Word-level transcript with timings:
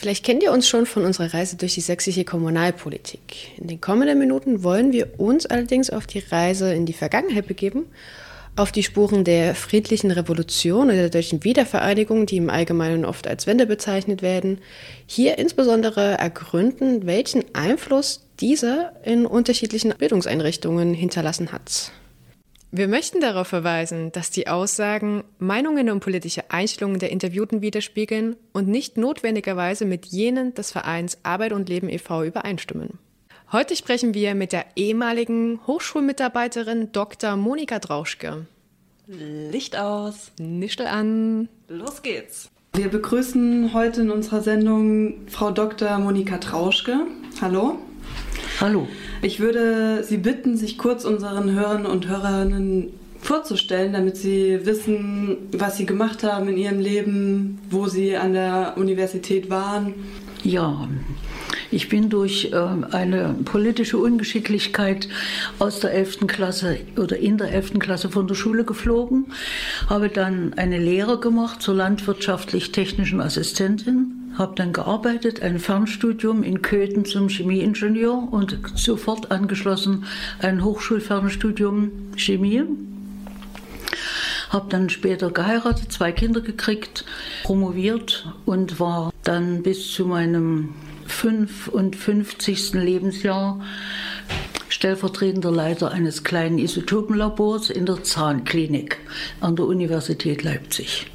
Vielleicht 0.00 0.24
kennt 0.24 0.42
ihr 0.42 0.50
uns 0.50 0.66
schon 0.66 0.86
von 0.86 1.04
unserer 1.04 1.34
Reise 1.34 1.56
durch 1.56 1.74
die 1.74 1.82
sächsische 1.82 2.24
Kommunalpolitik. 2.24 3.58
In 3.58 3.66
den 3.66 3.82
kommenden 3.82 4.18
Minuten 4.18 4.62
wollen 4.62 4.94
wir 4.94 5.20
uns 5.20 5.44
allerdings 5.44 5.90
auf 5.90 6.06
die 6.06 6.20
Reise 6.20 6.72
in 6.72 6.86
die 6.86 6.94
Vergangenheit 6.94 7.46
begeben, 7.46 7.84
auf 8.56 8.72
die 8.72 8.82
Spuren 8.82 9.24
der 9.24 9.54
friedlichen 9.54 10.10
Revolution 10.10 10.86
oder 10.86 10.94
der 10.94 11.10
deutschen 11.10 11.44
Wiedervereinigung, 11.44 12.24
die 12.24 12.38
im 12.38 12.48
Allgemeinen 12.48 13.04
oft 13.04 13.26
als 13.26 13.46
Wende 13.46 13.66
bezeichnet 13.66 14.22
werden, 14.22 14.62
hier 15.04 15.36
insbesondere 15.36 16.16
ergründen, 16.16 17.04
welchen 17.04 17.44
Einfluss 17.54 18.24
diese 18.40 18.92
in 19.04 19.26
unterschiedlichen 19.26 19.92
Bildungseinrichtungen 19.98 20.94
hinterlassen 20.94 21.52
hat. 21.52 21.92
Wir 22.72 22.86
möchten 22.86 23.20
darauf 23.20 23.48
verweisen, 23.48 24.12
dass 24.12 24.30
die 24.30 24.46
Aussagen 24.46 25.24
Meinungen 25.40 25.90
und 25.90 25.98
politische 25.98 26.52
Einstellungen 26.52 27.00
der 27.00 27.10
Interviewten 27.10 27.62
widerspiegeln 27.62 28.36
und 28.52 28.68
nicht 28.68 28.96
notwendigerweise 28.96 29.84
mit 29.84 30.06
jenen 30.06 30.54
des 30.54 30.70
Vereins 30.70 31.18
Arbeit 31.24 31.52
und 31.52 31.68
Leben 31.68 31.88
e.V. 31.88 32.22
übereinstimmen. 32.22 32.98
Heute 33.50 33.74
sprechen 33.74 34.14
wir 34.14 34.36
mit 34.36 34.52
der 34.52 34.66
ehemaligen 34.76 35.58
Hochschulmitarbeiterin 35.66 36.92
Dr. 36.92 37.34
Monika 37.34 37.80
Drauschke. 37.80 38.46
Licht 39.08 39.76
aus. 39.76 40.30
Nischel 40.38 40.86
an. 40.86 41.48
Los 41.66 42.02
geht's. 42.02 42.50
Wir 42.74 42.88
begrüßen 42.88 43.74
heute 43.74 44.02
in 44.02 44.10
unserer 44.12 44.42
Sendung 44.42 45.26
Frau 45.26 45.50
Dr. 45.50 45.98
Monika 45.98 46.38
Trauschke. 46.38 47.08
Hallo. 47.40 47.80
Hallo. 48.60 48.88
Ich 49.22 49.40
würde 49.40 50.04
Sie 50.04 50.18
bitten, 50.18 50.56
sich 50.56 50.78
kurz 50.78 51.04
unseren 51.04 51.52
Hörern 51.52 51.86
und 51.86 52.08
Hörerinnen 52.08 52.88
vorzustellen, 53.20 53.92
damit 53.92 54.16
Sie 54.16 54.64
wissen, 54.64 55.36
was 55.52 55.76
Sie 55.76 55.86
gemacht 55.86 56.22
haben 56.22 56.48
in 56.48 56.56
Ihrem 56.56 56.80
Leben, 56.80 57.58
wo 57.70 57.86
Sie 57.86 58.16
an 58.16 58.32
der 58.32 58.74
Universität 58.76 59.50
waren. 59.50 59.94
Ja, 60.42 60.88
ich 61.70 61.88
bin 61.88 62.08
durch 62.08 62.50
äh, 62.52 62.56
eine 62.90 63.36
politische 63.44 63.98
Ungeschicklichkeit 63.98 65.08
aus 65.58 65.80
der 65.80 65.92
11. 65.92 66.26
Klasse 66.26 66.78
oder 66.96 67.16
in 67.18 67.38
der 67.38 67.52
11. 67.52 67.78
Klasse 67.78 68.10
von 68.10 68.26
der 68.26 68.34
Schule 68.34 68.64
geflogen, 68.64 69.26
habe 69.88 70.08
dann 70.08 70.54
eine 70.54 70.78
Lehre 70.78 71.20
gemacht 71.20 71.62
zur 71.62 71.74
landwirtschaftlich-technischen 71.76 73.20
Assistentin 73.20 74.19
habe 74.40 74.54
dann 74.54 74.72
gearbeitet, 74.72 75.42
ein 75.42 75.58
Fernstudium 75.58 76.42
in 76.42 76.62
Köthen 76.62 77.04
zum 77.04 77.28
Chemieingenieur 77.28 78.32
und 78.32 78.58
sofort 78.74 79.30
angeschlossen 79.30 80.06
ein 80.40 80.64
Hochschulfernstudium 80.64 81.92
Chemie. 82.16 82.64
Habe 84.48 84.66
dann 84.70 84.88
später 84.88 85.30
geheiratet, 85.30 85.92
zwei 85.92 86.10
Kinder 86.10 86.40
gekriegt, 86.40 87.04
promoviert 87.44 88.32
und 88.46 88.80
war 88.80 89.12
dann 89.22 89.62
bis 89.62 89.92
zu 89.92 90.06
meinem 90.06 90.70
55. 91.06 92.72
Lebensjahr 92.72 93.60
stellvertretender 94.70 95.50
Leiter 95.50 95.90
eines 95.90 96.24
kleinen 96.24 96.58
Isotopenlabors 96.58 97.68
in 97.68 97.84
der 97.84 98.02
Zahnklinik 98.02 98.98
an 99.40 99.54
der 99.54 99.66
Universität 99.66 100.42
Leipzig. 100.42 101.10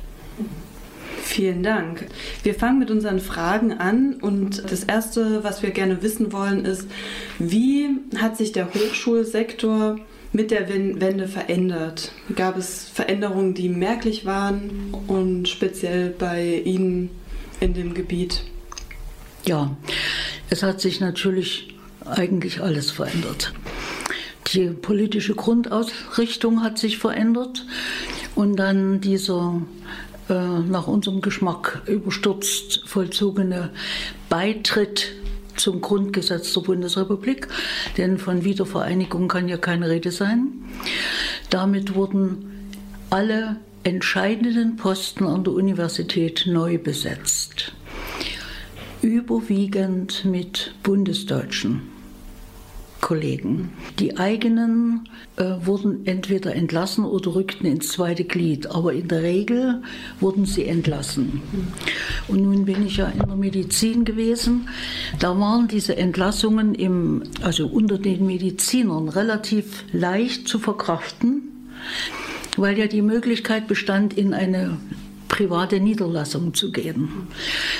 Vielen 1.25 1.63
Dank. 1.63 2.05
Wir 2.43 2.53
fangen 2.53 2.77
mit 2.77 2.91
unseren 2.91 3.19
Fragen 3.19 3.73
an 3.73 4.13
und 4.21 4.71
das 4.71 4.83
Erste, 4.83 5.43
was 5.43 5.63
wir 5.63 5.71
gerne 5.71 6.03
wissen 6.03 6.31
wollen, 6.31 6.63
ist, 6.65 6.87
wie 7.39 7.89
hat 8.15 8.37
sich 8.37 8.52
der 8.52 8.71
Hochschulsektor 8.71 9.97
mit 10.33 10.52
der 10.52 10.69
Wende 10.69 11.27
verändert? 11.27 12.11
Gab 12.36 12.58
es 12.58 12.87
Veränderungen, 12.87 13.55
die 13.55 13.69
merklich 13.69 14.25
waren 14.25 14.93
und 15.08 15.49
speziell 15.49 16.11
bei 16.11 16.61
Ihnen 16.63 17.09
in 17.59 17.73
dem 17.73 17.95
Gebiet? 17.95 18.43
Ja, 19.45 19.75
es 20.52 20.61
hat 20.61 20.80
sich 20.80 21.02
natürlich 21.02 21.75
eigentlich 22.05 22.61
alles 22.61 22.92
verändert. 22.92 23.52
Die 24.53 24.67
politische 24.69 25.33
Grundausrichtung 25.33 26.61
hat 26.61 26.77
sich 26.77 26.99
verändert 26.99 27.65
und 28.36 28.57
dann 28.57 29.02
dieser 29.02 29.59
äh, 30.30 30.33
nach 30.33 30.87
unserem 30.87 31.21
Geschmack 31.21 31.81
überstürzt 31.86 32.81
vollzogene 32.86 33.71
Beitritt 34.30 35.13
zum 35.55 35.81
Grundgesetz 35.81 36.53
der 36.53 36.61
Bundesrepublik, 36.61 37.47
denn 37.97 38.17
von 38.17 38.43
Wiedervereinigung 38.43 39.27
kann 39.27 39.47
ja 39.47 39.58
keine 39.58 39.89
Rede 39.89 40.11
sein. 40.11 40.47
Damit 41.49 41.95
wurden 41.95 42.71
alle 43.09 43.58
entscheidenden 43.83 44.77
Posten 44.77 45.25
an 45.25 45.43
der 45.43 45.53
Universität 45.53 46.45
neu 46.47 46.77
besetzt, 46.77 47.73
überwiegend 49.02 50.25
mit 50.25 50.73
Bundesdeutschen. 50.81 51.95
Kollegen. 53.05 53.70
Die 53.99 54.17
eigenen 54.17 55.08
äh, 55.36 55.43
wurden 55.61 56.08
entweder 56.08 56.55
entlassen 56.55 57.05
oder 57.05 57.36
rückten 57.36 57.67
ins 57.67 57.89
zweite 57.89 58.23
Glied, 58.23 58.66
aber 58.66 58.93
in 58.93 59.08
der 59.08 59.21
Regel 59.21 59.83
wurden 60.20 60.48
sie 60.48 60.66
entlassen. 60.66 61.43
Und 62.27 62.42
nun 62.42 62.66
bin 62.66 62.83
ich 62.83 62.98
ja 62.98 63.05
in 63.10 63.20
der 63.20 63.36
Medizin 63.36 64.05
gewesen. 64.05 64.70
Da 65.20 65.39
waren 65.39 65.67
diese 65.67 65.95
Entlassungen 65.95 66.73
im, 66.73 67.21
also 67.43 67.67
unter 67.67 67.99
den 67.99 68.26
Medizinern 68.26 69.08
relativ 69.08 69.83
leicht 69.92 70.48
zu 70.48 70.58
verkraften, 70.58 71.70
weil 72.58 72.76
ja 72.76 72.87
die 72.87 73.04
Möglichkeit 73.04 73.67
bestand, 73.67 74.17
in 74.17 74.33
eine 74.33 74.80
private 75.27 75.80
Niederlassung 75.80 76.55
zu 76.55 76.72
gehen. 76.72 77.27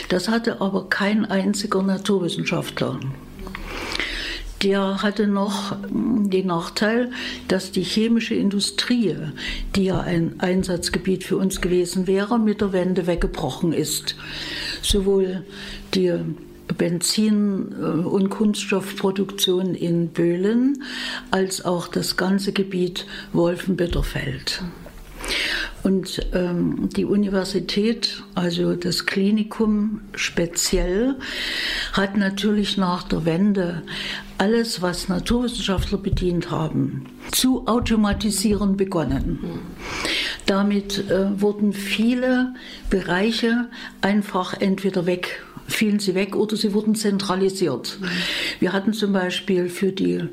Das 0.10 0.30
hatte 0.30 0.62
aber 0.62 0.88
kein 0.88 1.26
einziger 1.26 1.82
Naturwissenschaftler 1.82 3.00
der 4.64 5.02
hatte 5.02 5.28
noch 5.28 5.76
den 5.92 6.48
Nachteil, 6.48 7.12
dass 7.48 7.72
die 7.72 7.84
chemische 7.84 8.36
Industrie, 8.36 9.16
die 9.76 9.86
ja 9.86 10.00
ein 10.00 10.36
Einsatzgebiet 10.40 11.24
für 11.24 11.38
uns 11.38 11.62
gewesen 11.62 12.08
wäre, 12.08 12.40
mit 12.40 12.62
der 12.62 12.74
Wende 12.74 13.08
weggebrochen 13.08 13.74
ist. 13.74 14.16
Sowohl 14.82 15.44
die 15.94 16.14
Benzin- 16.78 17.74
und 17.74 18.30
Kunststoffproduktion 18.30 19.76
in 19.76 20.10
Böhlen 20.10 20.84
als 21.32 21.64
auch 21.64 21.88
das 21.88 22.18
ganze 22.18 22.54
Gebiet 22.54 23.06
Wolfenbütterfeld. 23.34 24.64
Und 25.84 26.26
ähm, 26.34 26.90
die 26.96 27.06
Universität, 27.06 28.24
also 28.34 28.76
das 28.76 29.06
Klinikum 29.06 30.02
speziell, 30.16 31.16
hat 31.94 32.18
natürlich 32.18 32.78
nach 32.78 33.04
der 33.04 33.26
Wende 33.26 33.84
alles, 34.40 34.82
was 34.82 35.10
Naturwissenschaftler 35.10 36.00
bedient 36.00 36.50
haben, 36.50 37.06
zu 37.32 37.68
automatisieren 37.68 38.78
begonnen. 38.78 39.40
Damit 40.48 41.10
äh, 41.10 41.40
wurden 41.40 41.72
viele 41.72 42.56
Bereiche 42.90 43.70
einfach 44.02 44.60
entweder 44.60 45.06
weg 45.06 45.44
fielen 45.68 45.98
sie 45.98 46.14
weg 46.14 46.36
oder 46.36 46.56
sie 46.56 46.74
wurden 46.74 46.94
zentralisiert. 46.94 47.98
Wir 48.60 48.72
hatten 48.72 48.94
zum 48.94 49.14
Beispiel 49.14 49.70
für 49.70 49.92
die, 49.92 50.24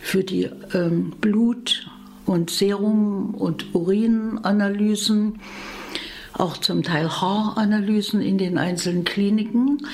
für 0.00 0.22
die 0.22 0.48
ähm, 0.74 1.12
Blut- 1.20 1.90
und 2.26 2.50
Serum- 2.50 3.34
und 3.34 3.74
Urinanalysen, 3.74 5.40
auch 6.32 6.58
zum 6.58 6.82
Teil 6.82 7.08
Haaranalysen 7.08 8.20
in 8.20 8.36
den 8.36 8.58
einzelnen 8.58 9.04
Kliniken. 9.04 9.86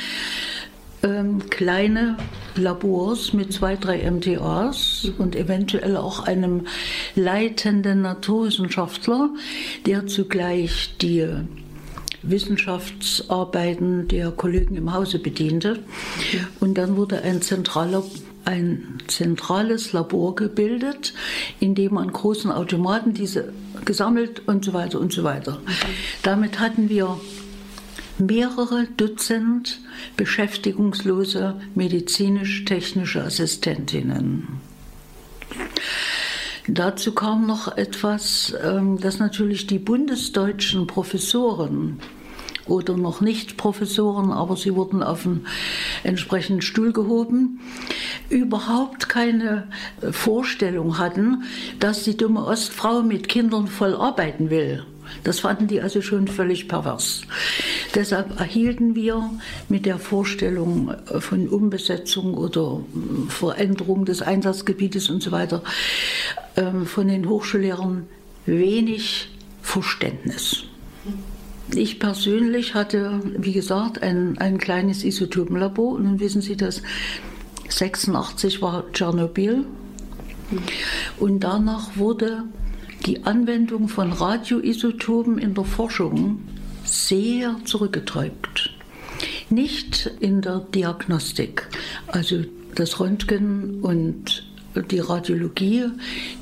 Ähm, 1.04 1.48
kleine 1.50 2.16
Labors 2.54 3.32
mit 3.32 3.52
zwei, 3.52 3.76
drei 3.76 4.08
MTAs 4.08 5.08
und 5.18 5.34
eventuell 5.36 5.96
auch 5.96 6.20
einem 6.20 6.66
leitenden 7.16 8.02
Naturwissenschaftler, 8.02 9.30
der 9.84 10.06
zugleich 10.06 10.96
die 11.00 11.26
Wissenschaftsarbeiten 12.22 14.06
der 14.08 14.30
Kollegen 14.30 14.76
im 14.76 14.92
Hause 14.92 15.18
bediente. 15.18 15.80
Und 16.60 16.78
dann 16.78 16.96
wurde 16.96 17.22
ein 17.22 17.42
zentraler 17.42 18.04
ein 18.44 18.98
zentrales 19.06 19.92
Labor 19.92 20.34
gebildet, 20.34 21.14
in 21.60 21.74
dem 21.74 21.96
an 21.98 22.12
großen 22.12 22.50
Automaten 22.50 23.14
diese 23.14 23.52
gesammelt 23.84 24.46
und 24.46 24.64
so 24.64 24.72
weiter 24.72 25.00
und 25.00 25.12
so 25.12 25.24
weiter. 25.24 25.58
Mhm. 25.58 25.72
Damit 26.22 26.60
hatten 26.60 26.88
wir 26.88 27.18
mehrere 28.18 28.86
Dutzend 28.96 29.80
beschäftigungslose 30.16 31.60
medizinisch-technische 31.74 33.22
Assistentinnen. 33.22 34.60
Dazu 36.68 37.12
kam 37.12 37.46
noch 37.46 37.76
etwas, 37.76 38.54
ähm, 38.62 39.00
dass 39.00 39.18
natürlich 39.18 39.66
die 39.66 39.80
bundesdeutschen 39.80 40.86
Professoren 40.86 41.98
oder 42.66 42.96
noch 42.96 43.20
nicht 43.20 43.56
Professoren, 43.56 44.30
aber 44.30 44.56
sie 44.56 44.74
wurden 44.74 45.02
auf 45.02 45.26
einen 45.26 45.46
entsprechenden 46.04 46.62
Stuhl 46.62 46.92
gehoben, 46.92 47.60
überhaupt 48.28 49.08
keine 49.08 49.68
Vorstellung 50.10 50.98
hatten, 50.98 51.44
dass 51.80 52.04
die 52.04 52.16
dumme 52.16 52.44
Ostfrau 52.44 53.02
mit 53.02 53.28
Kindern 53.28 53.66
voll 53.66 53.94
arbeiten 53.94 54.50
will. 54.50 54.84
Das 55.24 55.40
fanden 55.40 55.66
die 55.66 55.80
also 55.80 56.00
schon 56.00 56.26
völlig 56.26 56.68
pervers. 56.68 57.22
Deshalb 57.94 58.40
erhielten 58.40 58.94
wir 58.94 59.28
mit 59.68 59.84
der 59.84 59.98
Vorstellung 59.98 60.94
von 61.04 61.48
Umbesetzung 61.48 62.34
oder 62.34 62.80
Veränderung 63.28 64.06
des 64.06 64.22
Einsatzgebietes 64.22 65.10
und 65.10 65.22
so 65.22 65.30
weiter 65.30 65.62
von 66.86 67.08
den 67.08 67.28
Hochschullehrern 67.28 68.06
wenig 68.46 69.28
Verständnis. 69.60 70.64
Ich 71.74 71.98
persönlich 71.98 72.74
hatte, 72.74 73.20
wie 73.38 73.52
gesagt, 73.52 74.02
ein, 74.02 74.36
ein 74.38 74.58
kleines 74.58 75.04
Isotopenlabor. 75.04 75.98
Nun 75.98 76.20
wissen 76.20 76.42
Sie, 76.42 76.56
dass 76.56 76.82
86 77.68 78.60
war 78.60 78.84
Tschernobyl. 78.92 79.64
Und 81.18 81.40
danach 81.40 81.96
wurde 81.96 82.44
die 83.06 83.24
Anwendung 83.24 83.88
von 83.88 84.12
Radioisotopen 84.12 85.38
in 85.38 85.54
der 85.54 85.64
Forschung 85.64 86.40
sehr 86.84 87.56
zurückgedrückt. 87.64 88.70
Nicht 89.50 90.10
in 90.20 90.42
der 90.42 90.60
Diagnostik, 90.60 91.68
also 92.06 92.44
das 92.74 93.00
Röntgen 93.00 93.80
und 93.80 94.44
die 94.80 95.00
Radiologie, 95.00 95.86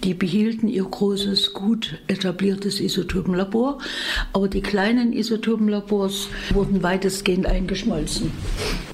die 0.05 0.15
behielten 0.15 0.69
ihr 0.69 0.85
großes, 0.85 1.53
gut 1.53 1.99
etabliertes 2.06 2.81
Isotopenlabor, 2.81 3.79
aber 4.32 4.49
die 4.49 4.62
kleinen 4.62 5.12
Isotopenlabors 5.12 6.29
wurden 6.53 6.82
weitestgehend 6.82 7.47
eingeschmolzen. 7.47 8.31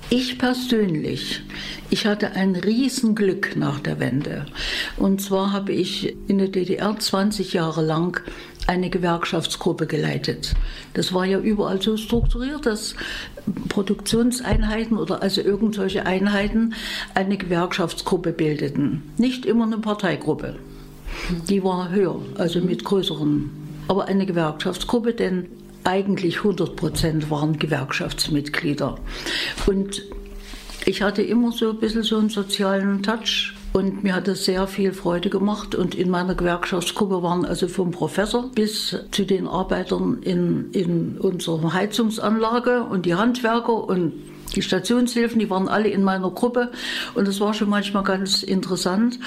Ich 0.09 0.39
persönlich, 0.39 1.43
ich 1.91 2.07
hatte 2.07 2.33
ein 2.33 2.55
Riesenglück 2.55 3.57
nach 3.57 3.81
der 3.81 3.99
Wende. 3.99 4.47
Und 4.97 5.21
zwar 5.21 5.53
habe 5.53 5.73
ich 5.73 6.17
in 6.29 6.39
der 6.39 6.49
DDR 6.49 6.97
20 6.97 7.53
Jahre 7.53 7.85
lang 7.85 8.23
eine 8.67 8.91
Gewerkschaftsgruppe 8.91 9.87
geleitet. 9.87 10.55
Das 10.95 11.13
war 11.13 11.25
ja 11.25 11.39
überall 11.39 11.81
so 11.81 11.97
strukturiert, 11.97 12.67
dass 12.67 12.95
Produktionseinheiten 13.69 14.99
oder 14.99 15.23
also 15.23 15.41
irgendwelche 15.41 16.07
Einheiten 16.07 16.75
eine 17.15 17.37
Gewerkschaftsgruppe 17.37 18.33
bildeten. 18.33 19.03
Nicht 19.19 19.47
immer 19.47 19.65
eine 19.65 19.79
Parteigruppe. 19.79 20.57
Die 21.49 21.63
war 21.63 21.91
höher, 21.91 22.21
also 22.37 22.61
mit 22.61 22.85
größeren. 22.85 23.51
Aber 23.89 24.07
eine 24.07 24.27
Gewerkschaftsgruppe, 24.27 25.15
denn 25.15 25.47
eigentlich 25.85 26.39
100 26.39 26.75
Prozent 26.75 27.31
waren 27.31 27.59
Gewerkschaftsmitglieder. 27.59 28.97
Und 29.67 30.03
ich 30.85 31.03
hatte 31.03 31.23
immer 31.23 31.53
so 31.53 31.71
ein 31.71 31.79
bisschen 31.79 32.03
so 32.03 32.19
einen 32.19 32.29
sozialen 32.29 33.03
Touch 33.03 33.56
und 33.77 34.03
mir 34.03 34.15
hat 34.15 34.27
das 34.27 34.47
sehr 34.47 34.67
viel 34.67 34.95
Freude 34.95 35.29
gemacht. 35.29 35.75
Und 35.75 35.95
in 35.95 36.09
meiner 36.09 36.35
Gewerkschaftsgruppe 36.35 37.23
waren 37.23 37.45
also 37.45 37.69
vom 37.69 37.91
Professor 37.91 38.51
bis 38.55 38.97
zu 39.11 39.27
den 39.27 39.47
Arbeitern 39.47 40.23
in, 40.23 40.71
in 40.73 41.19
unserer 41.19 41.75
Heizungsanlage 41.75 42.85
und 42.85 43.05
die 43.05 43.17
Handwerker 43.17 43.85
und 43.85 44.15
die 44.55 44.63
Stationshilfen, 44.63 45.39
die 45.39 45.51
waren 45.51 45.69
alle 45.69 45.91
in 45.91 46.03
meiner 46.03 46.31
Gruppe. 46.31 46.71
Und 47.15 47.29
das 47.29 47.39
war 47.39 47.53
schon 47.53 47.69
manchmal 47.69 48.03
ganz 48.03 48.43
interessant. 48.43 49.19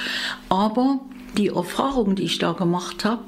Aber 0.49 0.99
die 1.37 1.49
Erfahrungen, 1.49 2.15
die 2.15 2.23
ich 2.23 2.39
da 2.39 2.53
gemacht 2.53 3.05
habe, 3.05 3.25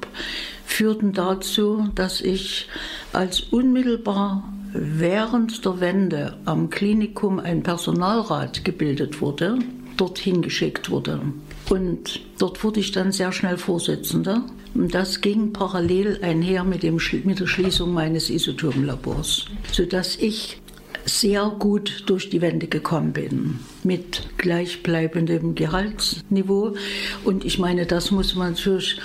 führten 0.66 1.12
dazu, 1.12 1.88
dass 1.94 2.20
ich 2.20 2.68
als 3.12 3.38
unmittelbar 3.38 4.42
während 4.72 5.64
der 5.64 5.78
Wende 5.78 6.36
am 6.46 6.68
Klinikum 6.68 7.38
ein 7.38 7.62
Personalrat 7.62 8.64
gebildet 8.64 9.20
wurde, 9.20 9.60
dorthin 9.96 10.42
geschickt 10.42 10.90
wurde. 10.90 11.20
Und 11.68 12.20
dort 12.38 12.62
wurde 12.64 12.80
ich 12.80 12.92
dann 12.92 13.12
sehr 13.12 13.32
schnell 13.32 13.56
Vorsitzender. 13.56 14.44
Und 14.74 14.94
das 14.94 15.20
ging 15.20 15.52
parallel 15.52 16.18
einher 16.22 16.64
mit, 16.64 16.82
dem, 16.82 16.98
mit 17.24 17.40
der 17.40 17.46
Schließung 17.46 17.92
meines 17.92 18.30
Isotopenlabors, 18.30 19.46
sodass 19.70 20.16
ich 20.16 20.62
sehr 21.04 21.52
gut 21.58 22.04
durch 22.06 22.30
die 22.30 22.40
Wände 22.40 22.68
gekommen 22.68 23.12
bin 23.12 23.58
mit 23.82 24.22
gleichbleibendem 24.38 25.54
Gehaltsniveau. 25.54 26.74
Und 27.24 27.44
ich 27.44 27.58
meine, 27.58 27.86
das 27.86 28.10
muss 28.10 28.34
man 28.34 28.52
natürlich 28.52 29.00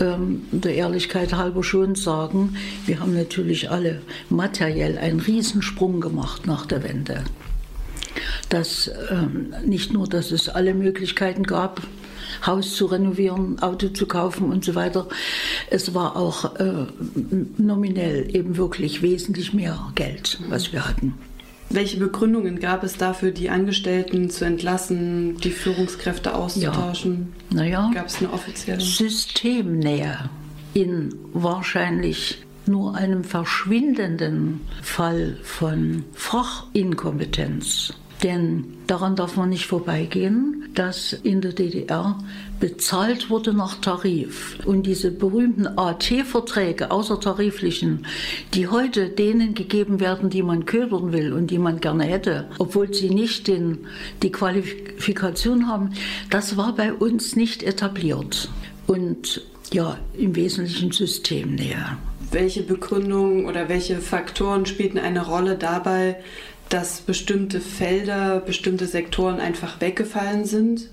ähm, 0.00 0.42
der 0.52 0.74
Ehrlichkeit 0.74 1.32
halber 1.32 1.64
schon 1.64 1.94
sagen. 1.94 2.56
Wir 2.86 3.00
haben 3.00 3.14
natürlich 3.14 3.70
alle 3.70 4.02
materiell 4.28 4.98
einen 4.98 5.20
Riesensprung 5.20 6.00
gemacht 6.00 6.46
nach 6.46 6.66
der 6.66 6.82
Wende. 6.82 7.24
Dass 8.50 8.90
ähm, 9.10 9.54
nicht 9.64 9.92
nur, 9.92 10.06
dass 10.06 10.30
es 10.30 10.48
alle 10.48 10.74
Möglichkeiten 10.74 11.44
gab, 11.44 11.80
Haus 12.44 12.74
zu 12.74 12.86
renovieren, 12.86 13.60
Auto 13.60 13.88
zu 13.88 14.06
kaufen 14.06 14.50
und 14.50 14.64
so 14.64 14.74
weiter. 14.74 15.08
Es 15.68 15.94
war 15.94 16.16
auch 16.16 16.56
äh, 16.56 16.86
nominell 17.58 18.34
eben 18.34 18.56
wirklich 18.56 19.02
wesentlich 19.02 19.52
mehr 19.52 19.90
Geld, 19.94 20.38
was 20.48 20.72
wir 20.72 20.86
hatten. 20.86 21.14
Welche 21.72 21.98
Begründungen 21.98 22.58
gab 22.58 22.82
es 22.82 22.96
dafür, 22.96 23.30
die 23.30 23.48
Angestellten 23.48 24.28
zu 24.28 24.44
entlassen, 24.44 25.36
die 25.36 25.52
Führungskräfte 25.52 26.34
auszutauschen? 26.34 27.32
Ja. 27.50 27.56
Naja, 27.56 27.90
gab 27.94 28.06
es 28.06 28.18
eine 28.18 28.32
offizielle? 28.32 28.80
Systemnähe 28.80 30.30
in 30.74 31.14
wahrscheinlich 31.32 32.44
nur 32.66 32.96
einem 32.96 33.22
verschwindenden 33.22 34.60
Fall 34.82 35.38
von 35.42 36.04
Fachinkompetenz. 36.12 37.94
Denn 38.22 38.64
daran 38.86 39.16
darf 39.16 39.36
man 39.36 39.48
nicht 39.48 39.66
vorbeigehen, 39.66 40.68
dass 40.74 41.14
in 41.14 41.40
der 41.40 41.52
DDR 41.52 42.18
bezahlt 42.58 43.30
wurde 43.30 43.54
nach 43.54 43.80
Tarif. 43.80 44.58
Und 44.66 44.84
diese 44.84 45.10
berühmten 45.10 45.66
AT-Verträge, 45.66 46.90
außertariflichen, 46.90 48.06
die 48.52 48.68
heute 48.68 49.08
denen 49.08 49.54
gegeben 49.54 50.00
werden, 50.00 50.28
die 50.28 50.42
man 50.42 50.66
ködern 50.66 51.12
will 51.12 51.32
und 51.32 51.50
die 51.50 51.58
man 51.58 51.80
gerne 51.80 52.04
hätte, 52.04 52.48
obwohl 52.58 52.92
sie 52.92 53.10
nicht 53.10 53.48
den, 53.48 53.78
die 54.22 54.32
Qualifikation 54.32 55.66
haben, 55.66 55.90
das 56.28 56.58
war 56.58 56.74
bei 56.74 56.92
uns 56.92 57.36
nicht 57.36 57.62
etabliert. 57.62 58.50
Und 58.86 59.42
ja, 59.72 59.96
im 60.18 60.34
Wesentlichen 60.36 60.92
Systemnähe. 60.92 61.96
Welche 62.32 62.62
Begründungen 62.62 63.46
oder 63.46 63.68
welche 63.68 63.98
Faktoren 63.98 64.66
spielten 64.66 64.98
eine 64.98 65.26
Rolle 65.26 65.56
dabei, 65.56 66.16
dass 66.70 67.02
bestimmte 67.02 67.60
Felder, 67.60 68.40
bestimmte 68.40 68.86
Sektoren 68.86 69.40
einfach 69.40 69.80
weggefallen 69.80 70.46
sind? 70.46 70.88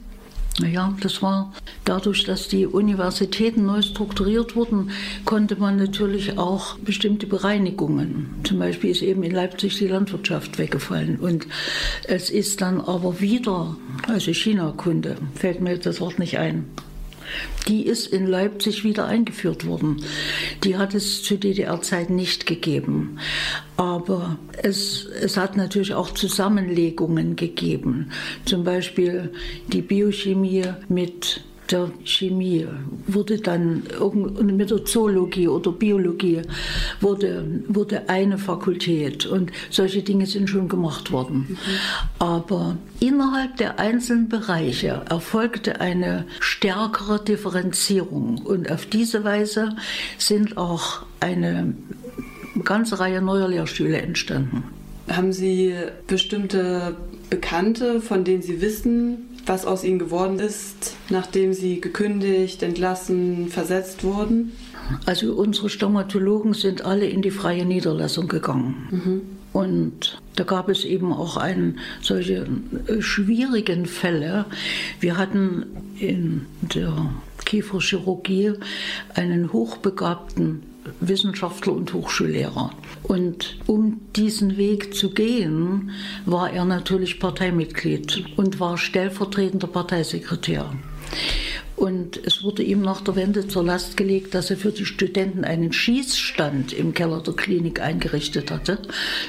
Naja, 0.60 0.96
das 1.02 1.22
war 1.22 1.54
dadurch, 1.86 2.24
dass 2.24 2.48
die 2.48 2.66
Universitäten 2.66 3.66
neu 3.66 3.84
strukturiert 3.84 4.56
wurden, 4.56 4.90
konnte 5.24 5.56
man 5.56 5.78
natürlich 5.78 6.40
auch 6.40 6.80
bestimmte 6.80 7.28
Bereinigungen. 7.28 8.34
Zum 8.44 8.58
Beispiel 8.58 8.90
ist 8.90 9.04
eben 9.04 9.22
in 9.22 9.32
Leipzig 9.32 9.78
die 9.78 9.88
Landwirtschaft 9.88 10.58
weggefallen. 10.58 11.20
Und 11.20 11.46
es 12.08 12.32
ist 12.32 12.62
dann 12.62 12.82
aber 12.82 13.20
wieder, 13.20 13.78
also 14.08 14.34
China-Kunde, 14.34 15.18
fällt 15.36 15.62
mir 15.62 15.78
das 15.78 16.02
Wort 16.02 16.18
nicht 16.18 16.40
ein. 16.40 16.66
Die 17.68 17.86
ist 17.86 18.08
in 18.08 18.28
Leipzig 18.28 18.84
wieder 18.84 19.06
eingeführt 19.06 19.66
worden. 19.66 20.04
Die 20.64 20.78
hat 20.78 20.94
es 20.94 21.24
zu 21.24 21.38
DDR-Zeiten 21.38 22.16
nicht 22.16 22.46
gegeben. 22.46 23.20
Aber 23.76 24.40
es, 24.64 25.06
es 25.06 25.38
hat 25.38 25.58
natürlich 25.58 25.94
auch 25.94 26.12
Zusammenlegungen 26.12 27.36
gegeben. 27.36 28.12
Zum 28.46 28.64
Beispiel 28.64 29.32
die 29.68 29.82
Biochemie 29.82 30.66
mit 30.88 31.42
der 31.72 31.92
Chemie 32.04 32.68
wurde 33.08 33.40
dann 33.40 33.84
mit 34.42 34.70
der 34.70 34.86
Zoologie 34.86 35.48
oder 35.48 35.72
Biologie 35.72 36.42
wurde, 37.02 37.62
wurde 37.68 38.10
eine 38.10 38.38
Fakultät 38.38 39.26
und 39.26 39.52
solche 39.70 40.02
Dinge 40.02 40.26
sind 40.26 40.50
schon 40.50 40.68
gemacht 40.68 41.12
worden. 41.12 41.46
Mhm. 41.50 41.58
Aber 42.20 42.78
innerhalb 43.00 43.58
der 43.58 43.80
einzelnen 43.80 44.30
Bereiche 44.30 45.02
erfolgte 45.10 45.82
eine 45.82 46.26
stärkere 46.40 47.24
Differenzierung 47.24 48.40
und 48.40 48.72
auf 48.72 48.86
diese 48.86 49.24
Weise 49.24 49.76
sind 50.18 50.58
auch 50.58 51.04
eine 51.20 51.74
ganze 52.64 53.00
Reihe 53.00 53.22
neuer 53.22 53.48
Lehrstühle 53.48 54.02
entstanden. 54.02 54.64
Haben 55.10 55.32
Sie 55.32 55.74
bestimmte 56.08 56.98
Bekannte, 57.30 58.02
von 58.02 58.24
denen 58.24 58.42
Sie 58.42 58.62
wissen, 58.62 59.37
was 59.48 59.66
aus 59.66 59.84
ihnen 59.84 60.00
geworden 60.00 60.40
ist, 60.40 60.96
nachdem 61.10 61.54
sie 61.54 61.82
gekündigt, 61.82 62.64
entlassen, 62.64 63.50
versetzt 63.50 64.04
wurden? 64.04 64.52
Also 65.06 65.34
unsere 65.34 65.70
Stomatologen 65.70 66.54
sind 66.54 66.86
alle 66.86 67.08
in 67.08 67.22
die 67.22 67.32
freie 67.32 67.66
Niederlassung 67.66 68.28
gegangen. 68.28 68.88
Mhm. 68.92 69.22
Und 69.54 70.22
da 70.36 70.44
gab 70.44 70.70
es 70.70 70.86
eben 70.86 71.12
auch 71.12 71.38
einen, 71.38 71.80
solche 72.02 72.48
äh, 72.88 73.02
schwierigen 73.02 73.86
Fälle. 73.86 74.46
Wir 75.00 75.18
hatten 75.18 75.66
in 76.00 76.46
der 76.62 77.12
Kieferchirurgie 77.46 78.54
einen 79.16 79.52
hochbegabten 79.52 80.64
Wissenschaftler 81.00 81.74
und 81.74 81.94
Hochschullehrer. 81.94 82.72
Und 83.08 83.58
um 83.68 84.02
diesen 84.16 84.58
Weg 84.58 84.94
zu 84.94 85.12
gehen, 85.12 85.92
war 86.26 86.52
er 86.52 86.66
natürlich 86.66 87.20
Parteimitglied 87.20 88.26
und 88.36 88.60
war 88.60 88.78
stellvertretender 88.78 89.68
Parteisekretär. 89.68 90.74
Und 91.78 92.20
es 92.26 92.44
wurde 92.44 92.64
ihm 92.64 92.82
nach 92.82 93.02
der 93.02 93.16
Wende 93.16 93.48
zur 93.48 93.64
Last 93.64 93.98
gelegt, 93.98 94.34
dass 94.34 94.50
er 94.50 94.58
für 94.58 94.72
die 94.72 94.86
Studenten 94.86 95.46
einen 95.46 95.72
Schießstand 95.72 96.74
im 96.74 96.94
Keller 96.94 97.22
der 97.22 97.36
Klinik 97.36 97.80
eingerichtet 97.80 98.52
hatte. 98.52 98.80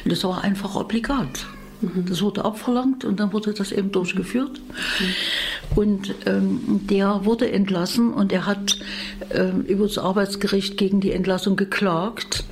Und 0.02 0.10
das 0.10 0.24
war 0.24 0.42
einfach 0.42 0.74
obligat. 0.74 1.46
Mhm. 1.80 2.06
Das 2.08 2.22
wurde 2.22 2.44
abverlangt 2.44 3.04
und 3.04 3.20
dann 3.20 3.32
wurde 3.32 3.52
das 3.52 3.70
eben 3.70 3.92
durchgeführt. 3.92 4.60
Mhm. 4.60 5.76
Und 5.76 6.14
ähm, 6.26 6.80
der 6.88 7.24
wurde 7.24 7.52
entlassen 7.52 8.12
und 8.12 8.32
er 8.32 8.46
hat 8.46 8.78
ähm, 9.30 9.62
über 9.62 9.86
das 9.86 9.98
Arbeitsgericht 9.98 10.76
gegen 10.78 11.00
die 11.00 11.12
Entlassung 11.12 11.54
geklagt. 11.54 12.44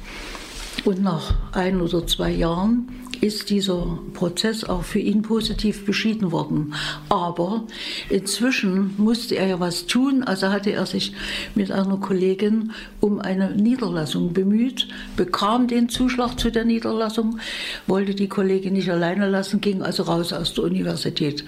Und 0.87 1.02
nach 1.02 1.35
ein 1.50 1.81
oder 1.81 2.07
zwei 2.07 2.31
Jahren 2.31 2.87
ist 3.21 3.50
dieser 3.50 3.99
Prozess 4.14 4.62
auch 4.62 4.85
für 4.85 5.00
ihn 5.00 5.23
positiv 5.23 5.85
beschieden 5.85 6.31
worden. 6.31 6.75
Aber 7.09 7.64
inzwischen 8.09 8.95
musste 8.97 9.35
er 9.35 9.49
ja 9.49 9.59
was 9.59 9.87
tun, 9.87 10.23
also 10.23 10.50
hatte 10.50 10.71
er 10.71 10.87
sich 10.87 11.12
mit 11.57 11.73
einer 11.73 11.97
Kollegin 11.97 12.71
um 13.00 13.19
eine 13.19 13.50
Niederlassung 13.50 14.33
bemüht, 14.33 14.87
bekam 15.16 15.66
den 15.66 15.88
Zuschlag 15.88 16.38
zu 16.38 16.52
der 16.52 16.64
Niederlassung, 16.64 17.40
wollte 17.88 18.14
die 18.14 18.28
Kollegin 18.28 18.75
nicht 18.75 18.88
alleine 18.88 19.28
lassen, 19.28 19.61
ging 19.61 19.83
also 19.83 20.05
raus 20.05 20.33
aus 20.33 20.55
der 20.55 20.62
Universität. 20.62 21.45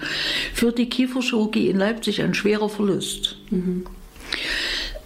Für 0.53 0.73
die 0.73 0.89
Kieferchirurgie 0.89 1.69
in 1.69 1.77
Leipzig 1.77 2.21
ein 2.21 2.33
schwerer 2.33 2.67
Verlust. 2.67 3.37
Mhm. 3.51 3.85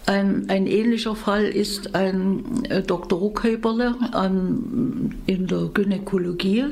Ein, 0.06 0.50
ein, 0.50 0.66
ähnlicher 0.66 1.16
Fall 1.16 1.44
ist 1.44 1.94
ein 1.94 2.64
äh, 2.66 2.82
Dr. 2.82 3.18
Ruckheberle 3.18 3.96
an, 4.12 5.14
in 5.26 5.46
der 5.46 5.70
Gynäkologie, 5.72 6.66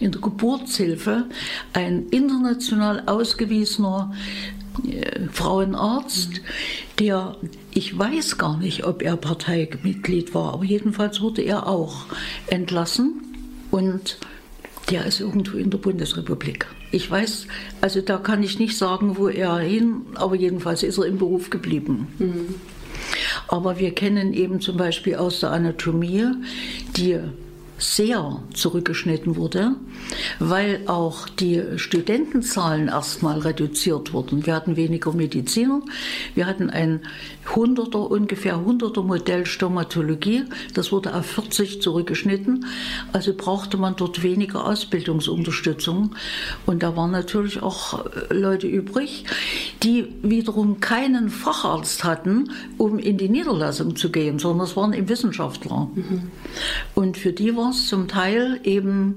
in 0.00 0.10
der 0.10 0.20
Geburtshilfe, 0.20 1.26
ein 1.72 2.08
international 2.10 3.04
ausgewiesener 3.06 4.12
äh, 4.84 5.28
Frauenarzt, 5.30 6.40
der, 6.98 7.36
ich 7.72 7.96
weiß 7.96 8.38
gar 8.38 8.58
nicht, 8.58 8.84
ob 8.84 9.02
er 9.02 9.16
Parteimitglied 9.16 10.34
war, 10.34 10.54
aber 10.54 10.64
jedenfalls 10.64 11.20
wurde 11.20 11.42
er 11.42 11.68
auch 11.68 12.06
entlassen 12.48 13.22
und 13.70 14.18
der 14.90 15.06
ist 15.06 15.20
irgendwo 15.20 15.58
in 15.58 15.70
der 15.70 15.78
Bundesrepublik. 15.78 16.66
Ich 16.92 17.10
weiß, 17.10 17.46
also 17.80 18.02
da 18.02 18.18
kann 18.18 18.42
ich 18.42 18.58
nicht 18.58 18.76
sagen, 18.76 19.16
wo 19.16 19.28
er 19.28 19.56
hin, 19.58 20.02
aber 20.14 20.36
jedenfalls 20.36 20.82
ist 20.82 20.98
er 20.98 21.06
im 21.06 21.18
Beruf 21.18 21.50
geblieben. 21.50 22.06
Mhm. 22.18 22.54
Aber 23.48 23.78
wir 23.78 23.94
kennen 23.94 24.32
eben 24.32 24.60
zum 24.60 24.76
Beispiel 24.76 25.16
aus 25.16 25.40
der 25.40 25.50
Anatomie 25.50 26.26
die 26.96 27.18
sehr 27.82 28.40
zurückgeschnitten 28.54 29.36
wurde, 29.36 29.74
weil 30.38 30.82
auch 30.86 31.28
die 31.28 31.62
Studentenzahlen 31.76 32.88
erstmal 32.88 33.40
reduziert 33.40 34.12
wurden. 34.12 34.46
Wir 34.46 34.54
hatten 34.54 34.76
weniger 34.76 35.12
Mediziner, 35.12 35.82
wir 36.34 36.46
hatten 36.46 36.70
ein 36.70 37.00
Hunderter, 37.54 38.10
ungefähr 38.10 38.64
Hunderter 38.64 39.02
Modell 39.02 39.46
Stomatologie, 39.46 40.44
das 40.74 40.92
wurde 40.92 41.14
auf 41.14 41.26
40 41.26 41.82
zurückgeschnitten, 41.82 42.66
also 43.12 43.34
brauchte 43.34 43.76
man 43.76 43.96
dort 43.96 44.22
weniger 44.22 44.64
Ausbildungsunterstützung 44.64 46.14
und 46.66 46.84
da 46.84 46.96
waren 46.96 47.10
natürlich 47.10 47.62
auch 47.62 48.04
Leute 48.30 48.68
übrig, 48.68 49.24
die 49.82 50.06
wiederum 50.22 50.78
keinen 50.78 51.30
Facharzt 51.30 52.04
hatten, 52.04 52.50
um 52.78 53.00
in 53.00 53.18
die 53.18 53.28
Niederlassung 53.28 53.96
zu 53.96 54.12
gehen, 54.12 54.38
sondern 54.38 54.66
es 54.66 54.76
waren 54.76 54.92
eben 54.92 55.08
Wissenschaftler. 55.08 55.90
Mhm. 55.94 56.30
Und 56.94 57.16
für 57.16 57.32
die 57.32 57.56
war 57.56 57.71
es 57.72 57.86
zum 57.88 58.08
Teil 58.08 58.60
eben 58.64 59.16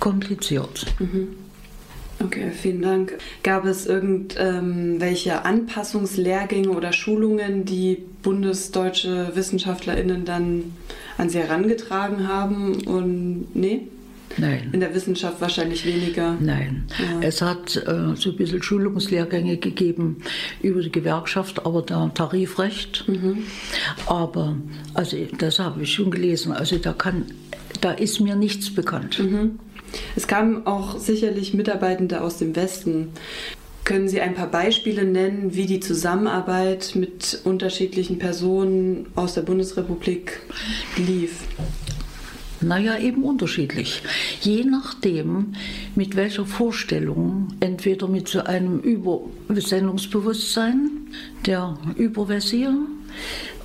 kompliziert. 0.00 0.86
Mhm. 0.98 1.28
Okay, 2.24 2.50
vielen 2.50 2.82
Dank. 2.82 3.18
Gab 3.42 3.64
es 3.64 3.86
irgendwelche 3.86 5.30
ähm, 5.30 5.38
Anpassungslehrgänge 5.42 6.70
oder 6.70 6.92
Schulungen, 6.92 7.64
die 7.64 7.98
bundesdeutsche 8.22 9.32
WissenschaftlerInnen 9.34 10.24
dann 10.24 10.72
an 11.18 11.28
sie 11.28 11.38
herangetragen 11.38 12.28
haben? 12.28 12.82
Und 12.86 13.54
nee? 13.54 13.88
Nein. 14.38 14.70
In 14.72 14.80
der 14.80 14.94
Wissenschaft 14.94 15.40
wahrscheinlich 15.40 15.84
weniger. 15.84 16.36
Nein. 16.40 16.84
Ja. 16.98 17.20
Es 17.26 17.42
hat 17.42 17.76
äh, 17.76 18.14
so 18.16 18.30
ein 18.30 18.36
bisschen 18.36 18.62
Schulungslehrgänge 18.62 19.58
gegeben 19.58 20.22
über 20.62 20.80
die 20.80 20.92
Gewerkschaft, 20.92 21.66
aber 21.66 21.82
da 21.82 22.08
Tarifrecht. 22.14 23.04
Mhm. 23.08 23.44
Aber, 24.06 24.56
also 24.94 25.16
das 25.38 25.58
habe 25.58 25.82
ich 25.82 25.92
schon 25.92 26.10
gelesen, 26.10 26.52
also 26.52 26.78
da 26.78 26.92
kann, 26.92 27.26
da 27.82 27.92
ist 27.92 28.20
mir 28.20 28.36
nichts 28.36 28.74
bekannt. 28.74 29.18
Mhm. 29.18 29.58
Es 30.16 30.26
kamen 30.26 30.66
auch 30.66 30.98
sicherlich 30.98 31.52
Mitarbeitende 31.52 32.22
aus 32.22 32.38
dem 32.38 32.56
Westen. 32.56 33.10
Können 33.84 34.08
Sie 34.08 34.20
ein 34.20 34.34
paar 34.34 34.46
Beispiele 34.46 35.04
nennen, 35.04 35.54
wie 35.54 35.66
die 35.66 35.80
Zusammenarbeit 35.80 36.92
mit 36.94 37.40
unterschiedlichen 37.44 38.18
Personen 38.18 39.06
aus 39.16 39.34
der 39.34 39.42
Bundesrepublik 39.42 40.40
lief? 40.96 41.40
Naja, 42.60 42.96
eben 42.98 43.24
unterschiedlich. 43.24 44.02
Je 44.40 44.64
nachdem, 44.64 45.54
mit 45.96 46.14
welcher 46.14 46.46
Vorstellung, 46.46 47.48
entweder 47.58 48.06
mit 48.06 48.28
so 48.28 48.44
einem 48.44 48.78
Übersendungsbewusstsein 48.78 51.08
der 51.44 51.76
Überversier, 51.96 52.72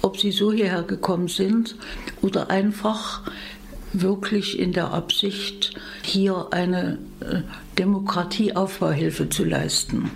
ob 0.02 0.20
sie 0.20 0.32
so 0.32 0.52
hierher 0.52 0.82
gekommen 0.82 1.28
sind 1.28 1.76
oder 2.24 2.50
einfach 2.50 3.22
wirklich 4.02 4.60
in 4.60 4.74
der 4.74 4.94
Absicht, 4.94 5.74
hier 6.04 6.48
eine 6.52 6.98
äh, 7.20 7.42
Demokratieaufbauhilfe 7.78 9.30
zu 9.30 9.44
leisten. 9.44 10.12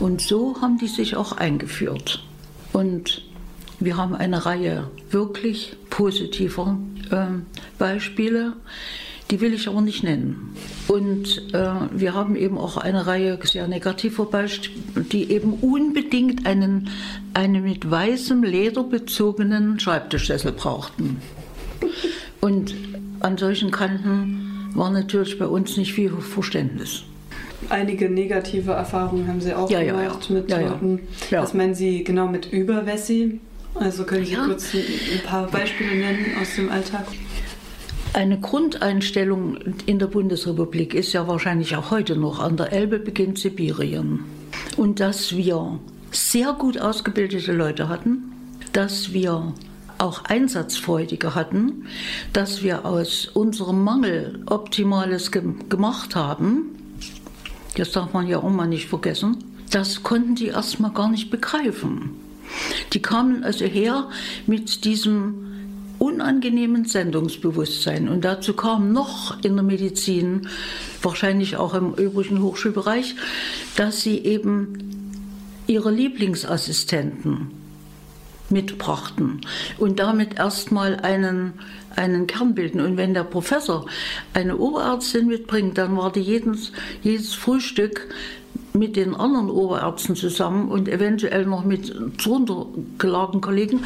Und 0.00 0.20
so 0.20 0.60
haben 0.60 0.78
die 0.78 0.86
sich 0.86 1.16
auch 1.16 1.32
eingeführt. 1.32 2.24
Und 2.72 3.22
wir 3.80 3.96
haben 3.96 4.14
eine 4.14 4.46
Reihe 4.46 4.90
wirklich 5.10 5.76
positiver 5.90 6.78
äh, 7.10 7.26
Beispiele, 7.78 8.54
die 9.30 9.40
will 9.40 9.54
ich 9.54 9.66
aber 9.66 9.80
nicht 9.80 10.04
nennen. 10.04 10.54
Und 10.88 11.54
äh, 11.54 11.70
wir 11.90 12.14
haben 12.14 12.36
eben 12.36 12.58
auch 12.58 12.76
eine 12.76 13.06
Reihe 13.06 13.38
sehr 13.44 13.66
negativer 13.66 14.26
Beispiele, 14.26 15.04
die 15.04 15.32
eben 15.32 15.54
unbedingt 15.54 16.46
einen, 16.46 16.90
einen 17.32 17.64
mit 17.64 17.90
weißem 17.90 18.42
Leder 18.42 18.84
bezogenen 18.84 19.80
Schreibtischsessel 19.80 20.52
brauchten. 20.52 21.20
Und 22.44 22.74
an 23.20 23.38
solchen 23.38 23.70
Kanten 23.70 24.70
war 24.74 24.90
natürlich 24.90 25.38
bei 25.38 25.46
uns 25.46 25.76
nicht 25.76 25.92
viel 25.92 26.10
Verständnis. 26.10 27.04
Einige 27.68 28.10
negative 28.10 28.72
Erfahrungen 28.72 29.28
haben 29.28 29.40
Sie 29.40 29.54
auch 29.54 29.70
ja, 29.70 29.80
gemacht 29.84 30.28
ja, 30.28 30.34
mit 30.34 30.50
ja, 30.50 30.60
Leuten. 30.60 31.00
Was 31.30 31.54
meinen 31.54 31.76
Sie 31.76 32.02
genau 32.02 32.26
mit 32.26 32.52
Überwessi? 32.52 33.40
Also 33.76 34.02
können 34.02 34.26
Sie 34.26 34.34
kurz 34.34 34.74
ein 34.74 35.24
paar 35.24 35.46
Beispiele 35.46 35.94
nennen 35.94 36.26
aus 36.40 36.56
dem 36.56 36.68
Alltag? 36.68 37.06
Eine 38.12 38.40
Grundeinstellung 38.40 39.58
in 39.86 40.00
der 40.00 40.08
Bundesrepublik 40.08 40.94
ist 40.94 41.12
ja 41.12 41.28
wahrscheinlich 41.28 41.76
auch 41.76 41.92
heute 41.92 42.16
noch, 42.16 42.40
an 42.40 42.56
der 42.56 42.72
Elbe 42.72 42.98
beginnt 42.98 43.38
Sibirien. 43.38 44.24
Und 44.76 44.98
dass 44.98 45.36
wir 45.36 45.78
sehr 46.10 46.52
gut 46.54 46.76
ausgebildete 46.76 47.52
Leute 47.52 47.88
hatten, 47.88 48.32
dass 48.72 49.12
wir 49.12 49.54
auch 50.02 50.24
Einsatzfreudige 50.24 51.34
hatten, 51.34 51.86
dass 52.32 52.62
wir 52.62 52.84
aus 52.84 53.28
unserem 53.28 53.82
Mangel 53.82 54.42
Optimales 54.46 55.30
ge 55.30 55.42
gemacht 55.68 56.16
haben. 56.16 56.76
Das 57.76 57.92
darf 57.92 58.12
man 58.12 58.26
ja 58.26 58.38
auch 58.38 58.50
mal 58.50 58.66
nicht 58.66 58.88
vergessen. 58.88 59.38
Das 59.70 60.02
konnten 60.02 60.34
die 60.34 60.48
erstmal 60.48 60.90
gar 60.90 61.08
nicht 61.08 61.30
begreifen. 61.30 62.10
Die 62.92 63.00
kamen 63.00 63.44
also 63.44 63.64
her 63.64 64.10
mit 64.46 64.84
diesem 64.84 65.46
unangenehmen 65.98 66.84
Sendungsbewusstsein. 66.84 68.08
Und 68.08 68.24
dazu 68.24 68.54
kam 68.54 68.92
noch 68.92 69.42
in 69.42 69.54
der 69.54 69.62
Medizin, 69.62 70.48
wahrscheinlich 71.00 71.56
auch 71.56 71.74
im 71.74 71.94
übrigen 71.94 72.42
Hochschulbereich, 72.42 73.14
dass 73.76 74.02
sie 74.02 74.18
eben 74.18 75.12
ihre 75.68 75.90
Lieblingsassistenten 75.90 77.61
mitbrachten 78.52 79.40
und 79.78 79.98
damit 79.98 80.38
erstmal 80.38 80.96
einen, 80.96 81.54
einen 81.96 82.26
Kern 82.26 82.54
bilden. 82.54 82.80
Und 82.80 82.96
wenn 82.96 83.14
der 83.14 83.24
Professor 83.24 83.86
eine 84.34 84.56
Oberärztin 84.56 85.26
mitbringt, 85.26 85.78
dann 85.78 85.96
war 85.96 86.12
die 86.12 86.20
jedes, 86.20 86.72
jedes 87.02 87.34
Frühstück 87.34 88.08
mit 88.74 88.96
den 88.96 89.14
anderen 89.14 89.50
Oberärzten 89.50 90.16
zusammen 90.16 90.70
und 90.70 90.88
eventuell 90.88 91.44
noch 91.44 91.64
mit 91.64 91.94
drunter 92.22 92.66
gelagerten 92.98 93.40
Kollegen 93.40 93.84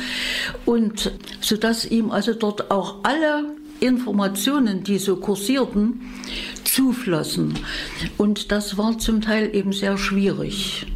und 0.65 1.13
sodass 1.41 1.85
ihm 1.87 2.11
also 2.11 2.35
dort 2.35 2.71
auch 2.71 2.97
alle 3.03 3.45
Informationen, 3.81 4.85
die 4.85 4.99
so 4.99 5.17
kursierten, 5.17 6.01
zuflossen. 6.65 7.55
Und 8.17 8.53
das 8.53 8.79
war 8.79 8.99
zum 8.99 9.21
Teil 9.21 9.55
eben 9.55 9.73
sehr 9.73 9.99
schwierig 9.99 10.87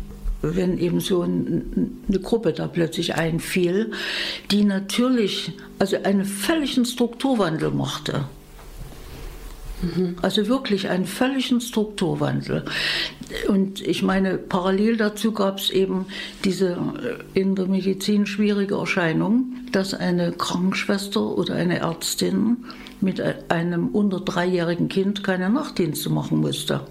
wenn 0.42 0.78
eben 0.78 1.00
so 1.00 1.22
eine 1.22 2.18
Gruppe 2.22 2.52
da 2.52 2.66
plötzlich 2.66 3.14
einfiel, 3.14 3.92
die 4.50 4.64
natürlich 4.64 5.52
also 5.78 5.96
einen 6.02 6.24
völligen 6.24 6.84
Strukturwandel 6.84 7.70
machte. 7.70 8.24
Also 10.20 10.46
wirklich 10.48 10.88
einen 10.88 11.06
völligen 11.06 11.60
Strukturwandel. 11.60 12.64
Und 13.48 13.80
ich 13.80 14.02
meine, 14.02 14.36
parallel 14.36 14.98
dazu 14.98 15.32
gab 15.32 15.58
es 15.58 15.70
eben 15.70 16.06
diese 16.44 16.72
äh, 16.72 17.40
in 17.40 17.54
der 17.54 17.66
Medizin 17.66 18.26
schwierige 18.26 18.74
Erscheinung, 18.74 19.52
dass 19.72 19.94
eine 19.94 20.32
Krankenschwester 20.32 21.38
oder 21.38 21.54
eine 21.54 21.78
Ärztin 21.78 22.58
mit 23.00 23.22
einem 23.48 23.88
unter 23.88 24.20
dreijährigen 24.20 24.88
Kind 24.88 25.24
keine 25.24 25.48
Nachtdienste 25.48 26.10
machen 26.10 26.40
musste. 26.40 26.82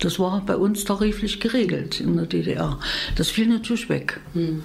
Das 0.00 0.18
war 0.18 0.42
bei 0.44 0.56
uns 0.56 0.84
tariflich 0.84 1.40
geregelt 1.40 2.00
in 2.00 2.16
der 2.16 2.26
DDR. 2.26 2.78
Das 3.16 3.30
fiel 3.30 3.46
natürlich 3.46 3.88
weg. 3.88 4.20
Hm. 4.34 4.62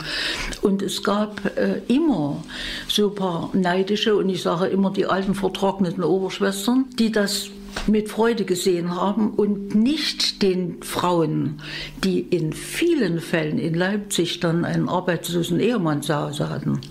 Und 0.61 0.81
es 0.81 1.03
gab 1.03 1.57
äh, 1.57 1.81
immer 1.87 2.43
so 2.87 3.09
ein 3.09 3.15
paar 3.15 3.49
neidische, 3.53 4.15
und 4.15 4.29
ich 4.29 4.41
sage 4.41 4.67
immer 4.67 4.91
die 4.91 5.05
alten 5.05 5.35
vertrockneten 5.35 6.03
Oberschwestern, 6.03 6.85
die 6.99 7.11
das 7.11 7.49
mit 7.87 8.09
Freude 8.09 8.45
gesehen 8.45 8.95
haben 8.95 9.31
und 9.31 9.75
nicht 9.75 10.41
den 10.41 10.83
Frauen, 10.83 11.61
die 12.03 12.19
in 12.19 12.53
vielen 12.53 13.19
Fällen 13.19 13.59
in 13.59 13.73
Leipzig 13.73 14.39
dann 14.39 14.65
einen 14.65 14.89
arbeitslosen 14.89 15.59
Ehemann 15.59 16.01
zu 16.01 16.15
Hause 16.15 16.49
hatten. 16.49 16.81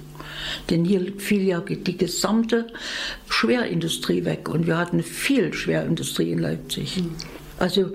Denn 0.68 0.84
hier 0.84 1.12
fiel 1.18 1.42
ja 1.42 1.60
die 1.60 1.96
gesamte 1.96 2.66
Schwerindustrie 3.28 4.24
weg 4.24 4.48
und 4.48 4.66
wir 4.66 4.78
hatten 4.78 5.02
viel 5.02 5.52
Schwerindustrie 5.52 6.32
in 6.32 6.38
Leipzig. 6.38 6.96
Hm. 6.96 7.10
Also 7.58 7.92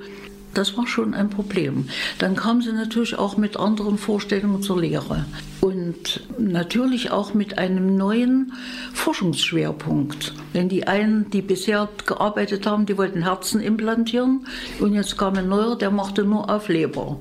das 0.57 0.77
war 0.77 0.87
schon 0.87 1.13
ein 1.13 1.29
Problem. 1.29 1.87
Dann 2.17 2.35
kam 2.35 2.61
sie 2.61 2.71
natürlich 2.71 3.17
auch 3.17 3.37
mit 3.37 3.57
anderen 3.57 3.97
Vorstellungen 3.97 4.61
zur 4.61 4.81
Lehre 4.81 5.25
und 5.61 6.21
natürlich 6.37 7.11
auch 7.11 7.33
mit 7.33 7.57
einem 7.57 7.95
neuen 7.97 8.53
Forschungsschwerpunkt. 8.93 10.33
Denn 10.53 10.69
die 10.69 10.87
einen, 10.87 11.29
die 11.29 11.41
bisher 11.41 11.89
gearbeitet 12.05 12.65
haben, 12.65 12.85
die 12.85 12.97
wollten 12.97 13.23
Herzen 13.23 13.61
implantieren 13.61 14.47
und 14.79 14.93
jetzt 14.93 15.17
kam 15.17 15.35
ein 15.35 15.49
neuer, 15.49 15.77
der 15.77 15.91
machte 15.91 16.23
nur 16.23 16.49
auf 16.49 16.69
Leber. 16.69 17.19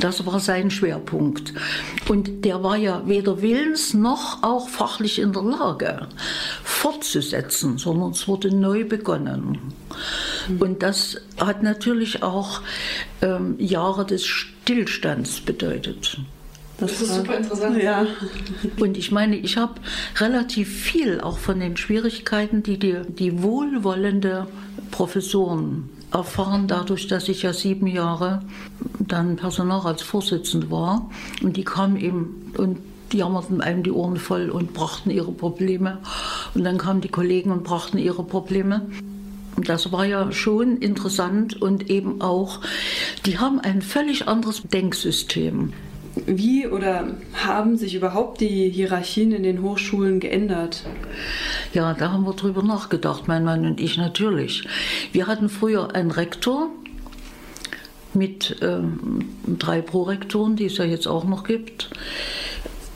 Das 0.00 0.26
war 0.26 0.38
sein 0.38 0.70
Schwerpunkt. 0.70 1.52
Und 2.08 2.44
der 2.44 2.62
war 2.62 2.76
ja 2.76 3.02
weder 3.06 3.40
willens 3.40 3.94
noch 3.94 4.42
auch 4.42 4.68
fachlich 4.68 5.18
in 5.18 5.32
der 5.32 5.42
Lage, 5.42 6.08
fortzusetzen, 6.62 7.78
sondern 7.78 8.10
es 8.10 8.28
wurde 8.28 8.54
neu 8.54 8.84
begonnen. 8.84 9.58
Und 10.58 10.82
das 10.82 11.20
hat 11.38 11.62
natürlich 11.62 12.22
auch 12.22 12.60
ähm, 13.22 13.56
Jahre 13.58 14.04
des 14.04 14.26
Stillstands 14.26 15.40
bedeutet. 15.40 16.18
Das, 16.78 16.92
das 16.92 17.02
ist 17.02 17.14
super 17.16 17.36
interessant. 17.36 17.82
Ja. 17.82 18.06
Und 18.80 18.96
ich 18.96 19.10
meine, 19.10 19.36
ich 19.36 19.56
habe 19.56 19.74
relativ 20.16 20.68
viel 20.68 21.20
auch 21.20 21.38
von 21.38 21.58
den 21.58 21.76
Schwierigkeiten, 21.76 22.62
die 22.62 22.78
die, 22.78 23.00
die 23.08 23.42
wohlwollende 23.42 24.46
Professoren 24.90 25.90
erfahren, 26.12 26.66
dadurch, 26.68 27.06
dass 27.06 27.28
ich 27.28 27.42
ja 27.42 27.52
sieben 27.52 27.86
Jahre 27.86 28.42
dann 28.98 29.36
Personalratsvorsitzende 29.36 30.70
war. 30.70 31.10
Und 31.42 31.56
die 31.56 31.64
kamen 31.64 31.96
eben 31.96 32.52
und 32.56 32.78
die 33.12 33.18
jammerten 33.18 33.60
einem 33.60 33.82
die 33.82 33.90
Ohren 33.90 34.16
voll 34.16 34.50
und 34.50 34.74
brachten 34.74 35.10
ihre 35.10 35.32
Probleme. 35.32 35.98
Und 36.54 36.64
dann 36.64 36.78
kamen 36.78 37.00
die 37.00 37.08
Kollegen 37.08 37.50
und 37.50 37.64
brachten 37.64 37.98
ihre 37.98 38.22
Probleme. 38.22 38.86
Das 39.56 39.90
war 39.90 40.04
ja 40.04 40.30
schon 40.30 40.76
interessant 40.76 41.60
und 41.60 41.90
eben 41.90 42.20
auch, 42.20 42.60
die 43.26 43.38
haben 43.38 43.58
ein 43.60 43.82
völlig 43.82 44.28
anderes 44.28 44.62
Denksystem. 44.62 45.72
Wie 46.26 46.66
oder 46.66 47.08
haben 47.34 47.76
sich 47.76 47.94
überhaupt 47.94 48.40
die 48.40 48.68
Hierarchien 48.70 49.32
in 49.32 49.42
den 49.42 49.62
Hochschulen 49.62 50.20
geändert? 50.20 50.84
Ja, 51.72 51.94
da 51.94 52.12
haben 52.12 52.24
wir 52.24 52.34
drüber 52.34 52.62
nachgedacht, 52.62 53.28
mein 53.28 53.44
Mann 53.44 53.66
und 53.66 53.80
ich 53.80 53.96
natürlich. 53.96 54.66
Wir 55.12 55.26
hatten 55.26 55.48
früher 55.48 55.94
einen 55.94 56.10
Rektor 56.10 56.68
mit 58.14 58.56
ähm, 58.62 59.24
drei 59.46 59.82
Prorektoren, 59.82 60.56
die 60.56 60.66
es 60.66 60.78
ja 60.78 60.84
jetzt 60.84 61.06
auch 61.06 61.24
noch 61.24 61.44
gibt, 61.44 61.90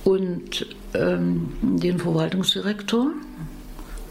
und 0.05 0.67
ähm, 0.95 1.49
den 1.61 1.99
Verwaltungsdirektor, 1.99 3.11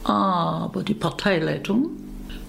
aber 0.04 0.84
die 0.84 0.94
Parteileitung 0.94 1.90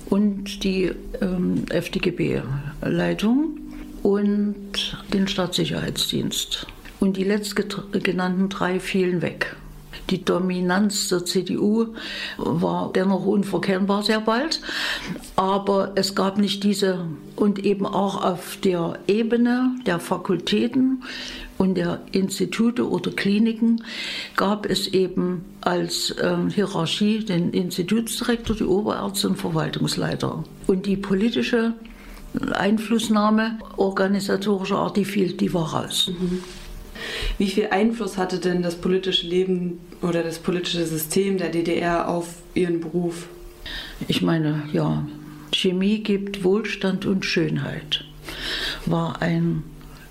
und 0.09 0.63
die 0.65 0.93
ähm, 1.21 1.65
FDGB-Leitung 1.71 3.62
und 4.03 4.97
den 5.13 5.29
Staatssicherheitsdienst. 5.29 6.67
Und 7.01 7.17
die 7.17 7.25
letztgenannten 7.25 8.49
drei 8.49 8.79
fielen 8.79 9.23
weg. 9.23 9.57
Die 10.11 10.25
Dominanz 10.25 11.09
der 11.09 11.25
CDU 11.25 11.95
war 12.37 12.93
dennoch 12.93 13.25
unverkennbar 13.25 14.03
sehr 14.03 14.21
bald, 14.21 14.61
aber 15.37 15.93
es 15.95 16.15
gab 16.15 16.39
nicht 16.39 16.65
diese 16.65 17.07
und 17.37 17.65
eben 17.65 17.87
auch 17.87 18.23
auf 18.23 18.59
der 18.63 18.99
Ebene 19.07 19.75
der 19.87 20.01
Fakultäten 20.01 21.03
und 21.59 21.77
der 21.77 22.01
Institute 22.11 22.89
oder 22.89 23.13
Kliniken 23.13 23.85
gab 24.37 24.67
es 24.67 24.89
eben 24.89 25.45
als 25.61 26.11
äh, 26.11 26.37
Hierarchie 26.53 27.25
den 27.25 27.53
Institutsdirektor, 27.53 28.57
die 28.57 28.65
Oberärzte 28.65 29.29
und 29.29 29.37
Verwaltungsleiter. 29.37 30.43
Und 30.67 30.87
die 30.87 30.97
politische 30.97 31.75
Einflussnahme 32.53 33.59
organisatorischer 33.77 34.79
Art, 34.79 34.97
die 34.97 35.05
fiel, 35.05 35.33
die 35.33 35.53
war 35.53 35.75
raus. 35.75 36.11
Mhm. 36.11 36.43
Wie 37.39 37.49
viel 37.49 37.69
Einfluss 37.71 38.17
hatte 38.17 38.39
denn 38.39 38.63
das 38.63 38.77
politische 38.77 39.27
Leben 39.27 39.81
oder 40.03 40.23
das 40.23 40.39
politische 40.39 40.87
System 40.87 41.39
der 41.39 41.49
DDR 41.49 42.09
auf 42.09 42.35
Ihren 42.55 42.81
Beruf? 42.81 43.29
Ich 44.09 44.23
meine, 44.23 44.63
ja, 44.73 45.07
Chemie 45.53 46.03
gibt 46.03 46.45
Wohlstand 46.45 47.07
und 47.07 47.25
Schönheit. 47.25 48.05
War 48.87 49.21
ein 49.23 49.65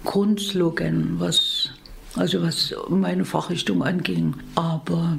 Grundslogan, 0.04 1.16
was, 1.20 1.70
also 2.16 2.42
was 2.42 2.74
meine 2.90 3.26
Fachrichtung 3.26 3.84
anging. 3.84 4.36
Aber 4.56 5.18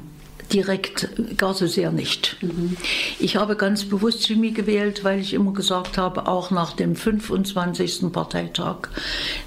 direkt 0.53 1.09
gar 1.37 1.53
so 1.53 1.67
sehr 1.67 1.91
nicht. 1.91 2.37
Mhm. 2.41 2.77
Ich 3.19 3.35
habe 3.35 3.55
ganz 3.55 3.85
bewusst 3.85 4.27
Chemie 4.27 4.53
gewählt, 4.53 5.03
weil 5.03 5.19
ich 5.19 5.33
immer 5.33 5.53
gesagt 5.53 5.97
habe, 5.97 6.27
auch 6.27 6.51
nach 6.51 6.73
dem 6.73 6.95
25. 6.95 8.11
Parteitag 8.11 8.89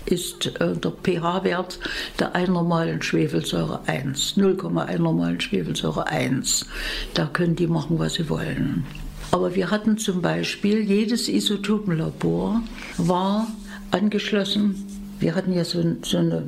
ist 0.05 0.47
äh, 0.61 0.75
der 0.77 0.91
pH-Wert 0.91 1.79
der 2.19 2.35
einnormalen 2.35 3.01
Schwefelsäure 3.03 3.81
1, 3.87 4.37
0,1 4.37 4.99
normalen 4.99 5.41
Schwefelsäure 5.41 6.07
1. 6.09 6.67
Da 7.15 7.27
können 7.27 7.57
die 7.57 7.67
machen, 7.67 7.99
was 7.99 8.15
sie 8.15 8.29
wollen. 8.29 8.85
Aber 9.31 9.55
wir 9.55 9.71
hatten 9.71 9.99
zum 9.99 10.23
Beispiel, 10.23 10.81
jedes 10.81 11.29
Isotopenlabor 11.29 12.63
war 12.97 13.49
angeschlossen. 13.91 14.87
Wir 15.19 15.35
hatten 15.35 15.53
ja 15.53 15.65
so, 15.65 15.83
so 16.03 16.19
eine 16.19 16.45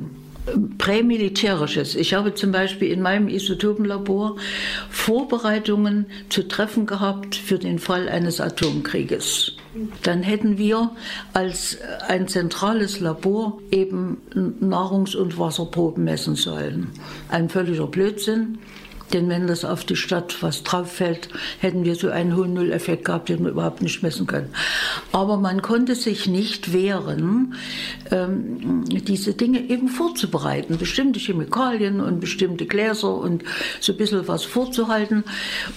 prämilitärisches. 0.77 1.95
Ich 1.95 2.13
habe 2.13 2.33
zum 2.33 2.51
Beispiel 2.51 2.91
in 2.91 3.01
meinem 3.01 3.27
Isotopenlabor 3.27 4.37
Vorbereitungen 4.89 6.07
zu 6.29 6.47
treffen 6.47 6.85
gehabt 6.85 7.35
für 7.35 7.59
den 7.59 7.79
Fall 7.79 8.09
eines 8.09 8.41
Atomkrieges. 8.41 9.55
Dann 10.03 10.23
hätten 10.23 10.57
wir 10.57 10.91
als 11.33 11.77
ein 12.07 12.27
zentrales 12.27 12.99
Labor 12.99 13.59
eben 13.71 14.17
Nahrungs- 14.61 15.15
und 15.15 15.37
Wasserproben 15.37 16.03
messen 16.03 16.35
sollen. 16.35 16.89
Ein 17.29 17.49
völliger 17.49 17.87
Blödsinn. 17.87 18.57
Denn 19.13 19.29
wenn 19.29 19.47
das 19.47 19.65
auf 19.65 19.83
die 19.83 19.95
Stadt 19.95 20.41
was 20.41 20.63
drauf 20.63 20.91
fällt, 20.91 21.29
hätten 21.59 21.83
wir 21.83 21.95
so 21.95 22.09
einen 22.09 22.35
hohen 22.35 22.53
Nulleffekt 22.53 23.05
gehabt, 23.05 23.29
den 23.29 23.43
wir 23.43 23.51
überhaupt 23.51 23.81
nicht 23.81 24.03
messen 24.03 24.27
können. 24.27 24.49
Aber 25.11 25.37
man 25.37 25.61
konnte 25.61 25.95
sich 25.95 26.27
nicht 26.27 26.73
wehren, 26.73 27.55
ähm, 28.11 28.83
diese 28.85 29.33
Dinge 29.33 29.61
eben 29.69 29.87
vorzubereiten, 29.87 30.77
bestimmte 30.77 31.19
Chemikalien 31.19 32.01
und 32.01 32.19
bestimmte 32.19 32.65
Gläser 32.65 33.15
und 33.15 33.43
so 33.79 33.93
ein 33.93 33.97
bisschen 33.97 34.27
was 34.27 34.43
vorzuhalten. 34.43 35.23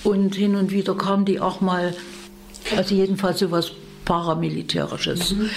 Und 0.05 0.35
hin 0.35 0.55
und 0.57 0.71
wieder 0.71 0.95
kam 0.95 1.25
die 1.25 1.41
auch 1.41 1.61
mal, 1.61 1.95
also 2.77 2.95
jedenfalls 2.95 3.39
so 3.39 3.51
was 3.51 3.73
Paramilitärisches, 4.05 5.33
mhm. 5.33 5.51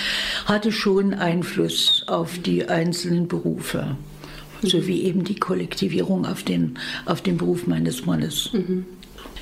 hatte 0.45 0.71
schon 0.71 1.15
Einfluss 1.15 2.03
auf 2.07 2.37
die 2.37 2.69
einzelnen 2.69 3.27
Berufe 3.27 3.97
sowie 4.65 5.01
eben 5.03 5.23
die 5.23 5.35
Kollektivierung 5.35 6.25
auf 6.25 6.43
den, 6.43 6.77
auf 7.05 7.21
den 7.21 7.37
Beruf 7.37 7.67
meines 7.67 8.05
Mannes. 8.05 8.51
Mhm. 8.53 8.85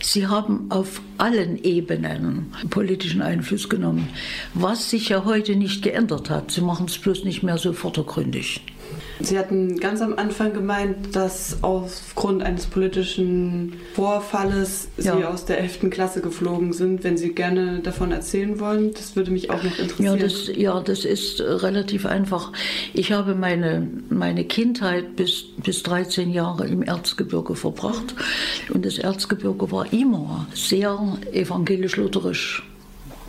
Sie 0.02 0.28
haben 0.28 0.66
auf 0.70 1.02
allen 1.18 1.64
Ebenen 1.64 2.52
politischen 2.70 3.22
Einfluss 3.22 3.70
genommen, 3.70 4.10
was 4.54 4.90
sich 4.90 5.10
ja 5.10 5.24
heute 5.24 5.56
nicht 5.56 5.82
geändert 5.82 6.30
hat. 6.30 6.52
Sie 6.52 6.62
machen 6.62 6.88
es 6.88 6.98
bloß 6.98 7.24
nicht 7.24 7.42
mehr 7.42 7.58
so 7.58 7.72
vordergründig. 7.72 8.62
Sie 9.20 9.38
hatten 9.38 9.80
ganz 9.80 10.02
am 10.02 10.16
Anfang 10.18 10.54
gemeint, 10.54 11.16
dass 11.16 11.58
aufgrund 11.62 12.44
eines 12.44 12.66
politischen 12.66 13.74
Vorfalles 13.94 14.90
ja. 14.98 15.16
Sie 15.16 15.24
aus 15.24 15.46
der 15.46 15.60
11. 15.60 15.90
Klasse 15.92 16.22
geflogen 16.22 16.74
sind. 16.74 17.04
Wenn 17.04 17.18
Sie 17.18 17.34
gerne 17.34 17.80
davon 17.80 18.12
erzählen 18.12 18.60
wollen, 18.60 18.94
das 18.94 19.16
würde 19.16 19.32
mich 19.32 19.50
auch 19.50 19.64
noch 19.64 19.78
interessieren. 19.78 20.06
Ja, 20.06 20.16
das, 20.16 20.52
ja, 20.56 20.80
das 20.82 21.06
ist 21.06 21.42
relativ 21.42 22.06
einfach. 22.06 22.52
Ich 22.94 23.12
habe 23.12 23.36
meine, 23.36 23.88
meine 24.10 24.46
Kindheit 24.46 25.16
bis, 25.16 25.44
bis 25.58 25.84
13 25.84 26.32
Jahre 26.32 26.68
im 26.68 26.82
Erzgebirge 26.82 27.56
verbracht. 27.56 28.16
Und 28.74 28.86
das 28.86 28.98
Erzgebirge 28.98 29.72
war 29.72 29.94
immer 29.94 30.48
sehr 30.54 31.18
evangelisch-lutherisch 31.32 32.64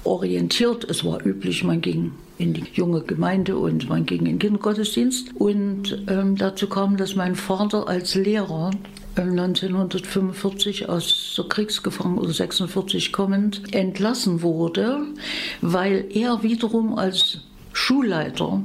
orientiert. 0.05 0.85
Es 0.85 1.05
war 1.05 1.25
üblich, 1.25 1.65
man 1.65 1.81
ging 1.81 2.13
in 2.39 2.53
die 2.55 2.65
junge 2.73 3.03
Gemeinde 3.03 3.57
und 3.57 3.89
man 3.89 4.07
ging 4.07 4.21
in 4.21 4.25
den 4.25 4.39
Kindergottesdienst. 4.39 5.37
Und 5.37 6.05
ähm, 6.09 6.37
dazu 6.37 6.69
kam, 6.69 6.97
dass 6.97 7.15
mein 7.15 7.37
Vater 7.37 7.89
als 7.89 8.15
Lehrer 8.15 8.71
1945 9.17 10.83
ähm, 10.83 10.91
aus 10.91 11.35
der 11.37 11.45
Kriegsgefangenen 11.47 12.19
oder 12.19 12.33
46 12.33 13.13
kommend 13.13 13.75
entlassen 13.75 14.43
wurde, 14.43 15.01
weil 15.61 16.07
er 16.11 16.43
wiederum 16.43 16.99
als 16.99 17.39
Schulleiter 17.73 18.63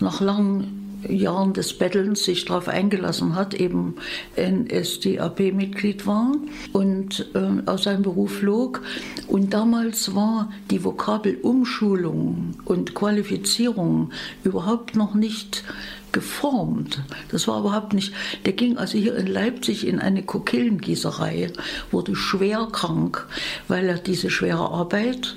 nach 0.00 0.20
langen 0.20 0.79
Jahren 1.08 1.52
des 1.52 1.74
Bettelns 1.74 2.24
sich 2.24 2.44
darauf 2.44 2.68
eingelassen 2.68 3.34
hat, 3.34 3.54
eben 3.54 3.96
NSDAP-Mitglied 4.36 6.06
war 6.06 6.32
und 6.72 7.30
äh, 7.34 7.68
aus 7.68 7.84
seinem 7.84 8.02
Beruf 8.02 8.38
flog. 8.38 8.82
Und 9.26 9.54
damals 9.54 10.14
war 10.14 10.50
die 10.70 10.84
Vokabel 10.84 11.38
Umschulung 11.42 12.54
und 12.64 12.94
Qualifizierung 12.94 14.10
überhaupt 14.44 14.96
noch 14.96 15.14
nicht 15.14 15.64
geformt. 16.12 17.02
Das 17.30 17.46
war 17.48 17.60
überhaupt 17.60 17.92
nicht. 17.92 18.12
Der 18.44 18.52
ging 18.52 18.78
also 18.78 18.98
hier 18.98 19.16
in 19.16 19.26
Leipzig 19.26 19.86
in 19.86 20.00
eine 20.00 20.22
Kokillengießerei, 20.22 21.52
wurde 21.90 22.16
schwer 22.16 22.68
krank, 22.70 23.26
weil 23.68 23.88
er 23.88 23.98
diese 23.98 24.30
schwere 24.30 24.70
Arbeit 24.70 25.36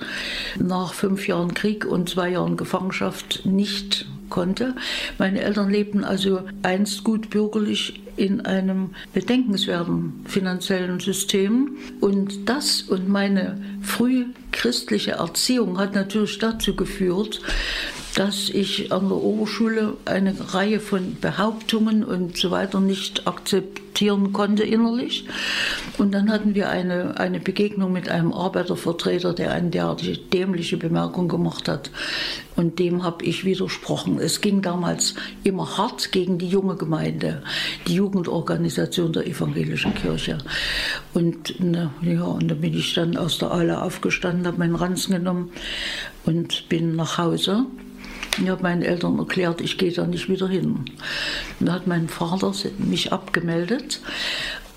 nach 0.59 0.93
fünf 0.93 1.27
Jahren 1.27 1.53
Krieg 1.53 1.85
und 1.85 2.09
zwei 2.09 2.29
Jahren 2.29 2.57
Gefangenschaft 2.57 3.45
nicht 3.45 4.07
konnte. 4.33 4.75
Meine 5.19 5.41
Eltern 5.41 5.69
lebten 5.69 6.03
also 6.03 6.41
einst 6.63 7.05
gut 7.05 7.29
bürgerlich 7.29 8.01
in 8.17 8.41
einem 8.41 8.89
bedenkenswerten 9.13 10.25
finanziellen 10.25 10.99
System. 10.99 11.77
Und 12.01 12.49
das 12.49 12.81
und 12.81 13.07
meine 13.07 13.61
früh 13.81 14.25
christliche 14.51 15.11
Erziehung 15.11 15.77
hat 15.77 15.95
natürlich 15.95 16.39
dazu 16.39 16.75
geführt, 16.75 17.41
dass 18.15 18.49
ich 18.49 18.91
an 18.91 19.09
der 19.09 19.17
Oberschule 19.17 19.97
eine 20.05 20.35
Reihe 20.53 20.79
von 20.79 21.17
Behauptungen 21.19 22.03
und 22.03 22.37
so 22.37 22.51
weiter 22.51 22.79
nicht 22.79 23.27
akzeptieren 23.27 24.33
konnte 24.33 24.63
innerlich. 24.63 25.25
Und 25.97 26.13
dann 26.13 26.31
hatten 26.31 26.53
wir 26.53 26.69
eine, 26.69 27.19
eine 27.19 27.39
Begegnung 27.39 27.91
mit 27.91 28.09
einem 28.09 28.31
Arbeitervertreter, 28.31 29.33
der 29.33 29.51
eine 29.53 29.69
derartige 29.69 30.17
dämliche 30.17 30.77
Bemerkung 30.77 31.27
gemacht 31.27 31.67
hat. 31.67 31.89
Und 32.55 32.77
dem 32.77 33.03
habe 33.03 33.25
ich 33.25 33.45
widersprochen. 33.45 34.19
Es 34.19 34.41
ging 34.41 34.61
damals 34.61 35.15
immer 35.43 35.77
hart 35.77 36.11
gegen 36.11 36.37
die 36.37 36.49
junge 36.49 36.75
Gemeinde, 36.75 37.41
die 37.87 37.95
Jugendorganisation 37.95 39.11
der 39.11 39.25
evangelischen 39.25 39.95
Kirche. 39.95 40.37
Und, 41.15 41.55
na, 41.57 41.91
ja, 42.01 42.23
und 42.23 42.47
da 42.47 42.53
bin 42.53 42.75
ich 42.75 42.93
dann 42.93 43.17
aus 43.17 43.39
der 43.39 43.51
Aule 43.51 43.81
aufgestanden, 43.81 44.45
habe 44.45 44.59
meinen 44.59 44.75
Ranzen 44.75 45.13
genommen 45.13 45.51
und 46.25 46.69
bin 46.69 46.95
nach 46.95 47.17
Hause. 47.17 47.65
Ich 48.41 48.49
habe 48.49 48.63
meinen 48.63 48.81
Eltern 48.81 49.19
erklärt, 49.19 49.61
ich 49.61 49.77
gehe 49.77 49.91
da 49.91 50.07
nicht 50.07 50.29
wieder 50.29 50.47
hin. 50.47 50.85
Und 51.59 51.67
da 51.67 51.73
hat 51.73 51.87
mein 51.87 52.09
Vater 52.09 52.53
mich 52.79 53.13
abgemeldet 53.13 54.01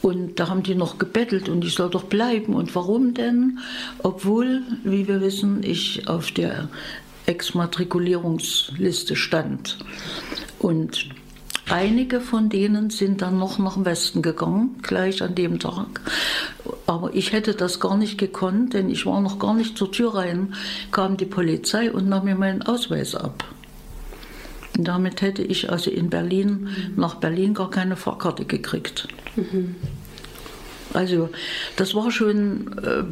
und 0.02 0.38
da 0.38 0.48
haben 0.48 0.62
die 0.62 0.74
noch 0.74 0.98
gebettelt 0.98 1.48
und 1.48 1.64
ich 1.64 1.74
soll 1.74 1.90
doch 1.90 2.04
bleiben. 2.04 2.54
Und 2.54 2.74
warum 2.74 3.14
denn? 3.14 3.58
Obwohl, 4.02 4.62
wie 4.84 5.08
wir 5.08 5.20
wissen, 5.20 5.62
ich 5.62 6.06
auf 6.06 6.30
der 6.30 6.68
Exmatrikulierungsliste 7.26 9.16
stand. 9.16 9.78
Und 10.58 11.08
Einige 11.68 12.20
von 12.20 12.48
denen 12.48 12.90
sind 12.90 13.22
dann 13.22 13.38
noch 13.38 13.58
nach 13.58 13.84
Westen 13.84 14.22
gegangen, 14.22 14.76
gleich 14.82 15.22
an 15.22 15.34
dem 15.34 15.58
Tag. 15.58 16.00
Aber 16.86 17.12
ich 17.12 17.32
hätte 17.32 17.54
das 17.54 17.80
gar 17.80 17.96
nicht 17.96 18.18
gekonnt, 18.18 18.74
denn 18.74 18.88
ich 18.88 19.04
war 19.04 19.20
noch 19.20 19.40
gar 19.40 19.52
nicht 19.52 19.76
zur 19.76 19.90
Tür 19.90 20.14
rein, 20.14 20.54
kam 20.92 21.16
die 21.16 21.26
Polizei 21.26 21.90
und 21.90 22.08
nahm 22.08 22.24
mir 22.24 22.36
meinen 22.36 22.62
Ausweis 22.62 23.16
ab. 23.16 23.44
Und 24.78 24.86
damit 24.86 25.22
hätte 25.22 25.42
ich 25.42 25.70
also 25.70 25.90
in 25.90 26.08
Berlin, 26.08 26.68
nach 26.96 27.16
Berlin 27.16 27.54
gar 27.54 27.70
keine 27.70 27.96
Fahrkarte 27.96 28.44
gekriegt. 28.44 29.08
Mhm. 29.34 29.74
Also 30.92 31.30
das 31.76 31.94
war 31.94 32.12
schon, 32.12 32.78
äh, 32.78 33.02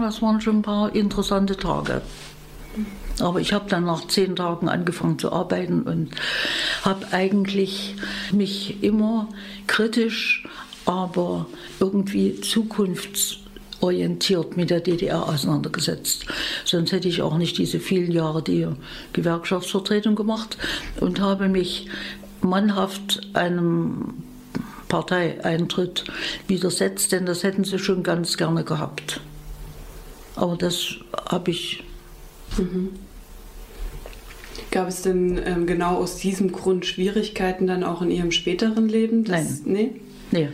das 0.00 0.22
waren 0.22 0.40
schon 0.40 0.58
ein 0.58 0.62
paar 0.62 0.94
interessante 0.94 1.56
Tage. 1.56 2.00
Aber 3.20 3.40
ich 3.40 3.52
habe 3.52 3.68
dann 3.68 3.84
nach 3.84 4.06
zehn 4.08 4.36
Tagen 4.36 4.68
angefangen 4.68 5.18
zu 5.18 5.32
arbeiten 5.32 5.82
und 5.82 6.10
habe 6.82 7.12
eigentlich 7.12 7.96
mich 8.32 8.82
immer 8.82 9.28
kritisch, 9.66 10.46
aber 10.86 11.46
irgendwie 11.78 12.40
zukunftsorientiert 12.40 14.56
mit 14.56 14.70
der 14.70 14.80
DDR 14.80 15.28
auseinandergesetzt. 15.28 16.24
Sonst 16.64 16.92
hätte 16.92 17.08
ich 17.08 17.20
auch 17.22 17.36
nicht 17.36 17.58
diese 17.58 17.80
vielen 17.80 18.12
Jahre 18.12 18.42
die 18.42 18.66
Gewerkschaftsvertretung 19.12 20.16
gemacht 20.16 20.56
und 21.00 21.20
habe 21.20 21.48
mich 21.48 21.88
mannhaft 22.42 23.20
einem 23.34 24.14
Parteieintritt 24.88 26.04
widersetzt, 26.48 27.12
denn 27.12 27.24
das 27.24 27.42
hätten 27.42 27.64
sie 27.64 27.78
schon 27.78 28.02
ganz 28.02 28.36
gerne 28.36 28.64
gehabt. 28.64 29.20
Aber 30.36 30.56
das 30.56 30.96
habe 31.30 31.50
ich. 31.50 31.82
Mhm. 32.58 32.90
Gab 34.70 34.88
es 34.88 35.02
denn 35.02 35.40
ähm, 35.44 35.66
genau 35.66 35.96
aus 35.96 36.16
diesem 36.16 36.52
Grund 36.52 36.86
Schwierigkeiten 36.86 37.66
dann 37.66 37.82
auch 37.82 38.02
in 38.02 38.10
Ihrem 38.10 38.30
späteren 38.30 38.88
Leben? 38.88 39.24
Das, 39.24 39.62
Nein. 39.64 39.72
Nee? 39.72 39.90
Nee. 40.30 40.48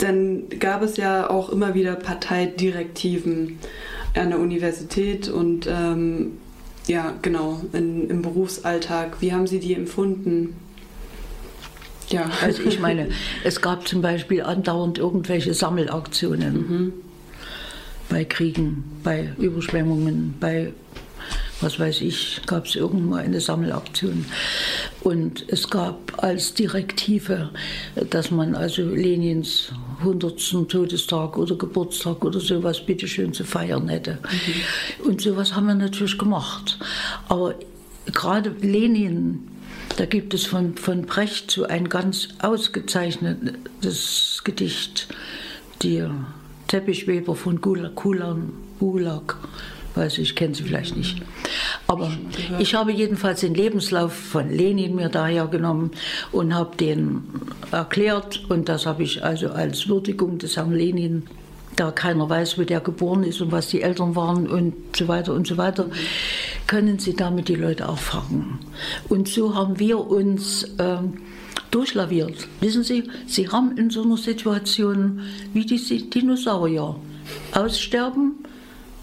Dann 0.00 0.48
gab 0.58 0.82
es 0.82 0.96
ja 0.96 1.30
auch 1.30 1.50
immer 1.50 1.74
wieder 1.74 1.94
Parteidirektiven 1.94 3.58
an 4.16 4.30
der 4.30 4.40
Universität 4.40 5.28
und 5.28 5.68
ähm, 5.70 6.32
ja, 6.86 7.14
genau, 7.22 7.60
in, 7.72 8.10
im 8.10 8.22
Berufsalltag. 8.22 9.20
Wie 9.20 9.32
haben 9.32 9.46
Sie 9.46 9.60
die 9.60 9.74
empfunden? 9.74 10.56
Ja. 12.08 12.28
Also 12.42 12.62
ich 12.64 12.80
meine, 12.80 13.10
es 13.44 13.60
gab 13.60 13.86
zum 13.86 14.02
Beispiel 14.02 14.42
andauernd 14.42 14.98
irgendwelche 14.98 15.54
Sammelaktionen 15.54 16.54
mhm. 16.54 16.92
bei 18.08 18.24
Kriegen, 18.24 18.84
bei 19.04 19.28
Überschwemmungen, 19.38 20.34
bei 20.40 20.72
was 21.60 21.78
weiß 21.78 22.00
ich, 22.00 22.40
gab 22.46 22.66
es 22.66 22.74
irgendwo 22.74 23.14
eine 23.14 23.40
Sammelaktion. 23.40 24.24
Und 25.02 25.44
es 25.48 25.68
gab 25.68 26.22
als 26.22 26.54
Direktive, 26.54 27.50
dass 28.10 28.30
man 28.30 28.54
also 28.54 28.82
Lenins 28.82 29.72
100. 30.00 30.68
Todestag 30.68 31.36
oder 31.36 31.56
Geburtstag 31.56 32.24
oder 32.24 32.40
sowas 32.40 32.84
bitteschön 32.84 33.32
zu 33.32 33.44
feiern 33.44 33.88
hätte. 33.88 34.18
Mhm. 34.22 35.08
Und 35.08 35.20
sowas 35.20 35.54
haben 35.54 35.66
wir 35.66 35.74
natürlich 35.74 36.18
gemacht. 36.18 36.78
Aber 37.28 37.54
gerade 38.06 38.54
Lenin, 38.60 39.48
da 39.96 40.06
gibt 40.06 40.34
es 40.34 40.46
von, 40.46 40.76
von 40.76 41.02
Brecht 41.02 41.50
so 41.50 41.64
ein 41.64 41.88
ganz 41.88 42.28
ausgezeichnetes 42.40 44.42
Gedicht, 44.44 45.08
die 45.82 46.04
Teppichweber 46.68 47.34
von 47.34 47.60
Gulag, 47.60 47.96
Gulag 47.96 49.36
weiß 50.00 50.18
ich, 50.18 50.34
kenne 50.34 50.54
sie 50.54 50.64
vielleicht 50.64 50.96
nicht. 50.96 51.22
Aber 51.86 52.10
ich 52.58 52.74
habe 52.74 52.90
jedenfalls 52.90 53.40
den 53.40 53.54
Lebenslauf 53.54 54.12
von 54.12 54.50
Lenin 54.50 54.96
mir 54.96 55.10
daher 55.10 55.46
genommen 55.46 55.90
und 56.32 56.54
habe 56.54 56.76
den 56.76 57.22
erklärt 57.70 58.44
und 58.48 58.68
das 58.68 58.86
habe 58.86 59.02
ich 59.02 59.22
also 59.22 59.50
als 59.50 59.88
Würdigung 59.88 60.38
des 60.38 60.56
Herrn 60.56 60.72
Lenin 60.72 61.24
da 61.76 61.90
keiner 61.90 62.28
weiß, 62.28 62.58
wo 62.58 62.62
der 62.62 62.80
geboren 62.80 63.22
ist 63.22 63.40
und 63.40 63.52
was 63.52 63.68
die 63.68 63.82
Eltern 63.82 64.16
waren 64.16 64.46
und 64.48 64.74
so 64.96 65.08
weiter 65.08 65.32
und 65.32 65.46
so 65.46 65.56
weiter, 65.56 65.86
können 66.66 66.98
Sie 66.98 67.14
damit 67.14 67.48
die 67.48 67.54
Leute 67.54 67.88
auch 67.88 67.98
fangen. 67.98 68.58
Und 69.08 69.28
so 69.28 69.54
haben 69.54 69.78
wir 69.78 69.98
uns 69.98 70.64
äh, 70.78 70.98
durchlaviert. 71.70 72.48
Wissen 72.60 72.84
Sie, 72.84 73.04
Sie 73.26 73.48
haben 73.48 73.76
in 73.78 73.90
so 73.90 74.02
einer 74.02 74.16
Situation 74.16 75.20
wie 75.54 75.64
die 75.64 76.10
Dinosaurier 76.10 76.96
aussterben, 77.52 78.34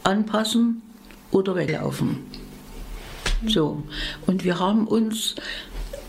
anpassen 0.03 0.81
oder 1.31 1.55
weglaufen. 1.55 2.17
So. 3.45 3.83
Und 4.25 4.43
wir 4.43 4.59
haben 4.59 4.87
uns, 4.87 5.35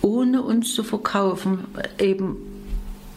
ohne 0.03 0.43
uns 0.43 0.75
zu 0.75 0.83
verkaufen, 0.83 1.65
eben 1.99 2.37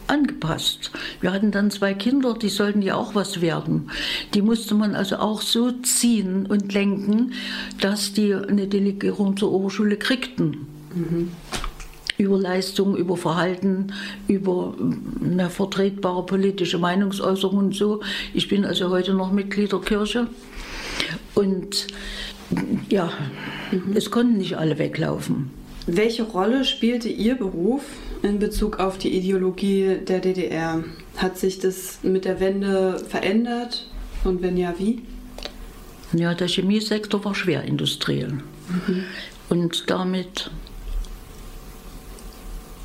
angepasst. 0.06 0.90
Wir 1.20 1.32
hatten 1.32 1.50
dann 1.50 1.70
zwei 1.70 1.94
Kinder, 1.94 2.34
die 2.34 2.48
sollten 2.48 2.82
ja 2.82 2.96
auch 2.96 3.14
was 3.14 3.40
werden. 3.40 3.90
Die 4.34 4.42
musste 4.42 4.74
man 4.74 4.94
also 4.94 5.16
auch 5.16 5.40
so 5.40 5.70
ziehen 5.70 6.46
und 6.46 6.72
lenken, 6.72 7.32
dass 7.80 8.12
die 8.12 8.34
eine 8.34 8.66
Delegierung 8.66 9.36
zur 9.36 9.52
Oberschule 9.52 9.96
kriegten. 9.96 10.66
Mhm. 10.94 11.30
über 12.18 12.38
Leistung, 12.38 12.94
über 12.96 13.16
Verhalten, 13.16 13.94
über 14.28 14.74
eine 15.22 15.48
vertretbare 15.48 16.24
politische 16.26 16.78
Meinungsäußerung 16.78 17.56
und 17.56 17.74
so. 17.74 18.02
Ich 18.34 18.48
bin 18.48 18.66
also 18.66 18.90
heute 18.90 19.14
noch 19.14 19.32
Mitglied 19.32 19.72
der 19.72 19.80
Kirche 19.80 20.28
und 21.34 21.86
ja, 22.88 23.12
mhm. 23.70 23.96
es 23.96 24.10
konnten 24.10 24.38
nicht 24.38 24.56
alle 24.56 24.78
weglaufen. 24.78 25.50
Welche 25.86 26.22
Rolle 26.22 26.64
spielte 26.64 27.08
Ihr 27.08 27.34
Beruf 27.34 27.82
in 28.22 28.38
Bezug 28.38 28.78
auf 28.78 28.98
die 28.98 29.16
Ideologie 29.16 29.96
der 30.06 30.20
DDR? 30.20 30.84
Hat 31.16 31.38
sich 31.38 31.58
das 31.58 31.98
mit 32.02 32.24
der 32.24 32.40
Wende 32.40 32.98
verändert 33.08 33.86
und 34.24 34.42
wenn 34.42 34.56
ja, 34.56 34.74
wie? 34.78 35.02
Ja, 36.12 36.34
der 36.34 36.48
Chemiesektor 36.48 37.24
war 37.24 37.34
schwerindustriell 37.34 38.32
mhm. 38.32 39.04
und 39.48 39.90
damit 39.90 40.50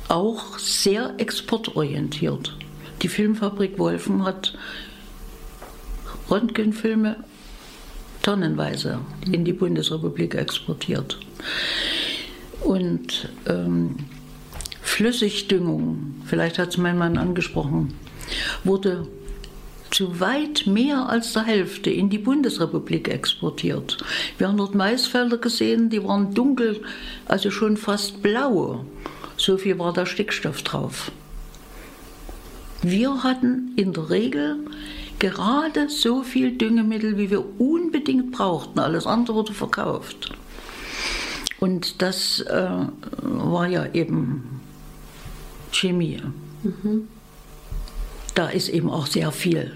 auch 0.08 0.58
sehr 0.58 1.14
exportorientiert. 1.18 2.56
Die 3.02 3.08
Filmfabrik 3.08 3.78
Wolfen 3.78 4.24
hat 4.24 4.54
Röntgenfilme 6.30 7.16
tonnenweise 8.28 8.98
in 9.32 9.46
die 9.46 9.54
Bundesrepublik 9.54 10.34
exportiert. 10.34 11.18
Und 12.60 13.30
ähm, 13.46 13.94
Flüssigdüngung, 14.82 16.16
vielleicht 16.26 16.58
hat 16.58 16.68
es 16.68 16.76
mein 16.76 16.98
Mann 16.98 17.16
angesprochen, 17.16 17.94
wurde 18.64 19.06
zu 19.90 20.20
weit 20.20 20.66
mehr 20.66 21.08
als 21.08 21.32
der 21.32 21.44
Hälfte 21.44 21.88
in 21.88 22.10
die 22.10 22.18
Bundesrepublik 22.18 23.08
exportiert. 23.08 23.96
Wir 24.36 24.48
haben 24.48 24.58
dort 24.58 24.74
Maisfelder 24.74 25.38
gesehen, 25.38 25.88
die 25.88 26.04
waren 26.04 26.34
dunkel, 26.34 26.82
also 27.24 27.50
schon 27.50 27.78
fast 27.78 28.22
blau. 28.22 28.84
So 29.38 29.56
viel 29.56 29.78
war 29.78 29.94
da 29.94 30.04
Stickstoff 30.04 30.60
drauf. 30.60 31.10
Wir 32.82 33.22
hatten 33.22 33.72
in 33.76 33.94
der 33.94 34.10
Regel 34.10 34.58
gerade 35.18 35.88
so 35.88 36.22
viel 36.22 36.56
Düngemittel, 36.56 37.18
wie 37.18 37.30
wir 37.30 37.60
unbedingt 37.60 38.32
brauchten. 38.32 38.78
Alles 38.78 39.06
andere 39.06 39.36
wurde 39.36 39.54
verkauft. 39.54 40.32
Und 41.60 42.02
das 42.02 42.40
äh, 42.40 42.68
war 43.22 43.66
ja 43.66 43.86
eben 43.92 44.60
Chemie. 45.72 46.22
Mhm. 46.62 47.08
Da 48.34 48.48
ist 48.48 48.68
eben 48.68 48.90
auch 48.90 49.06
sehr 49.06 49.32
viel 49.32 49.72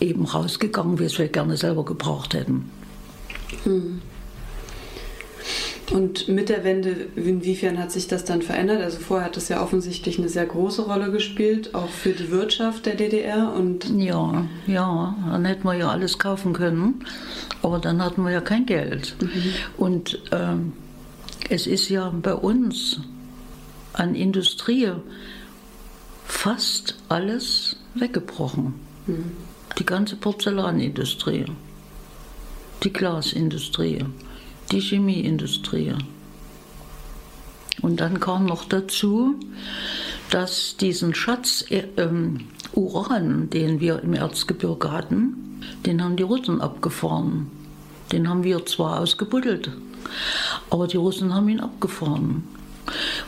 eben 0.00 0.24
rausgegangen, 0.24 0.98
wie 0.98 1.04
es 1.04 1.18
wir 1.18 1.28
gerne 1.28 1.56
selber 1.56 1.84
gebraucht 1.84 2.34
hätten. 2.34 2.70
Mhm. 3.64 4.00
Und 5.90 6.28
mit 6.28 6.50
der 6.50 6.64
Wende, 6.64 6.90
inwiefern 7.16 7.78
hat 7.78 7.90
sich 7.92 8.08
das 8.08 8.24
dann 8.24 8.42
verändert? 8.42 8.82
Also 8.82 8.98
vorher 8.98 9.26
hat 9.26 9.36
es 9.36 9.48
ja 9.48 9.62
offensichtlich 9.62 10.18
eine 10.18 10.28
sehr 10.28 10.44
große 10.44 10.82
Rolle 10.82 11.10
gespielt, 11.10 11.74
auch 11.74 11.88
für 11.88 12.12
die 12.12 12.30
Wirtschaft 12.30 12.84
der 12.86 12.94
DDR. 12.94 13.52
Und 13.54 13.88
ja, 13.96 14.46
ja, 14.66 15.16
dann 15.30 15.44
hätten 15.46 15.64
wir 15.64 15.74
ja 15.74 15.88
alles 15.88 16.18
kaufen 16.18 16.52
können, 16.52 17.06
aber 17.62 17.78
dann 17.78 18.02
hatten 18.02 18.22
wir 18.22 18.32
ja 18.32 18.40
kein 18.40 18.66
Geld. 18.66 19.16
Mhm. 19.20 19.52
Und 19.78 20.22
ähm, 20.32 20.72
es 21.48 21.66
ist 21.66 21.88
ja 21.88 22.10
bei 22.10 22.34
uns 22.34 23.00
an 23.94 24.14
Industrie 24.14 24.92
fast 26.26 26.96
alles 27.08 27.76
weggebrochen. 27.94 28.74
Mhm. 29.06 29.32
Die 29.78 29.86
ganze 29.86 30.16
Porzellanindustrie, 30.16 31.46
die 32.82 32.92
Glasindustrie 32.92 34.04
die 34.70 34.80
Chemieindustrie. 34.80 35.94
Und 37.80 38.00
dann 38.00 38.20
kam 38.20 38.46
noch 38.46 38.64
dazu, 38.64 39.38
dass 40.30 40.76
diesen 40.76 41.14
Schatz 41.14 41.64
äh, 41.70 41.84
ähm, 41.96 42.48
Uran, 42.74 43.50
den 43.50 43.80
wir 43.80 44.02
im 44.02 44.14
Erzgebirge 44.14 44.92
hatten, 44.92 45.62
den 45.86 46.02
haben 46.02 46.16
die 46.16 46.22
Russen 46.22 46.60
abgefahren. 46.60 47.50
Den 48.12 48.28
haben 48.28 48.44
wir 48.44 48.64
zwar 48.66 49.00
ausgebuddelt, 49.00 49.70
aber 50.70 50.86
die 50.86 50.96
Russen 50.96 51.34
haben 51.34 51.48
ihn 51.48 51.60
abgefahren. 51.60 52.44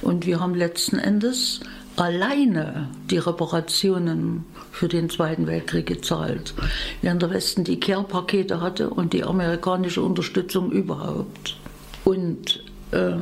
Und 0.00 0.24
wir 0.24 0.40
haben 0.40 0.54
letzten 0.54 0.98
Endes 0.98 1.60
alleine 2.00 2.88
die 3.10 3.18
Reparationen 3.18 4.46
für 4.72 4.88
den 4.88 5.10
Zweiten 5.10 5.46
Weltkrieg 5.46 5.84
gezahlt, 5.84 6.54
während 7.02 7.20
der 7.20 7.30
Westen 7.30 7.62
die 7.62 7.78
Care-Pakete 7.78 8.62
hatte 8.62 8.88
und 8.88 9.12
die 9.12 9.22
amerikanische 9.22 10.00
Unterstützung 10.00 10.72
überhaupt. 10.72 11.58
Und 12.04 12.64
äh, 12.92 13.16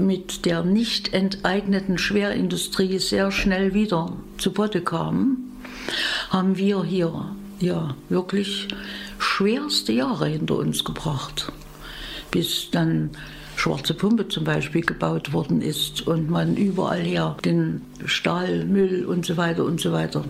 mit 0.00 0.46
der 0.46 0.64
nicht 0.64 1.12
enteigneten 1.12 1.98
Schwerindustrie 1.98 2.98
sehr 2.98 3.30
schnell 3.30 3.74
wieder 3.74 4.14
zu 4.38 4.52
Potte 4.52 4.80
kam, 4.80 5.36
haben 6.30 6.56
wir 6.56 6.84
hier 6.84 7.36
ja 7.60 7.94
wirklich 8.08 8.68
schwerste 9.18 9.92
Jahre 9.92 10.26
hinter 10.28 10.56
uns 10.56 10.84
gebracht, 10.84 11.52
bis 12.30 12.70
dann 12.70 13.10
Schwarze 13.62 13.94
Pumpe 13.94 14.26
zum 14.26 14.42
Beispiel 14.42 14.80
gebaut 14.80 15.32
worden 15.32 15.62
ist 15.62 16.04
und 16.08 16.28
man 16.28 16.56
überall 16.56 17.02
her 17.02 17.36
den 17.44 17.82
Stahlmüll 18.04 19.04
und 19.04 19.24
so 19.24 19.36
weiter 19.36 19.64
und 19.64 19.80
so 19.80 19.92
weiter. 19.92 20.24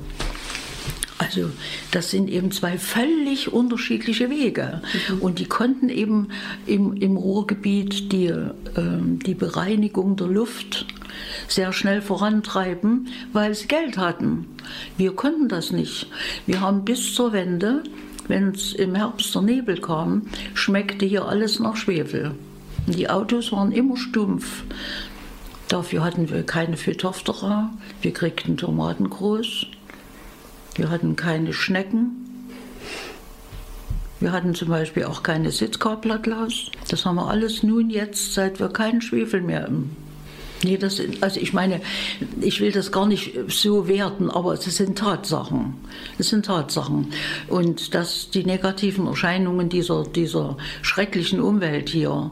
Also 1.16 1.48
das 1.92 2.10
sind 2.10 2.28
eben 2.28 2.50
zwei 2.50 2.76
völlig 2.76 3.50
unterschiedliche 3.50 4.28
Wege. 4.28 4.82
Mhm. 5.08 5.18
Und 5.20 5.38
die 5.38 5.46
konnten 5.46 5.88
eben 5.88 6.28
im, 6.66 6.92
im 6.92 7.16
Ruhrgebiet 7.16 8.12
die, 8.12 8.26
äh, 8.26 8.50
die 8.74 9.34
Bereinigung 9.34 10.16
der 10.16 10.26
Luft 10.26 10.84
sehr 11.48 11.72
schnell 11.72 12.02
vorantreiben, 12.02 13.08
weil 13.32 13.54
sie 13.54 13.66
Geld 13.66 13.96
hatten. 13.96 14.44
Wir 14.98 15.16
konnten 15.16 15.48
das 15.48 15.72
nicht. 15.72 16.06
Wir 16.44 16.60
haben 16.60 16.84
bis 16.84 17.14
zur 17.14 17.32
Wende, 17.32 17.82
wenn 18.28 18.50
es 18.50 18.74
im 18.74 18.94
Herbst 18.94 19.34
der 19.34 19.40
Nebel 19.40 19.80
kam, 19.80 20.26
schmeckte 20.52 21.06
hier 21.06 21.24
alles 21.24 21.60
nach 21.60 21.76
Schwefel. 21.76 22.34
Die 22.86 23.08
Autos 23.08 23.52
waren 23.52 23.72
immer 23.72 23.96
stumpf. 23.96 24.64
Dafür 25.68 26.04
hatten 26.04 26.28
wir 26.30 26.42
keine 26.44 26.76
Phytophthora, 26.76 27.70
wir 28.02 28.12
kriegten 28.12 28.56
Tomaten 28.56 29.08
groß, 29.08 29.66
wir 30.74 30.90
hatten 30.90 31.16
keine 31.16 31.54
Schnecken, 31.54 32.50
wir 34.20 34.32
hatten 34.32 34.54
zum 34.54 34.68
Beispiel 34.68 35.04
auch 35.04 35.22
keine 35.22 35.50
Sitzkarblattlaus. 35.50 36.70
Das 36.88 37.06
haben 37.06 37.16
wir 37.16 37.28
alles 37.28 37.62
nun 37.62 37.88
jetzt, 37.88 38.34
seit 38.34 38.60
wir 38.60 38.68
keinen 38.68 39.00
Schwefel 39.00 39.40
mehr 39.40 39.66
im 39.66 39.90
Nee, 40.64 40.76
das, 40.76 41.02
also 41.20 41.40
ich 41.40 41.52
meine, 41.52 41.80
ich 42.40 42.60
will 42.60 42.70
das 42.70 42.92
gar 42.92 43.06
nicht 43.06 43.32
so 43.48 43.88
werten, 43.88 44.30
aber 44.30 44.52
es 44.52 44.62
sind 44.64 44.96
Tatsachen. 44.96 45.74
Es 46.18 46.28
sind 46.28 46.46
Tatsachen. 46.46 47.08
Und 47.48 47.94
dass 47.94 48.30
die 48.30 48.44
negativen 48.44 49.08
Erscheinungen 49.08 49.68
dieser, 49.68 50.04
dieser 50.04 50.56
schrecklichen 50.82 51.40
Umwelt 51.40 51.88
hier 51.88 52.30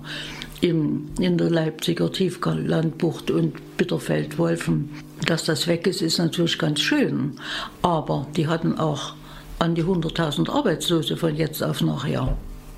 im, 0.60 1.10
in 1.18 1.38
der 1.38 1.50
Leipziger 1.50 2.12
Tieflandbucht 2.12 3.30
und 3.30 3.76
Bitterfeld-Wolfen, 3.76 4.90
dass 5.26 5.44
das 5.44 5.66
weg 5.66 5.86
ist, 5.86 6.02
ist 6.02 6.18
natürlich 6.18 6.58
ganz 6.58 6.80
schön. 6.80 7.36
Aber 7.82 8.26
die 8.36 8.46
hatten 8.46 8.78
auch 8.78 9.14
an 9.58 9.74
die 9.74 9.84
100.000 9.84 10.50
Arbeitslose 10.50 11.16
von 11.16 11.36
jetzt 11.36 11.62
auf 11.62 11.80
nachher. 11.82 12.36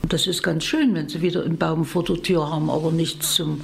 Das 0.08 0.26
ist 0.26 0.42
ganz 0.42 0.64
schön, 0.64 0.94
wenn 0.94 1.08
sie 1.08 1.22
wieder 1.22 1.44
einen 1.44 1.58
Baum 1.58 1.84
vor 1.84 2.04
der 2.04 2.20
Tür 2.20 2.50
haben, 2.50 2.70
aber 2.70 2.90
nichts 2.90 3.34
zum, 3.34 3.60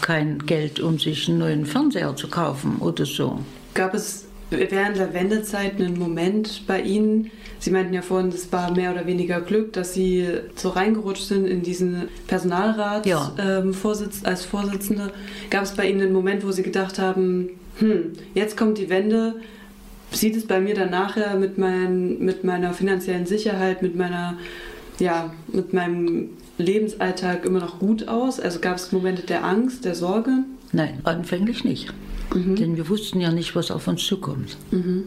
kein 0.00 0.38
Geld, 0.46 0.80
um 0.80 0.98
sich 0.98 1.28
einen 1.28 1.38
neuen 1.38 1.66
Fernseher 1.66 2.16
zu 2.16 2.28
kaufen 2.28 2.76
oder 2.78 3.04
so. 3.04 3.40
Gab 3.74 3.94
es 3.94 4.25
während 4.50 4.96
der 4.96 5.12
Wendezeit 5.14 5.80
einen 5.80 5.98
Moment 5.98 6.66
bei 6.66 6.80
Ihnen, 6.80 7.30
Sie 7.58 7.70
meinten 7.70 7.94
ja 7.94 8.02
vorhin, 8.02 8.28
es 8.28 8.52
war 8.52 8.70
mehr 8.72 8.92
oder 8.92 9.06
weniger 9.06 9.40
Glück, 9.40 9.72
dass 9.72 9.94
Sie 9.94 10.26
so 10.54 10.68
reingerutscht 10.68 11.24
sind 11.24 11.46
in 11.46 11.62
diesen 11.62 12.08
Personalrat 12.26 13.06
ja. 13.06 13.32
ähm, 13.38 13.72
Vorsitz, 13.72 14.20
als 14.24 14.44
Vorsitzende. 14.44 15.10
Gab 15.50 15.64
es 15.64 15.72
bei 15.72 15.88
Ihnen 15.88 16.02
einen 16.02 16.12
Moment, 16.12 16.46
wo 16.46 16.52
Sie 16.52 16.62
gedacht 16.62 16.98
haben, 16.98 17.50
hm, 17.78 18.12
jetzt 18.34 18.56
kommt 18.56 18.78
die 18.78 18.88
Wende, 18.90 19.36
sieht 20.10 20.36
es 20.36 20.46
bei 20.46 20.60
mir 20.60 20.74
dann 20.74 20.90
nachher 20.90 21.36
mit, 21.36 21.58
mein, 21.58 22.18
mit 22.18 22.44
meiner 22.44 22.72
finanziellen 22.72 23.26
Sicherheit, 23.26 23.82
mit 23.82 23.96
meiner, 23.96 24.36
ja, 24.98 25.32
mit 25.48 25.72
meinem 25.72 26.30
Lebensalltag 26.58 27.44
immer 27.44 27.60
noch 27.60 27.78
gut 27.78 28.06
aus? 28.06 28.38
Also 28.38 28.60
gab 28.60 28.76
es 28.76 28.92
Momente 28.92 29.22
der 29.22 29.44
Angst, 29.44 29.84
der 29.84 29.94
Sorge? 29.94 30.44
Nein, 30.72 31.00
anfänglich 31.04 31.64
nicht. 31.64 31.92
Mhm. 32.34 32.56
Denn 32.56 32.76
wir 32.76 32.88
wussten 32.88 33.20
ja 33.20 33.30
nicht, 33.32 33.54
was 33.54 33.70
auf 33.70 33.88
uns 33.88 34.04
zukommt. 34.06 34.56
Mhm. 34.70 35.04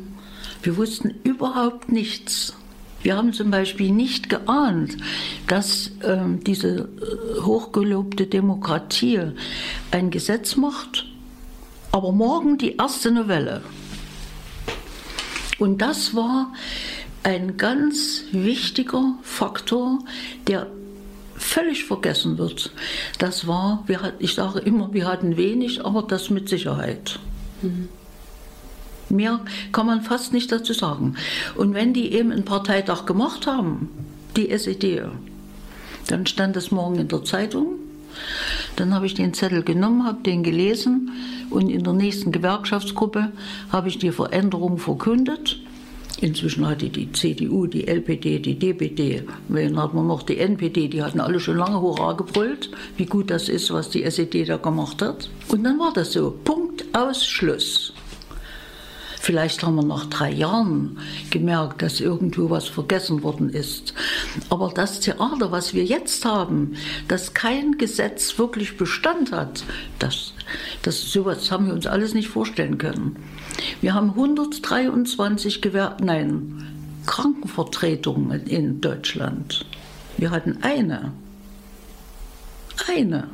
Wir 0.62 0.78
wussten 0.78 1.16
überhaupt 1.24 1.92
nichts. 1.92 2.54
Wir 3.02 3.16
haben 3.16 3.32
zum 3.32 3.50
Beispiel 3.50 3.92
nicht 3.92 4.30
geahnt, 4.30 4.98
dass 5.48 5.92
äh, 6.02 6.18
diese 6.46 6.80
äh, 6.80 7.42
hochgelobte 7.42 8.28
Demokratie 8.28 9.22
ein 9.92 10.10
Gesetz 10.12 10.58
macht, 10.58 11.06
aber 11.92 12.12
morgen 12.12 12.58
die 12.58 12.76
erste 12.76 13.12
Novelle. 13.12 13.62
Und 15.60 15.82
das 15.82 16.14
war 16.14 16.54
ein 17.24 17.58
ganz 17.58 18.24
wichtiger 18.32 19.16
Faktor, 19.22 20.00
der 20.48 20.68
völlig 21.40 21.86
vergessen 21.86 22.38
wird, 22.38 22.72
das 23.18 23.48
war, 23.48 23.86
ich 24.20 24.36
sage 24.36 24.60
immer, 24.60 24.94
wir 24.94 25.08
hatten 25.08 25.38
wenig, 25.38 25.84
aber 25.84 26.04
das 26.04 26.30
mit 26.30 26.50
Sicherheit. 26.50 27.20
Mhm. 27.62 27.90
Mehr 29.10 29.40
kann 29.72 29.88
man 29.88 30.02
fast 30.02 30.34
nicht 30.34 30.52
dazu 30.52 30.74
sagen. 30.74 31.16
Und 31.56 31.74
wenn 31.74 31.94
die 31.94 32.14
eben 32.14 32.32
einen 32.32 32.46
Parteitag 32.46 33.06
gemacht 33.06 33.48
haben, 33.48 33.90
die 34.38 34.52
SED, 34.52 35.04
dann 36.08 36.28
stand 36.28 36.56
es 36.58 36.70
morgen 36.70 37.00
in 37.00 37.08
der 37.08 37.24
Zeitung. 37.24 37.76
Dann 38.76 38.94
habe 38.94 39.06
ich 39.06 39.14
den 39.16 39.34
Zettel 39.34 39.64
genommen, 39.64 40.06
habe 40.06 40.22
den 40.24 40.44
gelesen 40.44 41.12
und 41.50 41.70
in 41.70 41.84
der 41.84 41.94
nächsten 41.94 42.32
Gewerkschaftsgruppe 42.32 43.32
habe 43.72 43.88
ich 43.88 43.98
die 43.98 44.12
Veränderung 44.12 44.78
verkündet. 44.78 45.60
Inzwischen 46.22 46.68
hatte 46.68 46.90
die 46.90 47.12
CDU, 47.12 47.66
die 47.66 47.88
LPD, 47.88 48.40
die 48.40 48.60
DPD, 48.60 49.24
dann 49.48 49.82
hatten 49.82 49.96
wir 49.96 50.04
noch 50.04 50.24
die 50.24 50.38
NPD, 50.38 50.90
die 50.90 51.02
hatten 51.02 51.22
alle 51.22 51.40
schon 51.40 51.58
lange 51.58 51.80
Hurra 51.80 52.14
gebrüllt, 52.14 52.70
wie 52.98 53.06
gut 53.06 53.32
das 53.32 53.48
ist, 53.48 53.72
was 53.72 53.90
die 53.90 54.04
SED 54.04 54.46
da 54.46 54.58
gemacht 54.58 55.02
hat. 55.02 55.30
Und 55.48 55.64
dann 55.64 55.80
war 55.80 55.94
das 55.94 56.12
so, 56.12 56.38
Punkt, 56.44 56.84
aus, 56.94 57.26
Schluss. 57.26 57.94
Vielleicht 59.22 59.64
haben 59.64 59.76
wir 59.76 59.84
nach 59.84 60.06
drei 60.08 60.32
Jahren 60.32 60.98
gemerkt, 61.30 61.82
dass 61.82 62.00
irgendwo 62.00 62.50
was 62.50 62.68
vergessen 62.68 63.22
worden 63.22 63.50
ist. 63.50 63.94
Aber 64.50 64.72
das 64.74 65.02
Theater, 65.02 65.52
was 65.52 65.74
wir 65.74 65.84
jetzt 65.84 66.26
haben, 66.26 66.76
dass 67.08 67.34
kein 67.34 67.78
Gesetz 67.78 68.40
wirklich 68.40 68.78
Bestand 68.78 69.32
hat, 69.32 69.64
das, 70.00 70.34
das 70.82 71.12
sowas 71.12 71.52
haben 71.52 71.68
wir 71.68 71.74
uns 71.74 71.86
alles 71.86 72.14
nicht 72.14 72.30
vorstellen 72.30 72.78
können. 72.78 73.18
Wir 73.82 73.94
haben 73.94 74.10
123 74.12 75.62
Gewer 75.62 75.98
nein, 76.02 76.68
Krankenvertretungen 77.06 78.46
in 78.46 78.82
Deutschland. 78.82 79.66
Wir 80.18 80.32
hatten 80.32 80.60
eine. 80.62 81.12
Eine. 82.88 83.28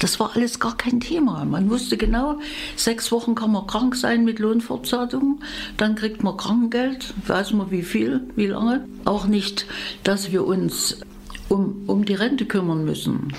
Das 0.00 0.20
war 0.20 0.34
alles 0.34 0.60
gar 0.60 0.76
kein 0.76 1.00
Thema. 1.00 1.44
Man 1.44 1.70
wusste 1.70 1.96
genau, 1.96 2.38
sechs 2.76 3.10
Wochen 3.12 3.34
kann 3.34 3.52
man 3.52 3.66
krank 3.66 3.96
sein 3.96 4.24
mit 4.24 4.38
Lohnfortzahlung, 4.38 5.40
dann 5.76 5.94
kriegt 5.94 6.22
man 6.22 6.36
Krankengeld, 6.36 7.14
weiß 7.26 7.52
man 7.52 7.70
wie 7.70 7.82
viel, 7.82 8.20
wie 8.36 8.46
lange. 8.46 8.86
Auch 9.04 9.26
nicht, 9.26 9.66
dass 10.02 10.32
wir 10.32 10.46
uns 10.46 11.00
um, 11.48 11.84
um 11.86 12.04
die 12.04 12.14
Rente 12.14 12.44
kümmern 12.44 12.84
müssen. 12.84 13.32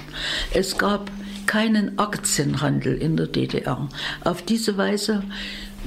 Es 0.54 0.78
gab 0.78 1.12
keinen 1.46 1.98
Aktienhandel 2.00 2.98
in 2.98 3.18
der 3.18 3.28
DDR. 3.28 3.88
Auf 4.24 4.42
diese 4.42 4.78
Weise, 4.78 5.24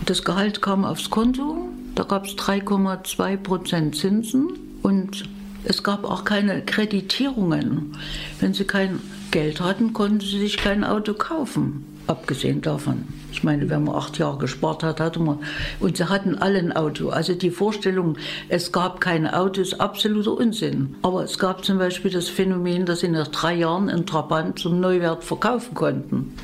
das 0.07 0.25
Gehalt 0.25 0.63
kam 0.63 0.85
aufs 0.85 1.11
Konto, 1.11 1.69
da 1.95 2.05
gab 2.05 2.27
es 2.27 2.33
3,2 2.33 3.37
Prozent 3.37 3.97
Zinsen 3.97 4.49
und 4.83 5.25
es 5.65 5.83
gab 5.83 6.05
auch 6.05 6.25
keine 6.25 6.65
Kreditierungen. 6.65 7.97
Wenn 8.39 8.55
Sie 8.55 8.65
kein 8.65 9.01
Geld 9.31 9.61
hatten, 9.61 9.93
konnten 9.93 10.21
sie 10.21 10.41
sich 10.41 10.57
kein 10.57 10.85
Auto 10.85 11.15
kaufen. 11.15 11.85
Abgesehen 12.07 12.61
davon. 12.61 13.05
Ich 13.31 13.45
meine, 13.45 13.71
wenn 13.71 13.85
man 13.85 13.95
acht 13.95 14.19
Jahre 14.19 14.39
gespart 14.39 14.83
hat, 14.83 14.99
hatte 14.99 15.21
man. 15.21 15.39
Und 15.79 15.97
sie 15.97 16.09
hatten 16.09 16.37
alle 16.37 16.59
ein 16.59 16.73
Auto. 16.73 17.11
Also 17.11 17.35
die 17.35 17.51
Vorstellung, 17.51 18.17
es 18.49 18.73
gab 18.73 19.01
keine 19.01 19.39
Autos, 19.39 19.79
absoluter 19.79 20.33
Unsinn. 20.33 20.97
Aber 21.03 21.23
es 21.23 21.39
gab 21.39 21.65
zum 21.65 21.79
Beispiel 21.79 22.11
das 22.11 22.29
Phänomen, 22.29 22.87
dass 22.87 23.01
sie 23.01 23.09
nach 23.09 23.29
drei 23.29 23.55
Jahren 23.55 23.89
einen 23.89 24.07
Trabant 24.07 24.59
zum 24.59 24.81
Neuwert 24.81 25.23
verkaufen 25.23 25.75
konnten. 25.75 26.35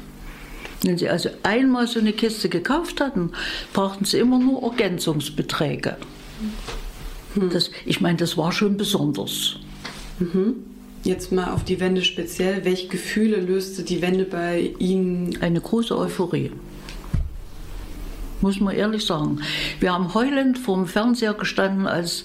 Wenn 0.87 0.99
sie 0.99 1.09
also 1.09 1.31
einmal 1.43 1.89
so 1.89 1.99
eine 1.99 2.13
Kiste 2.13 2.49
gekauft 2.49 3.01
hatten, 3.01 3.33
brauchten 3.73 4.05
sie 4.05 4.19
immer 4.19 4.39
nur 4.39 4.63
Ergänzungsbeträge. 4.63 5.97
Hm. 7.35 7.51
Das, 7.51 7.71
ich 7.85 8.01
meine, 8.01 8.17
das 8.19 8.37
war 8.37 8.53
schon 8.53 8.77
besonders. 8.77 9.57
Mhm. 10.21 10.55
Jetzt 11.03 11.33
mal 11.33 11.53
auf 11.53 11.65
die 11.65 11.81
Wende 11.81 12.03
speziell. 12.03 12.65
Welche 12.65 12.89
Gefühle 12.89 13.37
löste 13.37 13.83
die 13.83 14.01
Wende 14.01 14.25
bei 14.25 14.75
Ihnen? 14.79 15.37
Eine 15.41 15.61
große 15.61 15.97
Euphorie. 15.97 16.51
Muss 18.47 18.61
man 18.61 18.77
ehrlich 18.77 19.05
sagen. 19.05 19.41
Wir 19.81 19.93
haben 19.93 20.15
heulend 20.15 20.57
vor 20.57 20.77
dem 20.77 20.87
Fernseher 20.87 21.35
gestanden, 21.35 21.89
als, 21.89 22.23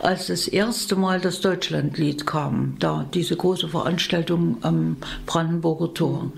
als 0.00 0.28
das 0.28 0.48
erste 0.48 0.96
Mal 0.96 1.20
das 1.20 1.42
Deutschlandlied 1.42 2.24
kam. 2.24 2.76
Da, 2.78 3.04
diese 3.12 3.36
große 3.36 3.68
Veranstaltung 3.68 4.56
am 4.62 4.96
Brandenburger 5.26 5.92
Tor. 5.92 6.32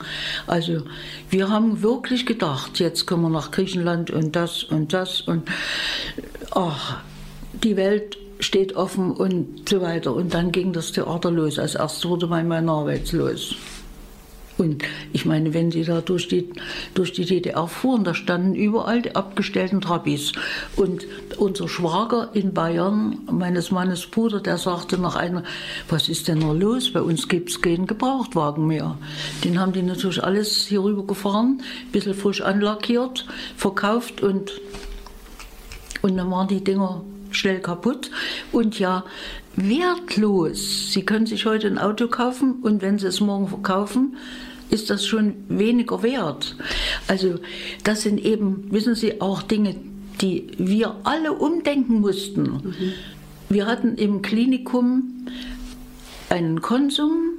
Also, 0.49 0.83
wir 1.29 1.49
haben 1.49 1.81
wirklich 1.81 2.27
gedacht, 2.27 2.81
jetzt 2.81 3.07
können 3.07 3.23
wir 3.23 3.29
nach 3.29 3.53
Griechenland 3.53 4.11
und 4.11 4.35
das 4.35 4.65
und 4.65 4.93
das 4.93 5.21
und 5.21 5.49
ach, 6.51 6.97
die 7.53 7.77
Welt 7.77 8.19
steht 8.41 8.75
offen 8.75 9.13
und 9.13 9.69
so 9.69 9.81
weiter. 9.81 10.13
Und 10.13 10.35
dann 10.35 10.51
ging 10.51 10.73
das 10.73 10.91
Theater 10.91 11.31
los. 11.31 11.61
Als 11.61 11.77
erstes 11.77 12.05
wurde 12.05 12.27
mein 12.27 12.49
Mann 12.49 12.69
arbeitslos. 12.69 13.55
Und 14.61 14.85
ich 15.15 15.25
meine, 15.25 15.55
wenn 15.55 15.71
Sie 15.71 15.85
da 15.85 16.03
durch 16.03 16.29
die, 16.29 16.51
durch 16.93 17.15
die 17.15 17.25
DDR 17.25 17.67
fuhren, 17.67 18.05
da 18.05 18.13
standen 18.13 18.55
überall 18.55 19.01
die 19.01 19.17
abgestellten 19.17 19.81
Trabis. 19.81 20.33
Und 20.77 21.07
unser 21.39 21.67
Schwager 21.67 22.29
in 22.35 22.53
Bayern, 22.53 23.21
meines 23.31 23.71
Mannes 23.71 24.07
Bruder, 24.07 24.39
der 24.41 24.59
sagte 24.59 24.99
nach 24.99 25.17
einer, 25.17 25.45
was 25.89 26.11
ist 26.11 26.29
denn 26.29 26.41
noch 26.41 26.53
los? 26.53 26.93
Bei 26.93 27.01
uns 27.01 27.27
gibt 27.27 27.49
es 27.49 27.63
keinen 27.63 27.87
Gebrauchtwagen 27.87 28.67
mehr. 28.67 28.99
Den 29.45 29.59
haben 29.59 29.73
die 29.73 29.81
natürlich 29.81 30.23
alles 30.23 30.67
hier 30.67 30.85
rüber 30.85 31.07
gefahren, 31.07 31.63
ein 31.87 31.93
bisschen 31.93 32.13
frisch 32.13 32.43
anlackiert, 32.43 33.25
verkauft 33.57 34.21
und, 34.23 34.53
und 36.03 36.19
dann 36.19 36.31
waren 36.31 36.49
die 36.49 36.63
Dinger 36.63 37.03
schnell 37.31 37.61
kaputt 37.61 38.11
und 38.53 38.79
ja 38.79 39.05
wertlos. 39.57 40.93
Sie 40.93 41.05
können 41.05 41.25
sich 41.25 41.47
heute 41.47 41.67
ein 41.67 41.79
Auto 41.79 42.09
kaufen 42.09 42.61
und 42.61 42.83
wenn 42.83 42.99
Sie 42.99 43.07
es 43.07 43.21
morgen 43.21 43.49
verkaufen, 43.49 44.17
ist 44.71 44.91
das 44.91 45.07
schon 45.07 45.35
weniger 45.49 46.03
wert. 46.03 46.57
Also 47.09 47.37
das 47.85 48.03
sind 48.03 48.25
eben, 48.25 48.71
wissen 48.71 48.95
Sie, 48.95 49.21
auch 49.21 49.43
Dinge, 49.43 49.77
die 50.21 50.49
wir 50.59 50.97
alle 51.05 51.33
umdenken 51.33 52.01
mussten. 52.01 52.43
Mhm. 52.43 52.93
Wir 53.49 53.67
hatten 53.67 53.97
im 53.97 54.23
Klinikum 54.23 55.27
einen 56.29 56.61
Konsum, 56.61 57.31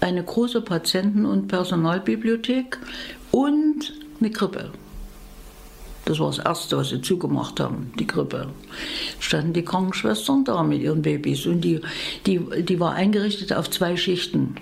eine 0.00 0.24
große 0.24 0.62
Patienten- 0.62 1.26
und 1.26 1.48
Personalbibliothek 1.48 2.78
und 3.30 3.92
eine 4.20 4.30
Krippe. 4.30 4.70
Das 6.04 6.18
war 6.18 6.28
das 6.28 6.38
Erste, 6.38 6.76
was 6.76 6.88
sie 6.88 7.00
zugemacht 7.00 7.60
haben, 7.60 7.92
die 7.98 8.06
Grippe. 8.06 8.48
Standen 9.20 9.52
die 9.52 9.64
Krankenschwestern 9.64 10.44
da 10.44 10.62
mit 10.64 10.82
ihren 10.82 11.02
Babys 11.02 11.46
und 11.46 11.60
die, 11.60 11.80
die, 12.26 12.40
die 12.62 12.80
war 12.80 12.94
eingerichtet 12.94 13.52
auf 13.52 13.70
zwei 13.70 13.96
Schichten. 13.96 14.56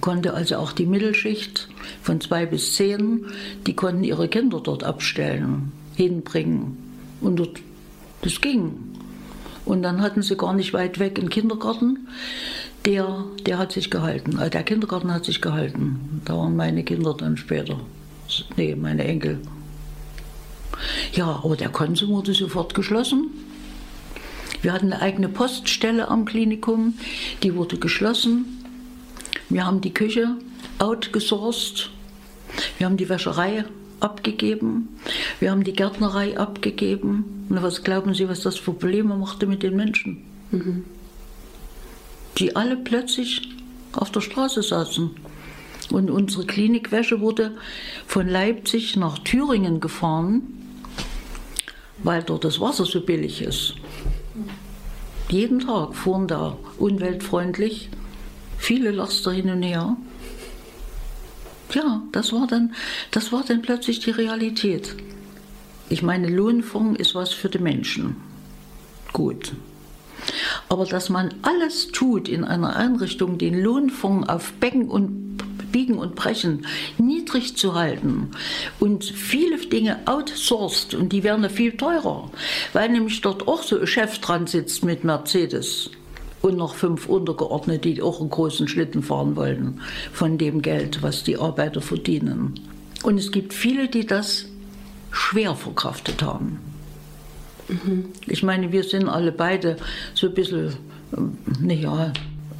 Konnte 0.00 0.34
also 0.34 0.56
auch 0.56 0.72
die 0.72 0.86
Mittelschicht 0.86 1.68
von 2.02 2.20
zwei 2.20 2.46
bis 2.46 2.74
zehn, 2.74 3.26
die 3.66 3.74
konnten 3.74 4.04
ihre 4.04 4.28
Kinder 4.28 4.60
dort 4.60 4.84
abstellen, 4.84 5.72
hinbringen. 5.96 6.76
Und 7.20 7.36
dort, 7.36 7.60
das 8.22 8.40
ging. 8.40 8.74
Und 9.64 9.82
dann 9.82 10.00
hatten 10.00 10.22
sie 10.22 10.36
gar 10.36 10.54
nicht 10.54 10.72
weit 10.72 10.98
weg 10.98 11.18
einen 11.18 11.30
Kindergarten. 11.30 12.08
Der, 12.84 13.24
der 13.44 13.58
hat 13.58 13.72
sich 13.72 13.90
gehalten. 13.90 14.38
Also 14.38 14.50
der 14.50 14.62
Kindergarten 14.62 15.12
hat 15.12 15.24
sich 15.24 15.42
gehalten. 15.42 16.22
Da 16.24 16.36
waren 16.36 16.56
meine 16.56 16.84
Kinder 16.84 17.14
dann 17.14 17.36
später. 17.36 17.80
Nee, 18.56 18.74
meine 18.74 19.04
Enkel. 19.04 19.40
Ja, 21.12 21.40
aber 21.42 21.56
der 21.56 21.70
Konsum 21.70 22.10
wurde 22.10 22.34
sofort 22.34 22.74
geschlossen. 22.74 23.30
Wir 24.62 24.72
hatten 24.72 24.92
eine 24.92 25.02
eigene 25.02 25.28
Poststelle 25.28 26.08
am 26.08 26.24
Klinikum, 26.24 26.94
die 27.42 27.54
wurde 27.54 27.78
geschlossen. 27.78 28.57
Wir 29.48 29.66
haben 29.66 29.80
die 29.80 29.94
Küche 29.94 30.36
outgesourced. 30.78 31.90
Wir 32.78 32.86
haben 32.86 32.96
die 32.96 33.08
Wäscherei 33.08 33.64
abgegeben. 34.00 34.88
Wir 35.40 35.50
haben 35.50 35.64
die 35.64 35.72
Gärtnerei 35.72 36.38
abgegeben. 36.38 37.46
Und 37.48 37.62
was 37.62 37.82
glauben 37.82 38.14
Sie, 38.14 38.28
was 38.28 38.40
das 38.40 38.56
für 38.56 38.72
Probleme 38.72 39.16
machte 39.16 39.46
mit 39.46 39.62
den 39.62 39.76
Menschen? 39.76 40.24
Mhm. 40.50 40.84
Die 42.38 42.54
alle 42.54 42.76
plötzlich 42.76 43.48
auf 43.92 44.10
der 44.10 44.20
Straße 44.20 44.62
saßen. 44.62 45.10
Und 45.90 46.10
unsere 46.10 46.44
Klinikwäsche 46.46 47.20
wurde 47.20 47.56
von 48.06 48.28
Leipzig 48.28 48.96
nach 48.96 49.18
Thüringen 49.18 49.80
gefahren 49.80 50.58
weil 52.02 52.22
dort 52.22 52.44
das 52.44 52.60
Wasser 52.60 52.84
so 52.84 53.00
billig 53.00 53.42
ist. 53.42 53.74
Jeden 55.28 55.60
Tag 55.60 55.94
fuhren 55.94 56.26
da 56.26 56.56
umweltfreundlich 56.78 57.90
viele 58.58 58.90
Laster 58.90 59.32
hin 59.32 59.50
und 59.50 59.62
her. 59.62 59.96
Ja, 61.72 62.02
das 62.12 62.32
war 62.32 62.46
dann, 62.46 62.74
das 63.10 63.32
war 63.32 63.44
dann 63.46 63.62
plötzlich 63.62 64.00
die 64.00 64.10
Realität. 64.10 64.94
Ich 65.88 66.02
meine, 66.02 66.28
Lohnfonds 66.28 66.98
ist 67.00 67.14
was 67.14 67.32
für 67.32 67.48
die 67.48 67.58
Menschen. 67.58 68.16
Gut. 69.12 69.52
Aber 70.68 70.84
dass 70.84 71.08
man 71.08 71.34
alles 71.42 71.88
tut 71.88 72.28
in 72.28 72.44
einer 72.44 72.76
Einrichtung, 72.76 73.38
den 73.38 73.62
Lohnfonds 73.62 74.28
auf 74.28 74.52
Becken 74.54 74.88
und 74.88 75.28
Biegen 75.72 75.98
und 75.98 76.14
Brechen 76.14 76.66
niedrig 76.96 77.56
zu 77.56 77.74
halten 77.74 78.30
und 78.80 79.04
viele 79.04 79.58
Dinge 79.58 79.98
outsourced 80.06 80.94
und 80.94 81.12
die 81.12 81.22
werden 81.22 81.48
viel 81.50 81.76
teurer, 81.76 82.30
weil 82.72 82.88
nämlich 82.88 83.20
dort 83.20 83.46
auch 83.46 83.62
so 83.62 83.78
ein 83.78 83.86
Chef 83.86 84.18
dran 84.18 84.46
sitzt 84.46 84.84
mit 84.84 85.04
Mercedes 85.04 85.90
und 86.42 86.56
noch 86.56 86.74
fünf 86.74 87.08
Untergeordnete, 87.08 87.92
die 87.92 88.02
auch 88.02 88.20
einen 88.20 88.30
großen 88.30 88.68
Schlitten 88.68 89.02
fahren 89.02 89.36
wollen 89.36 89.80
von 90.12 90.38
dem 90.38 90.62
Geld, 90.62 91.02
was 91.02 91.24
die 91.24 91.36
Arbeiter 91.36 91.80
verdienen. 91.80 92.54
Und 93.02 93.18
es 93.18 93.32
gibt 93.32 93.54
viele, 93.54 93.88
die 93.88 94.06
das 94.06 94.46
schwer 95.10 95.54
verkraftet 95.54 96.22
haben. 96.22 96.58
Mhm. 97.68 98.06
Ich 98.26 98.42
meine, 98.42 98.72
wir 98.72 98.84
sind 98.84 99.08
alle 99.08 99.32
beide 99.32 99.76
so 100.14 100.28
ein 100.28 100.34
bisschen, 100.34 100.74
naja, 101.60 102.12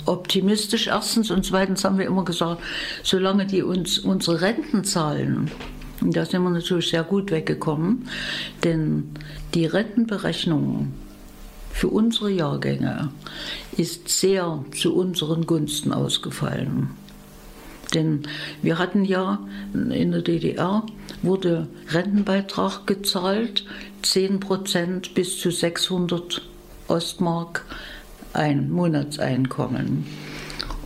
optimistisch 0.06 0.86
erstens 0.86 1.30
und 1.30 1.44
zweitens 1.44 1.84
haben 1.84 1.98
wir 1.98 2.06
immer 2.06 2.24
gesagt, 2.24 2.62
solange 3.02 3.46
die 3.46 3.62
uns 3.62 3.98
unsere 3.98 4.40
Renten 4.40 4.84
zahlen, 4.84 5.50
und 6.00 6.16
da 6.16 6.24
sind 6.24 6.42
wir 6.42 6.50
natürlich 6.50 6.90
sehr 6.90 7.02
gut 7.02 7.30
weggekommen, 7.30 8.08
denn 8.64 9.10
die 9.54 9.66
Rentenberechnung 9.66 10.92
für 11.78 11.86
unsere 11.86 12.32
Jahrgänge 12.32 13.10
ist 13.76 14.08
sehr 14.08 14.64
zu 14.76 14.96
unseren 14.96 15.46
Gunsten 15.46 15.92
ausgefallen. 15.92 16.90
Denn 17.94 18.24
wir 18.62 18.78
hatten 18.78 19.04
ja 19.04 19.38
in 19.72 20.10
der 20.10 20.22
DDR 20.22 20.84
wurde 21.22 21.68
Rentenbeitrag 21.90 22.84
gezahlt, 22.88 23.64
10 24.02 24.40
Prozent 24.40 25.14
bis 25.14 25.38
zu 25.38 25.52
600 25.52 26.42
Ostmark 26.88 27.64
ein 28.32 28.72
Monatseinkommen. 28.72 30.04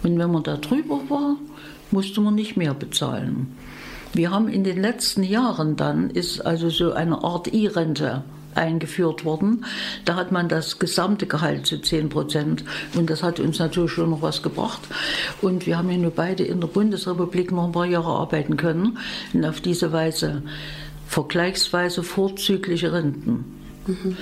Und 0.02 0.18
wenn 0.18 0.30
man 0.30 0.42
da 0.42 0.58
drüber 0.58 1.00
war, 1.08 1.36
musste 1.90 2.20
man 2.20 2.34
nicht 2.34 2.58
mehr 2.58 2.74
bezahlen. 2.74 3.56
Wir 4.12 4.30
haben 4.30 4.48
in 4.48 4.62
den 4.62 4.82
letzten 4.82 5.22
Jahren 5.22 5.76
dann, 5.76 6.10
ist 6.10 6.44
also 6.44 6.68
so 6.68 6.92
eine 6.92 7.24
Art 7.24 7.50
I-Rente 7.50 8.24
eingeführt 8.54 9.24
worden. 9.24 9.64
Da 10.04 10.16
hat 10.16 10.32
man 10.32 10.48
das 10.48 10.78
gesamte 10.78 11.26
Gehalt 11.26 11.66
zu 11.66 11.78
10 11.78 12.08
Prozent 12.08 12.64
und 12.94 13.10
das 13.10 13.22
hat 13.22 13.40
uns 13.40 13.58
natürlich 13.58 13.92
schon 13.92 14.10
noch 14.10 14.22
was 14.22 14.42
gebracht. 14.42 14.82
Und 15.40 15.66
wir 15.66 15.78
haben 15.78 15.90
ja 15.90 15.98
nur 15.98 16.10
beide 16.10 16.44
in 16.44 16.60
der 16.60 16.68
Bundesrepublik 16.68 17.52
noch 17.52 17.66
ein 17.66 17.72
paar 17.72 17.86
Jahre 17.86 18.10
arbeiten 18.10 18.56
können 18.56 18.98
und 19.32 19.44
auf 19.44 19.60
diese 19.60 19.92
Weise 19.92 20.42
vergleichsweise 21.06 22.02
vorzügliche 22.02 22.92
Renten. 22.92 23.44
Mhm. 23.86 24.16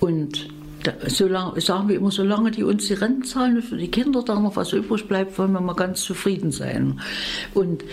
Und 0.00 0.48
solange, 1.06 1.60
sagen 1.60 1.88
wir 1.88 1.96
immer, 1.96 2.10
solange 2.10 2.50
die 2.50 2.62
uns 2.62 2.86
die 2.86 2.94
Renten 2.94 3.24
zahlen 3.24 3.56
und 3.56 3.62
für 3.62 3.76
die 3.76 3.90
Kinder 3.90 4.22
da 4.22 4.38
noch 4.38 4.56
was 4.56 4.72
übrig 4.72 5.06
bleibt, 5.06 5.38
wollen 5.38 5.52
wir 5.52 5.60
mal 5.60 5.74
ganz 5.74 6.02
zufrieden 6.02 6.52
sein. 6.52 7.00
Und 7.54 7.84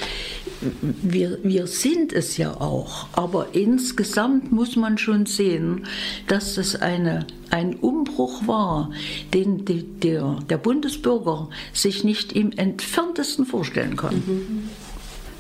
wir, 0.82 1.40
wir 1.44 1.68
sind 1.68 2.14
es 2.14 2.38
ja 2.38 2.52
auch, 2.54 3.08
aber 3.14 3.48
insgesamt 3.54 4.52
muss 4.52 4.76
man 4.76 4.98
schon 4.98 5.26
sehen, 5.26 5.86
dass 6.28 6.58
es 6.58 6.76
eine, 6.76 7.28
ein 7.50 7.76
Umbruch 7.76 8.48
war, 8.48 8.92
den 9.34 9.66
die, 9.66 9.84
der, 9.84 10.40
der 10.50 10.58
Bundesbürger 10.58 11.50
sich 11.74 12.04
nicht 12.04 12.34
im 12.34 12.52
entferntesten 12.52 13.46
vorstellen 13.46 13.96
kann. 13.96 14.16
Mhm. 14.16 14.70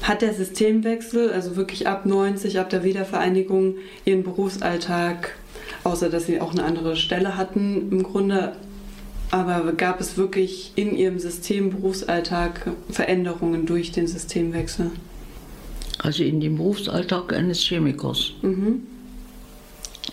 Hat 0.03 0.21
der 0.21 0.33
Systemwechsel, 0.33 1.31
also 1.31 1.55
wirklich 1.55 1.87
ab 1.87 2.05
90, 2.05 2.59
ab 2.59 2.69
der 2.69 2.83
Wiedervereinigung, 2.83 3.75
Ihren 4.05 4.23
Berufsalltag 4.23 5.35
außer 5.87 6.09
dass 6.09 6.25
sie 6.25 6.41
auch 6.41 6.51
eine 6.51 6.63
andere 6.63 6.95
Stelle 6.95 7.37
hatten 7.37 7.91
im 7.91 8.03
Grunde. 8.03 8.53
Aber 9.31 9.73
gab 9.73 9.99
es 9.99 10.17
wirklich 10.17 10.71
in 10.75 10.95
ihrem 10.95 11.19
System, 11.19 11.71
Berufsalltag 11.71 12.71
Veränderungen 12.89 13.65
durch 13.65 13.91
den 13.91 14.07
Systemwechsel? 14.07 14.91
Also 15.99 16.23
in 16.23 16.39
dem 16.39 16.57
Berufsalltag 16.57 17.33
eines 17.33 17.59
Chemikers. 17.59 18.33
Mhm. 18.41 18.83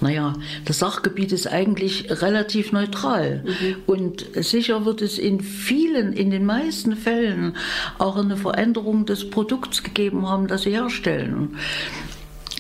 Naja, 0.01 0.35
das 0.65 0.81
Sachgebiet 0.81 1.31
ist 1.31 1.47
eigentlich 1.47 2.11
relativ 2.11 2.73
neutral. 2.73 3.45
Mhm. 3.45 3.77
Und 3.87 4.27
sicher 4.35 4.85
wird 4.85 5.03
es 5.03 5.19
in 5.19 5.41
vielen, 5.41 6.13
in 6.13 6.31
den 6.31 6.45
meisten 6.45 6.97
Fällen 6.97 7.57
auch 7.99 8.17
eine 8.17 8.37
Veränderung 8.37 9.07
des 9.07 9.31
Produkts 9.31 9.83
gegeben 9.85 10.29
haben, 10.29 10.49
das 10.49 10.63
sie 10.63 10.71
herstellen. 10.71 11.57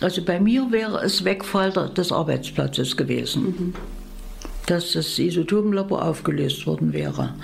Also 0.04 0.22
bei 0.22 0.38
mir 0.38 0.70
wäre 0.70 1.02
es 1.02 1.24
Wegfall 1.24 1.72
des 1.72 2.12
Arbeitsplatzes 2.12 2.94
gewesen. 2.94 3.42
Mhm. 3.42 3.74
Dass 4.66 4.92
das 4.92 5.18
Isotopenlabor 5.18 6.04
aufgelöst 6.04 6.66
worden 6.66 6.92
wäre. 6.92 7.34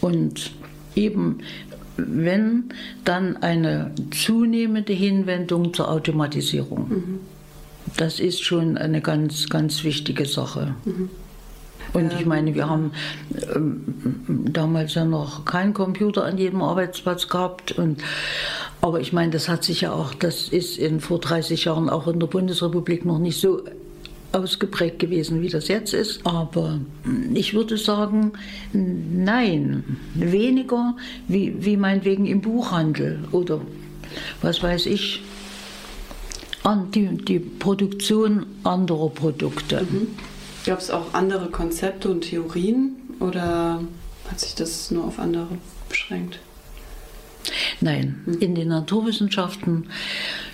Und 0.00 0.50
eben 0.96 1.38
wenn 1.96 2.64
dann 3.04 3.36
eine 3.36 3.94
zunehmende 4.10 4.92
Hinwendung 4.92 5.72
zur 5.72 5.92
Automatisierung. 5.92 6.88
Mhm. 6.88 7.20
Das 7.96 8.18
ist 8.18 8.42
schon 8.42 8.76
eine 8.76 9.00
ganz, 9.00 9.48
ganz 9.48 9.84
wichtige 9.84 10.26
Sache. 10.26 10.74
Mhm. 10.84 11.08
Und 11.92 12.12
ich 12.18 12.26
meine, 12.26 12.54
wir 12.54 12.68
haben 12.68 12.92
ähm, 13.54 13.82
damals 14.26 14.94
ja 14.94 15.04
noch 15.04 15.44
keinen 15.44 15.74
Computer 15.74 16.24
an 16.24 16.38
jedem 16.38 16.62
Arbeitsplatz 16.62 17.28
gehabt. 17.28 17.72
Und, 17.72 18.02
aber 18.80 19.00
ich 19.00 19.12
meine, 19.12 19.32
das 19.32 19.48
hat 19.48 19.64
sich 19.64 19.82
ja 19.82 19.92
auch, 19.92 20.14
das 20.14 20.48
ist 20.48 20.78
in, 20.78 21.00
vor 21.00 21.20
30 21.20 21.64
Jahren 21.64 21.90
auch 21.90 22.06
in 22.08 22.18
der 22.18 22.26
Bundesrepublik 22.26 23.04
noch 23.04 23.18
nicht 23.18 23.40
so 23.40 23.62
ausgeprägt 24.32 24.98
gewesen, 24.98 25.42
wie 25.42 25.48
das 25.48 25.68
jetzt 25.68 25.92
ist. 25.92 26.26
Aber 26.26 26.80
ich 27.34 27.52
würde 27.52 27.76
sagen, 27.76 28.32
nein, 28.72 29.84
weniger 30.14 30.96
wie, 31.28 31.54
wie 31.64 31.76
meinetwegen 31.76 32.26
im 32.26 32.40
Buchhandel 32.40 33.24
oder 33.32 33.60
was 34.40 34.62
weiß 34.62 34.86
ich, 34.86 35.22
an 36.62 36.90
die, 36.92 37.08
die 37.16 37.38
Produktion 37.38 38.46
anderer 38.62 39.10
Produkte. 39.10 39.86
Mhm. 39.90 40.08
Gab 40.64 40.78
es 40.78 40.90
auch 40.90 41.12
andere 41.14 41.50
Konzepte 41.50 42.10
und 42.10 42.22
Theorien 42.22 42.96
oder 43.20 43.82
hat 44.30 44.40
sich 44.40 44.54
das 44.54 44.90
nur 44.90 45.04
auf 45.04 45.18
andere 45.18 45.48
beschränkt? 45.88 46.38
Nein, 47.80 48.22
hm. 48.24 48.38
in 48.38 48.54
den 48.54 48.68
Naturwissenschaften 48.68 49.88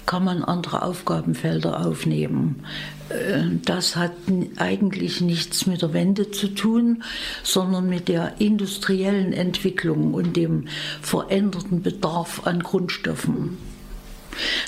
kann 0.07 0.25
man 0.25 0.43
andere 0.43 0.83
Aufgabenfelder 0.83 1.85
aufnehmen. 1.87 2.65
Äh, 3.11 3.59
das 3.65 3.97
hat 3.97 4.13
eigentlich 4.57 5.21
nichts 5.21 5.67
mit 5.67 5.83
der 5.83 5.93
Wende 5.93 6.31
zu 6.31 6.49
tun, 6.49 7.03
sondern 7.43 7.89
mit 7.91 8.09
der 8.09 8.41
industriellen 8.41 9.35
Entwicklung 9.35 10.15
und 10.15 10.37
dem 10.37 10.69
veränderten 11.03 11.83
Bedarf 11.83 12.47
an 12.47 12.63
Grundstoffen. 12.63 13.59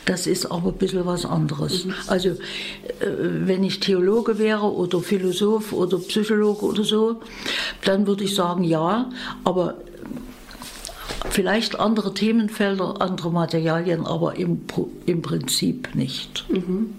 Das 0.05 0.27
ist 0.27 0.47
aber 0.47 0.71
ein 0.71 0.79
bisschen 0.79 1.07
was 1.07 1.25
anderes. 1.25 1.85
Mhm. 1.85 1.95
Also, 2.07 2.37
wenn 3.01 3.65
ich 3.65 3.81
Theologe 3.81 4.39
wäre 4.39 4.73
oder 4.73 5.01
Philosoph 5.01 5.73
oder 5.73 5.99
Psychologe 5.99 6.65
oder 6.67 6.85
so, 6.85 7.21
dann 7.85 8.07
würde 8.07 8.25
ich 8.25 8.35
sagen, 8.35 8.65
ja, 8.65 9.09
aber 9.45 9.77
vielleicht 11.31 11.79
andere 11.79 12.13
Themenfelder, 12.15 13.01
andere 13.01 13.31
Materialien, 13.31 14.07
aber 14.07 14.37
im, 14.37 14.63
im 15.07 15.23
Prinzip 15.23 15.95
nicht. 15.95 16.45
Mhm. 16.51 16.95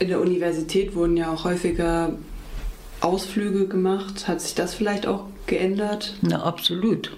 In 0.00 0.08
der 0.08 0.20
Universität 0.20 0.94
wurden 0.94 1.16
ja 1.16 1.32
auch 1.32 1.44
häufiger 1.44 2.12
Ausflüge 3.00 3.68
gemacht. 3.68 4.26
Hat 4.26 4.40
sich 4.40 4.54
das 4.54 4.74
vielleicht 4.74 5.06
auch 5.06 5.26
geändert? 5.46 6.14
Na, 6.22 6.42
absolut. 6.42 7.12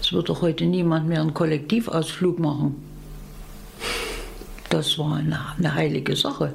Es 0.00 0.12
wird 0.12 0.28
doch 0.28 0.42
heute 0.42 0.66
niemand 0.66 1.08
mehr 1.08 1.20
einen 1.20 1.32
Kollektivausflug 1.32 2.38
machen. 2.38 2.91
Das 4.72 4.98
war 4.98 5.16
eine, 5.16 5.38
eine, 5.58 5.74
heilige 5.74 6.16
Sache. 6.16 6.54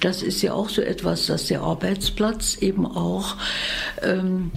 Das 0.00 0.24
ist 0.24 0.42
ja 0.42 0.54
auch 0.54 0.68
so 0.68 0.82
etwas, 0.82 1.26
dass 1.26 1.46
der 1.46 1.60
Arbeitsplatz 1.60 2.56
eben 2.56 2.84
auch 2.84 3.36
ähm, 4.02 4.50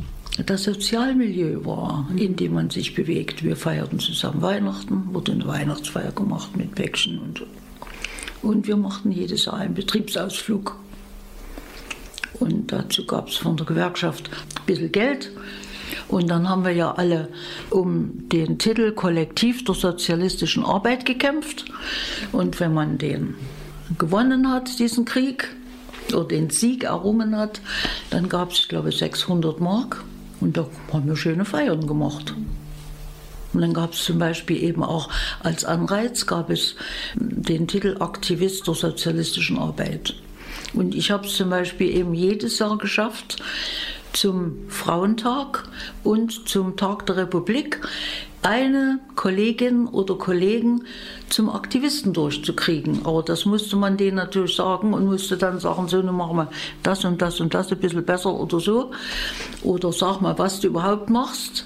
das 0.43 0.63
Sozialmilieu 0.63 1.63
war, 1.63 2.09
in 2.15 2.35
dem 2.35 2.55
man 2.55 2.71
sich 2.71 2.95
bewegt. 2.95 3.43
Wir 3.43 3.55
feierten 3.55 3.99
zusammen 3.99 4.41
Weihnachten, 4.41 5.13
wurde 5.13 5.33
eine 5.33 5.45
Weihnachtsfeier 5.45 6.11
gemacht 6.11 6.57
mit 6.57 6.73
Päckchen 6.73 7.19
und 7.19 7.43
und 8.41 8.67
wir 8.67 8.77
machten 8.77 9.11
jedes 9.11 9.45
Jahr 9.45 9.55
einen 9.57 9.75
Betriebsausflug. 9.75 10.79
Und 12.39 12.71
dazu 12.71 13.05
gab 13.05 13.29
es 13.29 13.35
von 13.35 13.57
der 13.57 13.65
Gewerkschaft 13.65 14.29
ein 14.31 14.65
bisschen 14.65 14.91
Geld. 14.91 15.31
Und 16.07 16.29
dann 16.29 16.49
haben 16.49 16.63
wir 16.63 16.71
ja 16.71 16.91
alle 16.93 17.29
um 17.69 18.27
den 18.29 18.57
Titel 18.57 18.91
Kollektiv 18.91 19.63
der 19.65 19.75
sozialistischen 19.75 20.63
Arbeit 20.63 21.05
gekämpft. 21.05 21.65
Und 22.31 22.59
wenn 22.59 22.73
man 22.73 22.97
den 22.97 23.35
gewonnen 23.97 24.51
hat, 24.51 24.79
diesen 24.79 25.05
Krieg, 25.05 25.49
oder 26.13 26.25
den 26.25 26.49
Sieg 26.49 26.83
errungen 26.83 27.35
hat, 27.35 27.61
dann 28.09 28.29
gab 28.29 28.51
es, 28.51 28.67
glaube 28.67 28.89
ich, 28.89 28.97
600 28.97 29.59
Mark. 29.59 30.03
Und 30.39 30.57
da 30.57 30.67
haben 30.93 31.07
wir 31.07 31.15
schöne 31.15 31.45
Feiern 31.45 31.87
gemacht. 31.87 32.33
Und 33.53 33.61
dann 33.61 33.73
gab 33.73 33.93
es 33.93 34.03
zum 34.03 34.19
Beispiel 34.19 34.61
eben 34.61 34.83
auch 34.83 35.09
als 35.39 35.65
Anreiz 35.65 36.25
gab 36.25 36.49
es 36.49 36.75
den 37.15 37.67
Titel 37.67 37.97
Aktivist 37.99 38.67
der 38.67 38.75
sozialistischen 38.75 39.57
Arbeit. 39.57 40.15
Und 40.73 40.95
ich 40.95 41.11
habe 41.11 41.25
es 41.25 41.35
zum 41.35 41.49
Beispiel 41.49 41.89
eben 41.95 42.13
jedes 42.13 42.59
Jahr 42.59 42.77
geschafft, 42.77 43.37
zum 44.13 44.69
Frauentag 44.69 45.63
und 46.03 46.47
zum 46.47 46.75
Tag 46.77 47.05
der 47.05 47.17
Republik 47.17 47.81
eine 48.43 48.99
Kollegin 49.15 49.87
oder 49.87 50.15
Kollegen 50.15 50.83
zum 51.29 51.49
Aktivisten 51.49 52.13
durchzukriegen. 52.13 53.01
Aber 53.03 53.23
das 53.23 53.45
musste 53.45 53.75
man 53.75 53.97
denen 53.97 54.17
natürlich 54.17 54.55
sagen 54.55 54.93
und 54.93 55.05
musste 55.05 55.37
dann 55.37 55.59
sagen, 55.59 55.87
so, 55.87 56.01
nun 56.01 56.15
machen 56.15 56.37
wir 56.37 56.49
das 56.83 57.03
und 57.03 57.21
das 57.21 57.39
und 57.41 57.53
das 57.53 57.71
ein 57.71 57.79
bisschen 57.79 58.05
besser 58.05 58.33
oder 58.33 58.59
so. 58.59 58.91
Oder 59.63 59.91
sag 59.91 60.21
mal, 60.21 60.37
was 60.37 60.59
du 60.59 60.67
überhaupt 60.67 61.09
machst. 61.09 61.65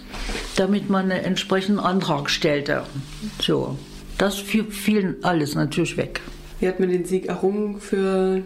damit 0.56 0.90
man 0.90 1.12
einen 1.12 1.24
entsprechenden 1.24 1.80
Antrag 1.80 2.30
stellte. 2.30 2.84
So, 3.42 3.78
das 4.18 4.38
fiel 4.38 5.18
alles 5.22 5.56
natürlich 5.56 5.98
weg. 5.98 6.22
Wie 6.60 6.68
hat 6.68 6.80
man 6.80 6.90
den 6.90 7.06
Sieg 7.06 7.28
errungen 7.28 7.80
für 7.80 8.44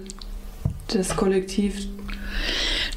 das 0.87 1.15
Kollektiv? 1.15 1.87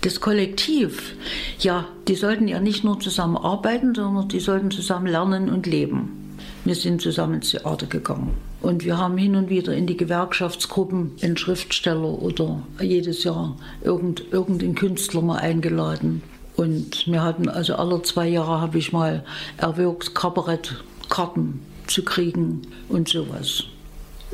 Das 0.03 0.21
Kollektiv, 0.21 1.15
ja, 1.59 1.87
die 2.07 2.15
sollten 2.15 2.49
ja 2.49 2.61
nicht 2.61 2.85
nur 2.85 3.01
zusammen 3.01 3.37
arbeiten, 3.37 3.95
sondern 3.95 4.29
die 4.29 4.41
sollten 4.41 4.71
zusammen 4.71 5.07
lernen 5.07 5.51
und 5.51 5.67
leben. 5.67 6.37
Wir 6.65 6.75
sind 6.75 7.01
zusammen 7.01 7.35
ins 7.35 7.51
Theater 7.51 7.87
gegangen. 7.87 8.35
Und 8.61 8.85
wir 8.85 8.99
haben 8.99 9.17
hin 9.17 9.37
und 9.37 9.49
wieder 9.49 9.73
in 9.73 9.87
die 9.87 9.97
Gewerkschaftsgruppen 9.97 11.13
einen 11.23 11.37
Schriftsteller 11.37 12.21
oder 12.21 12.63
jedes 12.81 13.25
Jahr 13.25 13.57
irgend, 13.83 14.25
irgendeinen 14.33 14.75
Künstler 14.75 15.23
mal 15.23 15.39
eingeladen. 15.39 16.23
Und 16.57 17.07
wir 17.07 17.23
hatten 17.23 17.49
also 17.49 17.77
alle 17.77 18.03
zwei 18.03 18.29
Jahre 18.29 18.61
habe 18.61 18.79
ich 18.79 18.93
mal 18.93 19.25
erwirkt, 19.59 20.15
Kabarettkarten 20.15 21.61
zu 21.87 22.05
kriegen 22.05 22.63
und 22.89 23.09
sowas. 23.09 23.65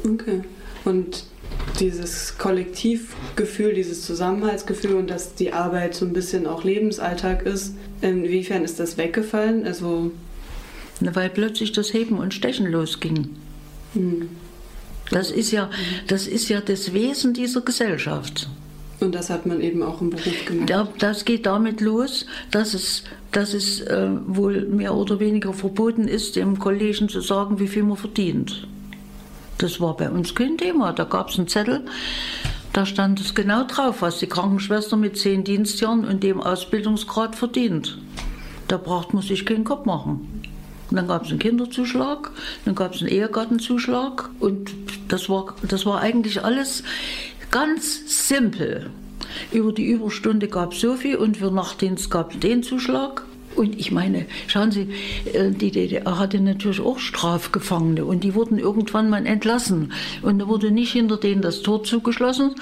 Okay. 0.04 0.42
Und 0.84 1.24
dieses 1.80 2.38
Kollektivgefühl, 2.38 3.74
dieses 3.74 4.04
Zusammenhaltsgefühl 4.04 4.94
und 4.94 5.10
dass 5.10 5.34
die 5.34 5.52
Arbeit 5.52 5.94
so 5.94 6.04
ein 6.04 6.12
bisschen 6.12 6.46
auch 6.46 6.64
Lebensalltag 6.64 7.42
ist, 7.42 7.74
inwiefern 8.00 8.64
ist 8.64 8.80
das 8.80 8.96
weggefallen? 8.96 9.66
Also 9.66 10.12
weil 11.00 11.30
plötzlich 11.30 11.72
das 11.72 11.92
Heben 11.92 12.18
und 12.18 12.34
Stechen 12.34 12.66
losging. 12.66 13.30
Hm. 13.94 14.28
Das 15.10 15.30
ist 15.30 15.50
ja, 15.50 15.70
das 16.06 16.26
ist 16.26 16.48
ja 16.48 16.60
das 16.60 16.92
Wesen 16.94 17.34
dieser 17.34 17.60
Gesellschaft. 17.60 18.48
Und 19.00 19.14
das 19.14 19.28
hat 19.28 19.44
man 19.44 19.60
eben 19.60 19.82
auch 19.82 20.00
im 20.00 20.10
Beruf 20.10 20.46
gemacht. 20.46 20.72
Das 20.98 21.24
geht 21.24 21.46
damit 21.46 21.80
los, 21.80 22.26
dass 22.50 22.74
es, 22.74 23.04
dass 23.32 23.52
es 23.52 23.80
äh, 23.80 24.08
wohl 24.26 24.66
mehr 24.66 24.94
oder 24.94 25.20
weniger 25.20 25.52
verboten 25.52 26.08
ist, 26.08 26.36
dem 26.36 26.58
Kollegen 26.58 27.08
zu 27.08 27.20
sagen, 27.20 27.58
wie 27.58 27.68
viel 27.68 27.82
man 27.82 27.96
verdient. 27.96 28.66
Das 29.58 29.80
war 29.80 29.96
bei 29.96 30.10
uns 30.10 30.34
kein 30.34 30.58
Thema. 30.58 30.92
Da 30.92 31.04
gab 31.04 31.30
es 31.30 31.38
einen 31.38 31.48
Zettel, 31.48 31.84
da 32.72 32.84
stand 32.84 33.20
es 33.20 33.34
genau 33.34 33.64
drauf, 33.64 34.02
was 34.02 34.18
die 34.18 34.26
Krankenschwester 34.26 34.96
mit 34.96 35.16
zehn 35.16 35.44
Dienstjahren 35.44 36.04
und 36.04 36.22
dem 36.22 36.40
Ausbildungsgrad 36.40 37.36
verdient. 37.36 37.98
Da 38.66 38.78
braucht 38.78 39.14
man 39.14 39.22
sich 39.22 39.46
keinen 39.46 39.64
Kopf 39.64 39.86
machen. 39.86 40.42
Und 40.90 40.96
dann 40.96 41.08
gab 41.08 41.24
es 41.24 41.30
einen 41.30 41.38
Kinderzuschlag, 41.38 42.30
dann 42.64 42.74
gab 42.74 42.94
es 42.94 43.00
einen 43.00 43.10
Ehegattenzuschlag 43.10 44.28
und 44.40 44.72
das 45.08 45.28
war, 45.28 45.54
das 45.62 45.86
war 45.86 46.00
eigentlich 46.00 46.44
alles 46.44 46.82
ganz 47.50 48.26
simpel. 48.26 48.90
Über 49.52 49.72
die 49.72 49.86
Überstunde 49.86 50.48
gab 50.48 50.72
es 50.72 50.80
so 50.80 50.94
viel 50.94 51.16
und 51.16 51.36
für 51.36 51.50
Nachtdienst 51.50 52.10
gab 52.10 52.34
es 52.34 52.40
den 52.40 52.62
Zuschlag. 52.62 53.24
Und 53.56 53.78
ich 53.78 53.92
meine, 53.92 54.26
schauen 54.46 54.70
Sie, 54.70 54.88
äh, 55.32 55.50
die 55.50 55.70
DDR 55.70 56.18
hatte 56.18 56.40
natürlich 56.40 56.80
auch 56.80 56.98
Strafgefangene 56.98 58.04
und 58.04 58.24
die 58.24 58.34
wurden 58.34 58.58
irgendwann 58.58 59.08
mal 59.10 59.26
entlassen. 59.26 59.92
Und 60.22 60.38
da 60.38 60.48
wurde 60.48 60.70
nicht 60.70 60.92
hinter 60.92 61.16
denen 61.16 61.42
das 61.42 61.62
Tor 61.62 61.84
zugeschlossen, 61.84 62.54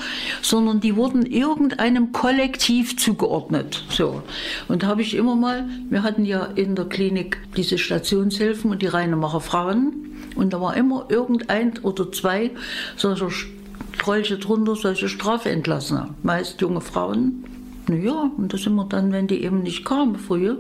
sondern 0.43 0.81
die 0.81 0.97
wurden 0.97 1.25
irgendeinem 1.25 2.13
Kollektiv 2.13 2.97
zugeordnet. 2.97 3.85
So. 3.91 4.23
Und 4.69 4.83
da 4.83 4.89
habe 4.89 5.03
ich 5.03 5.15
immer 5.15 5.35
mal, 5.35 5.69
wir 5.89 6.03
hatten 6.03 6.25
ja 6.25 6.45
in 6.45 6.75
der 6.75 6.87
Klinik 6.87 7.39
diese 7.57 7.79
Stationshilfen 7.79 8.71
und 8.71 8.83
die 8.83 8.87
Reinemacher 8.87 9.41
Frauen. 9.41 9.93
Und 10.35 10.53
da 10.53 10.61
war 10.61 10.77
immer 10.77 11.07
irgendein 11.09 11.79
oder 11.83 12.11
zwei 12.13 12.51
solcher 12.97 13.31
Strolche 13.31 14.39
drunter, 14.39 14.77
solche 14.77 15.09
Strafentlassene, 15.09 16.09
meist 16.23 16.61
junge 16.61 16.81
Frauen. 16.81 17.45
Naja, 17.89 18.31
und 18.37 18.53
da 18.53 18.59
sind 18.59 18.75
wir 18.75 18.85
dann, 18.85 19.13
wenn 19.13 19.27
die 19.27 19.43
eben 19.43 19.63
nicht 19.63 19.85
kamen 19.85 20.17
früher, 20.17 20.59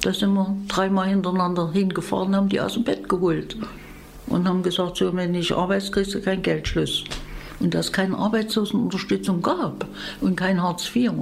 da 0.00 0.12
sind 0.12 0.34
wir 0.34 0.56
dreimal 0.68 1.08
hintereinander 1.08 1.72
hingefahren, 1.72 2.34
haben 2.34 2.48
die 2.48 2.60
aus 2.60 2.74
dem 2.74 2.84
Bett 2.84 3.08
geholt 3.08 3.56
und 4.26 4.48
haben 4.48 4.62
gesagt, 4.62 4.96
so, 4.96 5.14
wenn 5.14 5.34
ich 5.34 5.54
arbeite, 5.54 5.90
kriegst 5.90 6.14
du 6.14 6.20
kein 6.20 6.42
Geldschluss. 6.42 7.04
Und 7.60 7.74
dass 7.74 7.86
es 7.86 7.92
keine 7.92 8.16
Arbeitslosenunterstützung 8.16 9.42
gab 9.42 9.86
und 10.20 10.36
kein 10.36 10.62
Hartz 10.62 10.94
IV, 10.94 11.12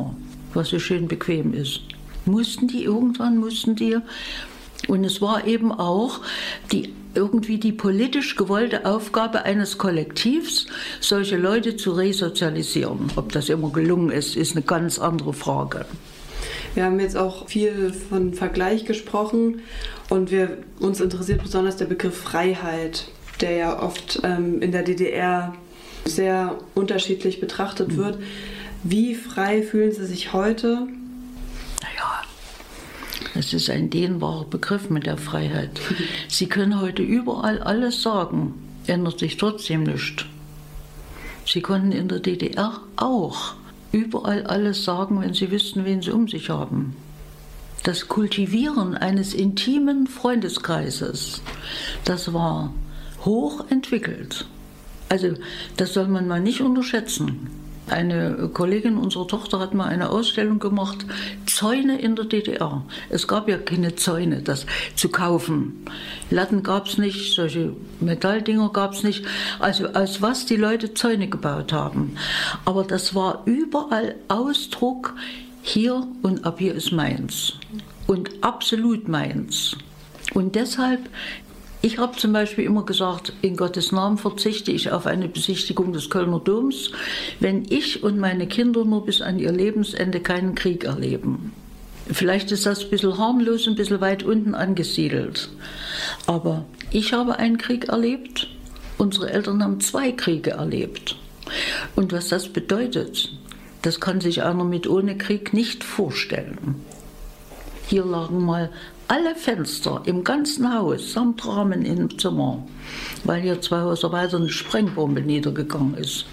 was 0.53 0.69
so 0.69 0.79
schön 0.79 1.07
bequem 1.09 1.55
ist, 1.55 1.81
mussten 2.25 2.69
die 2.69 2.85
irgendwann, 2.85 3.39
mussten 3.39 3.77
die 3.77 3.99
und 4.89 5.05
es 5.05 5.21
war 5.21 5.47
eben 5.47 5.73
auch 5.73 6.21
die, 6.73 6.93
irgendwie 7.15 7.59
die 7.59 7.73
politisch 7.73 8.37
gewollte 8.37 8.87
Aufgabe 8.87 9.45
eines 9.45 9.79
Kollektivs, 9.79 10.67
solche 11.01 11.37
Leute 11.37 11.77
zu 11.77 11.93
resozialisieren. 11.93 13.13
Ob 13.17 13.33
das 13.33 13.49
immer 13.49 13.71
gelungen 13.71 14.11
ist, 14.11 14.37
ist 14.37 14.53
eine 14.53 14.65
ganz 14.65 14.99
andere 14.99 15.33
Frage. 15.33 15.87
Wir 16.75 16.85
haben 16.85 16.99
jetzt 16.99 17.17
auch 17.17 17.49
viel 17.49 17.93
von 17.93 18.35
Vergleich 18.35 18.85
gesprochen 18.85 19.61
und 20.11 20.31
wir, 20.31 20.59
uns 20.81 21.01
interessiert 21.01 21.43
besonders 21.43 21.77
der 21.77 21.87
Begriff 21.87 22.17
Freiheit, 22.17 23.07
der 23.41 23.53
ja 23.53 23.83
oft 23.83 24.21
ähm, 24.25 24.61
in 24.61 24.73
der 24.73 24.83
DDR 24.83 25.55
sehr 26.05 26.59
unterschiedlich 26.75 27.41
betrachtet 27.41 27.93
mhm. 27.93 27.97
wird. 27.97 28.19
Wie 28.83 29.15
frei 29.15 29.63
fühlen 29.63 29.93
Sie 29.93 30.05
sich 30.05 30.33
heute 30.33 30.87
das 33.35 33.53
ist 33.53 33.69
ein 33.69 33.91
dehnbarer 33.91 34.45
Begriff 34.45 34.91
mit 34.91 35.07
der 35.07 35.17
Freiheit. 35.17 35.81
Sie 36.29 36.47
können 36.47 36.81
heute 36.81 37.03
überall 37.03 37.61
alles 37.61 38.03
sagen, 38.03 38.55
ändert 38.87 39.19
sich 39.19 39.37
trotzdem 39.37 39.83
nichts. 39.83 40.25
Sie 41.47 41.61
konnten 41.61 41.93
in 41.93 42.09
der 42.09 42.21
DDR 42.21 42.81
auch 42.97 43.55
überall 43.93 44.47
alles 44.47 44.85
sagen, 44.85 45.21
wenn 45.21 45.35
sie 45.35 45.51
wüssten, 45.51 45.85
wen 45.85 46.01
sie 46.01 46.13
um 46.13 46.29
sich 46.29 46.49
haben. 46.49 46.97
Das 47.83 48.09
Kultivieren 48.09 48.95
eines 48.97 49.35
intimen 49.35 50.07
Freundeskreises, 50.07 51.43
das 52.05 52.33
war 52.33 52.73
hochentwickelt. 53.25 54.47
Also 55.09 55.35
das 55.77 55.93
soll 55.93 56.09
man 56.09 56.27
mal 56.27 56.41
nicht 56.41 56.61
unterschätzen. 56.61 57.51
Eine 57.89 58.49
Kollegin 58.53 58.97
unserer 58.97 59.29
Tochter 59.29 59.61
hat 59.61 59.75
mal 59.75 59.89
eine 59.89 60.09
Ausstellung 60.09 60.59
gemacht, 60.59 61.05
Zäune 61.47 62.01
in 62.01 62.17
der 62.17 62.25
DDR. 62.25 62.83
Es 63.11 63.29
gab 63.29 63.49
ja 63.49 63.59
keine 63.59 63.95
Zäune, 63.95 64.41
das 64.41 64.65
zu 64.97 65.11
kaufen. 65.11 65.85
Latten 66.31 66.63
gab 66.63 66.87
es 66.87 66.97
nicht, 66.97 67.35
solche 67.35 67.75
Metalldinger 68.01 68.71
gab 68.71 68.95
es 68.95 69.03
nicht. 69.03 69.27
Also 69.59 69.89
aus 69.89 70.23
was 70.23 70.47
die 70.47 70.57
Leute 70.57 70.95
Zäune 70.95 71.29
gebaut 71.29 71.73
haben. 71.73 72.17
Aber 72.65 72.85
das 72.85 73.15
war 73.15 73.43
überall 73.45 74.15
Ausdruck, 74.29 75.15
hier 75.63 76.07
und 76.23 76.45
ab 76.45 76.59
hier 76.59 76.75
ist 76.75 76.93
meins. 76.93 77.55
Und 78.07 78.31
absolut 78.43 79.09
meins. 79.09 79.77
Und 80.33 80.55
deshalb 80.55 81.01
ich 81.85 81.99
habe 81.99 82.17
zum 82.17 82.33
Beispiel 82.33 82.65
immer 82.65 82.87
gesagt, 82.87 83.35
in 83.43 83.59
Gottes 83.59 83.93
Namen 83.93 84.17
verzichte 84.17 84.73
ich 84.73 84.91
auf 84.91 85.05
eine 85.05 85.29
Besichtigung 85.29 85.93
des 85.93 86.09
Kölner 86.09 86.41
Doms, 86.41 86.91
wenn 87.41 87.67
ich 87.69 88.03
und 88.03 88.19
meine 88.19 88.47
Kinder 88.47 88.87
nur 88.87 89.05
bis 89.05 89.21
an 89.21 89.39
ihr 89.39 89.53
Lebensende 89.53 90.21
keinen 90.21 90.55
Krieg 90.55 90.85
erleben. 90.85 91.53
Vielleicht 92.11 92.53
ist 92.53 92.65
das 92.65 92.85
ein 92.85 92.89
bisschen 92.89 93.19
harmlos, 93.19 93.67
ein 93.67 93.75
bisschen 93.75 94.01
weit 94.01 94.23
unten 94.23 94.55
angesiedelt. 94.55 95.51
Aber 96.27 96.65
ich 96.91 97.13
habe 97.13 97.39
einen 97.39 97.59
Krieg 97.59 97.91
erlebt, 97.91 98.49
unsere 98.97 99.31
Eltern 99.31 99.63
haben 99.63 99.81
zwei 99.81 100.11
Kriege 100.11 100.53
erlebt. 100.53 101.17
Und 101.97 102.15
was 102.15 102.29
das 102.29 102.49
bedeutet, 102.49 103.31
das 103.83 104.01
kann 104.01 104.23
sich 104.23 104.43
einer 104.43 104.65
mit 104.65 104.87
ohne 104.87 105.19
Krieg 105.19 105.53
nicht 105.53 105.85
vorstellen. 105.85 106.77
Hier 107.89 108.07
lagen 108.07 108.43
mal 108.43 108.71
alle 109.09 109.35
Fenster 109.35 110.03
im 110.07 110.25
ganzen 110.25 110.73
Haus 110.73 111.13
samt 111.13 111.47
Rahmen 111.47 111.85
im 111.85 112.19
Zimmer, 112.19 112.67
weil 113.25 113.43
hier 113.43 113.61
zwei 113.61 113.83
Häuser 113.83 114.13
weiter 114.13 114.37
eine 114.37 114.49
Sprengbombe 114.49 115.21
niedergegangen 115.21 115.95
ist. 115.95 116.27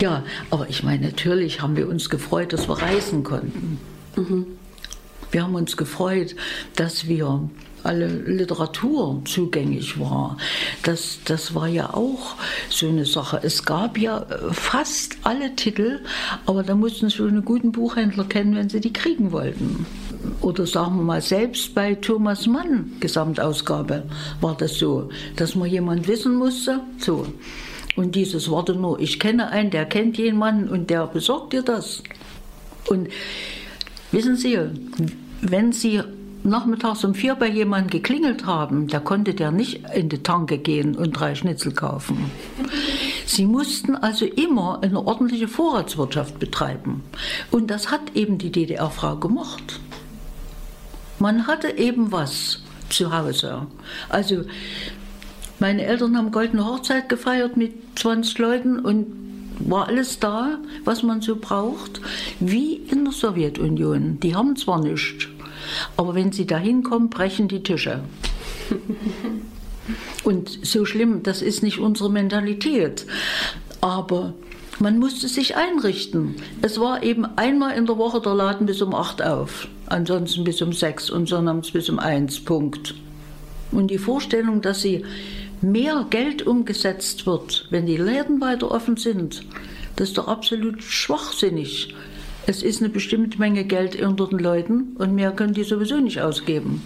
Ja, 0.00 0.24
aber 0.50 0.68
ich 0.68 0.82
meine, 0.82 1.06
natürlich 1.06 1.62
haben 1.62 1.76
wir 1.76 1.88
uns 1.88 2.10
gefreut, 2.10 2.52
dass 2.52 2.68
wir 2.68 2.80
reisen 2.80 3.22
konnten. 3.22 3.78
Mhm. 4.16 4.46
Wir 5.30 5.42
haben 5.42 5.54
uns 5.54 5.76
gefreut, 5.76 6.36
dass 6.76 7.08
wir 7.08 7.48
alle 7.84 8.06
Literatur 8.06 9.20
zugänglich 9.24 9.98
war. 10.00 10.38
Das, 10.82 11.18
das 11.24 11.54
war 11.54 11.68
ja 11.68 11.92
auch 11.92 12.36
so 12.70 12.88
eine 12.88 13.04
Sache. 13.04 13.40
Es 13.42 13.64
gab 13.64 13.98
ja 13.98 14.22
äh, 14.22 14.52
fast 14.52 15.18
alle 15.22 15.54
Titel, 15.54 16.00
aber 16.46 16.62
da 16.62 16.74
mussten 16.74 17.10
Sie 17.10 17.16
schon 17.16 17.28
einen 17.28 17.44
guten 17.44 17.72
Buchhändler 17.72 18.24
kennen, 18.24 18.56
wenn 18.56 18.70
Sie 18.70 18.80
die 18.80 18.92
kriegen 18.92 19.32
wollten. 19.32 19.86
Oder 20.40 20.66
sagen 20.66 20.96
wir 20.96 21.02
mal, 21.02 21.22
selbst 21.22 21.74
bei 21.74 21.94
Thomas 21.94 22.46
Mann, 22.46 22.92
Gesamtausgabe, 23.00 24.04
war 24.40 24.56
das 24.56 24.78
so, 24.78 25.08
dass 25.36 25.54
man 25.54 25.68
jemand 25.68 26.06
wissen 26.06 26.36
musste. 26.36 26.80
So. 26.98 27.26
Und 27.96 28.14
dieses 28.14 28.50
Warte 28.50 28.74
nur, 28.74 28.98
ich 29.00 29.20
kenne 29.20 29.48
einen, 29.50 29.70
der 29.70 29.86
kennt 29.86 30.18
jemanden 30.18 30.68
und 30.68 30.90
der 30.90 31.06
besorgt 31.06 31.52
dir 31.52 31.62
das. 31.62 32.02
Und 32.88 33.08
wissen 34.10 34.36
Sie, 34.36 34.58
wenn 35.40 35.72
Sie 35.72 36.02
nachmittags 36.44 37.04
um 37.04 37.14
vier 37.14 37.34
bei 37.34 37.48
jemandem 37.48 37.90
geklingelt 37.90 38.44
haben, 38.46 38.88
da 38.88 39.00
konnte 39.00 39.34
der 39.34 39.50
nicht 39.50 39.82
in 39.94 40.08
die 40.08 40.22
Tanke 40.22 40.58
gehen 40.58 40.94
und 40.94 41.12
drei 41.12 41.34
Schnitzel 41.34 41.72
kaufen. 41.72 42.30
Sie 43.26 43.46
mussten 43.46 43.96
also 43.96 44.26
immer 44.26 44.80
eine 44.82 45.06
ordentliche 45.06 45.48
Vorratswirtschaft 45.48 46.38
betreiben. 46.38 47.02
Und 47.50 47.70
das 47.70 47.90
hat 47.90 48.14
eben 48.14 48.38
die 48.38 48.52
DDR-Frau 48.52 49.16
gemacht. 49.16 49.80
Man 51.24 51.46
hatte 51.46 51.78
eben 51.78 52.12
was 52.12 52.60
zu 52.90 53.10
Hause. 53.10 53.66
Also 54.10 54.44
meine 55.58 55.86
Eltern 55.86 56.18
haben 56.18 56.30
goldene 56.30 56.66
Hochzeit 56.66 57.08
gefeiert 57.08 57.56
mit 57.56 57.72
20 57.98 58.36
Leuten 58.36 58.78
und 58.78 59.06
war 59.58 59.88
alles 59.88 60.20
da, 60.20 60.58
was 60.84 61.02
man 61.02 61.22
so 61.22 61.36
braucht, 61.36 62.02
wie 62.40 62.74
in 62.74 63.04
der 63.06 63.14
Sowjetunion. 63.14 64.20
Die 64.20 64.34
haben 64.34 64.54
zwar 64.56 64.82
nichts, 64.82 65.24
aber 65.96 66.14
wenn 66.14 66.30
sie 66.30 66.44
da 66.44 66.58
hinkommen, 66.58 67.08
brechen 67.08 67.48
die 67.48 67.62
Tische. 67.62 68.00
Und 70.24 70.58
so 70.62 70.84
schlimm, 70.84 71.22
das 71.22 71.40
ist 71.40 71.62
nicht 71.62 71.78
unsere 71.78 72.10
Mentalität. 72.10 73.06
Aber 73.80 74.34
man 74.78 74.98
musste 74.98 75.28
sich 75.28 75.56
einrichten. 75.56 76.36
Es 76.60 76.78
war 76.78 77.02
eben 77.02 77.24
einmal 77.36 77.78
in 77.78 77.86
der 77.86 77.96
Woche 77.96 78.20
der 78.20 78.34
Laden 78.34 78.66
bis 78.66 78.82
um 78.82 78.94
8 78.94 79.22
auf, 79.22 79.68
ansonsten 79.86 80.44
bis 80.44 80.62
um 80.62 80.72
6 80.72 81.10
und 81.10 81.28
sonnabends 81.28 81.70
bis 81.70 81.88
um 81.88 81.98
1, 81.98 82.40
Punkt. 82.40 82.94
Und 83.72 83.90
die 83.90 83.98
Vorstellung, 83.98 84.60
dass 84.60 84.82
sie 84.82 85.04
mehr 85.60 86.06
Geld 86.10 86.46
umgesetzt 86.46 87.26
wird, 87.26 87.66
wenn 87.70 87.86
die 87.86 87.96
Läden 87.96 88.40
weiter 88.40 88.70
offen 88.70 88.96
sind, 88.96 89.44
das 89.96 90.08
ist 90.08 90.18
doch 90.18 90.28
absolut 90.28 90.82
schwachsinnig. 90.82 91.94
Es 92.46 92.62
ist 92.62 92.80
eine 92.80 92.90
bestimmte 92.90 93.38
Menge 93.38 93.64
Geld 93.64 94.00
unter 94.00 94.26
den 94.26 94.38
Leuten 94.38 94.96
und 94.96 95.14
mehr 95.14 95.32
können 95.32 95.54
die 95.54 95.64
sowieso 95.64 95.98
nicht 95.98 96.20
ausgeben. 96.20 96.82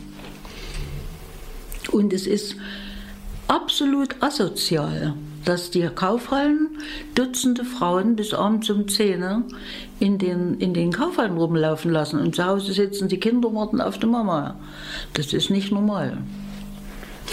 Und 1.91 2.13
es 2.13 2.27
ist 2.27 2.57
absolut 3.49 4.23
asozial, 4.23 5.15
dass 5.45 5.71
die 5.71 5.89
Kaufhallen 5.95 6.69
Dutzende 7.15 7.65
Frauen 7.65 8.15
bis 8.15 8.35
abends 8.35 8.69
um 8.71 8.87
10 8.87 9.45
in 10.01 10.19
den, 10.19 10.55
in 10.55 10.75
den 10.75 10.93
Kaufhallen 10.93 11.37
rumlaufen 11.37 11.91
lassen 11.91 12.21
und 12.21 12.37
zu 12.37 12.45
Hause 12.45 12.73
sitzen 12.73 13.09
die 13.09 13.21
Kinder 13.21 13.53
warten 13.55 13.81
auf 13.81 13.99
die 13.99 14.07
Mama. 14.07 14.57
Das 15.15 15.33
ist 15.33 15.51
nicht 15.51 15.73
normal. 15.73 16.19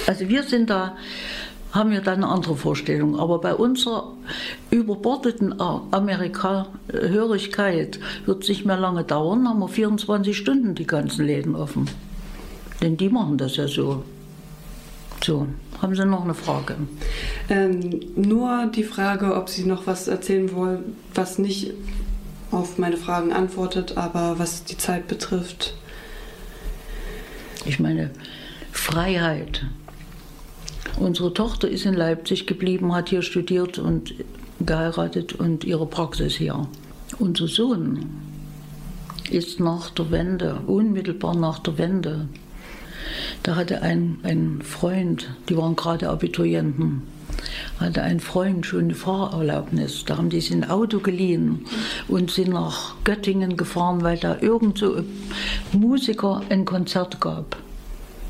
Also 0.07 0.27
wir 0.29 0.43
sind 0.43 0.69
da, 0.69 0.95
haben 1.71 1.89
wir 1.91 2.01
da 2.01 2.13
eine 2.13 2.27
andere 2.27 2.55
Vorstellung. 2.55 3.19
Aber 3.19 3.39
bei 3.39 3.53
unserer 3.53 4.13
überbordeten 4.71 5.59
Amerika-Hörigkeit 5.59 7.99
wird 8.25 8.43
es 8.43 8.49
nicht 8.49 8.65
mehr 8.65 8.77
lange 8.77 9.03
dauern, 9.03 9.47
haben 9.47 9.59
wir 9.59 9.67
24 9.67 10.35
Stunden 10.35 10.73
die 10.75 10.87
ganzen 10.87 11.25
Läden 11.25 11.55
offen. 11.55 11.87
Denn 12.81 12.97
die 12.97 13.09
machen 13.09 13.37
das 13.37 13.57
ja 13.57 13.67
so. 13.67 14.03
So, 15.23 15.47
haben 15.81 15.95
Sie 15.95 16.05
noch 16.05 16.23
eine 16.23 16.35
Frage? 16.35 16.75
Ähm, 17.49 17.99
nur 18.15 18.67
die 18.67 18.83
Frage, 18.83 19.35
ob 19.35 19.49
Sie 19.49 19.63
noch 19.63 19.87
was 19.87 20.07
erzählen 20.07 20.53
wollen, 20.53 20.95
was 21.13 21.39
nicht 21.39 21.73
auf 22.55 22.77
meine 22.77 22.97
Fragen 22.97 23.33
antwortet, 23.33 23.97
aber 23.97 24.39
was 24.39 24.63
die 24.63 24.77
Zeit 24.77 25.07
betrifft. 25.07 25.75
Ich 27.65 27.79
meine, 27.79 28.11
Freiheit 28.71 29.65
Unsere 30.97 31.33
Tochter 31.33 31.67
ist 31.67 31.85
in 31.85 31.93
Leipzig 31.93 32.47
geblieben, 32.47 32.95
hat 32.95 33.09
hier 33.09 33.21
studiert 33.21 33.79
und 33.79 34.13
geheiratet 34.61 35.33
und 35.33 35.65
ihre 35.65 35.85
Praxis 35.85 36.35
hier. 36.35 36.67
Unser 37.19 37.47
Sohn 37.47 38.05
ist 39.29 39.59
nach 39.59 39.89
der 39.89 40.09
Wende, 40.11 40.61
unmittelbar 40.67 41.35
nach 41.35 41.59
der 41.59 41.77
Wende, 41.77 42.29
da 43.43 43.55
hatte 43.55 43.81
ein, 43.81 44.19
ein 44.23 44.61
Freund, 44.61 45.29
die 45.49 45.57
waren 45.57 45.75
gerade 45.75 46.09
Abiturienten, 46.09 47.01
hatte 47.79 48.01
ein 48.01 48.19
Freund 48.19 48.65
schon 48.65 48.85
eine 48.85 48.95
Fahrerlaubnis. 48.95 50.05
Da 50.05 50.17
haben 50.17 50.29
die 50.29 50.41
sich 50.41 50.53
ein 50.53 50.69
Auto 50.69 50.99
geliehen 50.99 51.65
und 52.07 52.31
sind 52.31 52.49
nach 52.49 52.95
Göttingen 53.03 53.57
gefahren, 53.57 54.01
weil 54.01 54.17
da 54.17 54.37
irgend 54.41 54.77
so 54.77 55.03
Musiker 55.71 56.41
ein 56.49 56.65
Konzert 56.65 57.19
gab. 57.19 57.57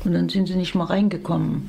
Und 0.04 0.12
dann 0.12 0.28
sind 0.28 0.48
sie 0.48 0.56
nicht 0.56 0.74
mehr 0.74 0.88
reingekommen 0.90 1.68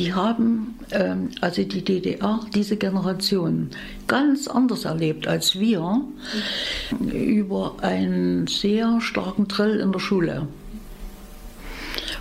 die 0.00 0.14
haben, 0.14 0.78
ähm, 0.92 1.30
also 1.40 1.62
die 1.62 1.84
DDR, 1.84 2.40
diese 2.54 2.76
Generation, 2.76 3.70
ganz 4.06 4.48
anders 4.48 4.86
erlebt 4.86 5.28
als 5.28 5.58
wir 5.58 6.02
über 7.12 7.76
einen 7.82 8.46
sehr 8.46 9.00
starken 9.00 9.46
Drill 9.46 9.78
in 9.78 9.92
der 9.92 9.98
Schule. 9.98 10.48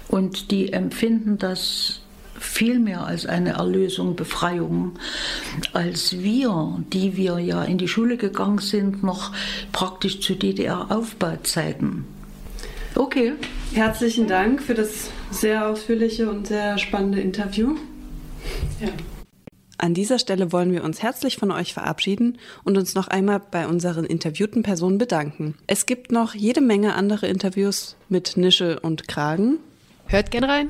Und 0.09 0.51
die 0.51 0.73
empfinden 0.73 1.37
das 1.37 2.01
viel 2.39 2.79
mehr 2.79 3.05
als 3.05 3.25
eine 3.25 3.51
Erlösung, 3.53 4.15
Befreiung, 4.15 4.93
als 5.73 6.19
wir, 6.19 6.83
die 6.91 7.15
wir 7.17 7.39
ja 7.39 7.63
in 7.63 7.77
die 7.77 7.87
Schule 7.87 8.17
gegangen 8.17 8.59
sind, 8.59 9.03
noch 9.03 9.31
praktisch 9.71 10.19
zu 10.21 10.35
DDR-Aufbauzeiten. 10.35 12.05
Okay. 12.95 13.33
Herzlichen 13.73 14.27
Dank 14.27 14.61
für 14.61 14.73
das 14.73 15.11
sehr 15.31 15.67
ausführliche 15.67 16.29
und 16.29 16.47
sehr 16.47 16.77
spannende 16.77 17.21
Interview. 17.21 17.75
Ja. 18.81 18.89
An 19.77 19.93
dieser 19.93 20.19
Stelle 20.19 20.51
wollen 20.51 20.73
wir 20.73 20.83
uns 20.83 21.01
herzlich 21.01 21.37
von 21.37 21.51
euch 21.51 21.73
verabschieden 21.73 22.37
und 22.65 22.77
uns 22.77 22.95
noch 22.95 23.07
einmal 23.07 23.39
bei 23.39 23.65
unseren 23.65 24.03
interviewten 24.03 24.61
Personen 24.61 24.97
bedanken. 24.97 25.55
Es 25.67 25.85
gibt 25.85 26.11
noch 26.11 26.35
jede 26.35 26.59
Menge 26.59 26.95
andere 26.95 27.27
Interviews 27.27 27.95
mit 28.09 28.35
Nische 28.35 28.81
und 28.81 29.07
Kragen. 29.07 29.59
Hört 30.07 30.31
gern 30.31 30.43
rein. 30.43 30.69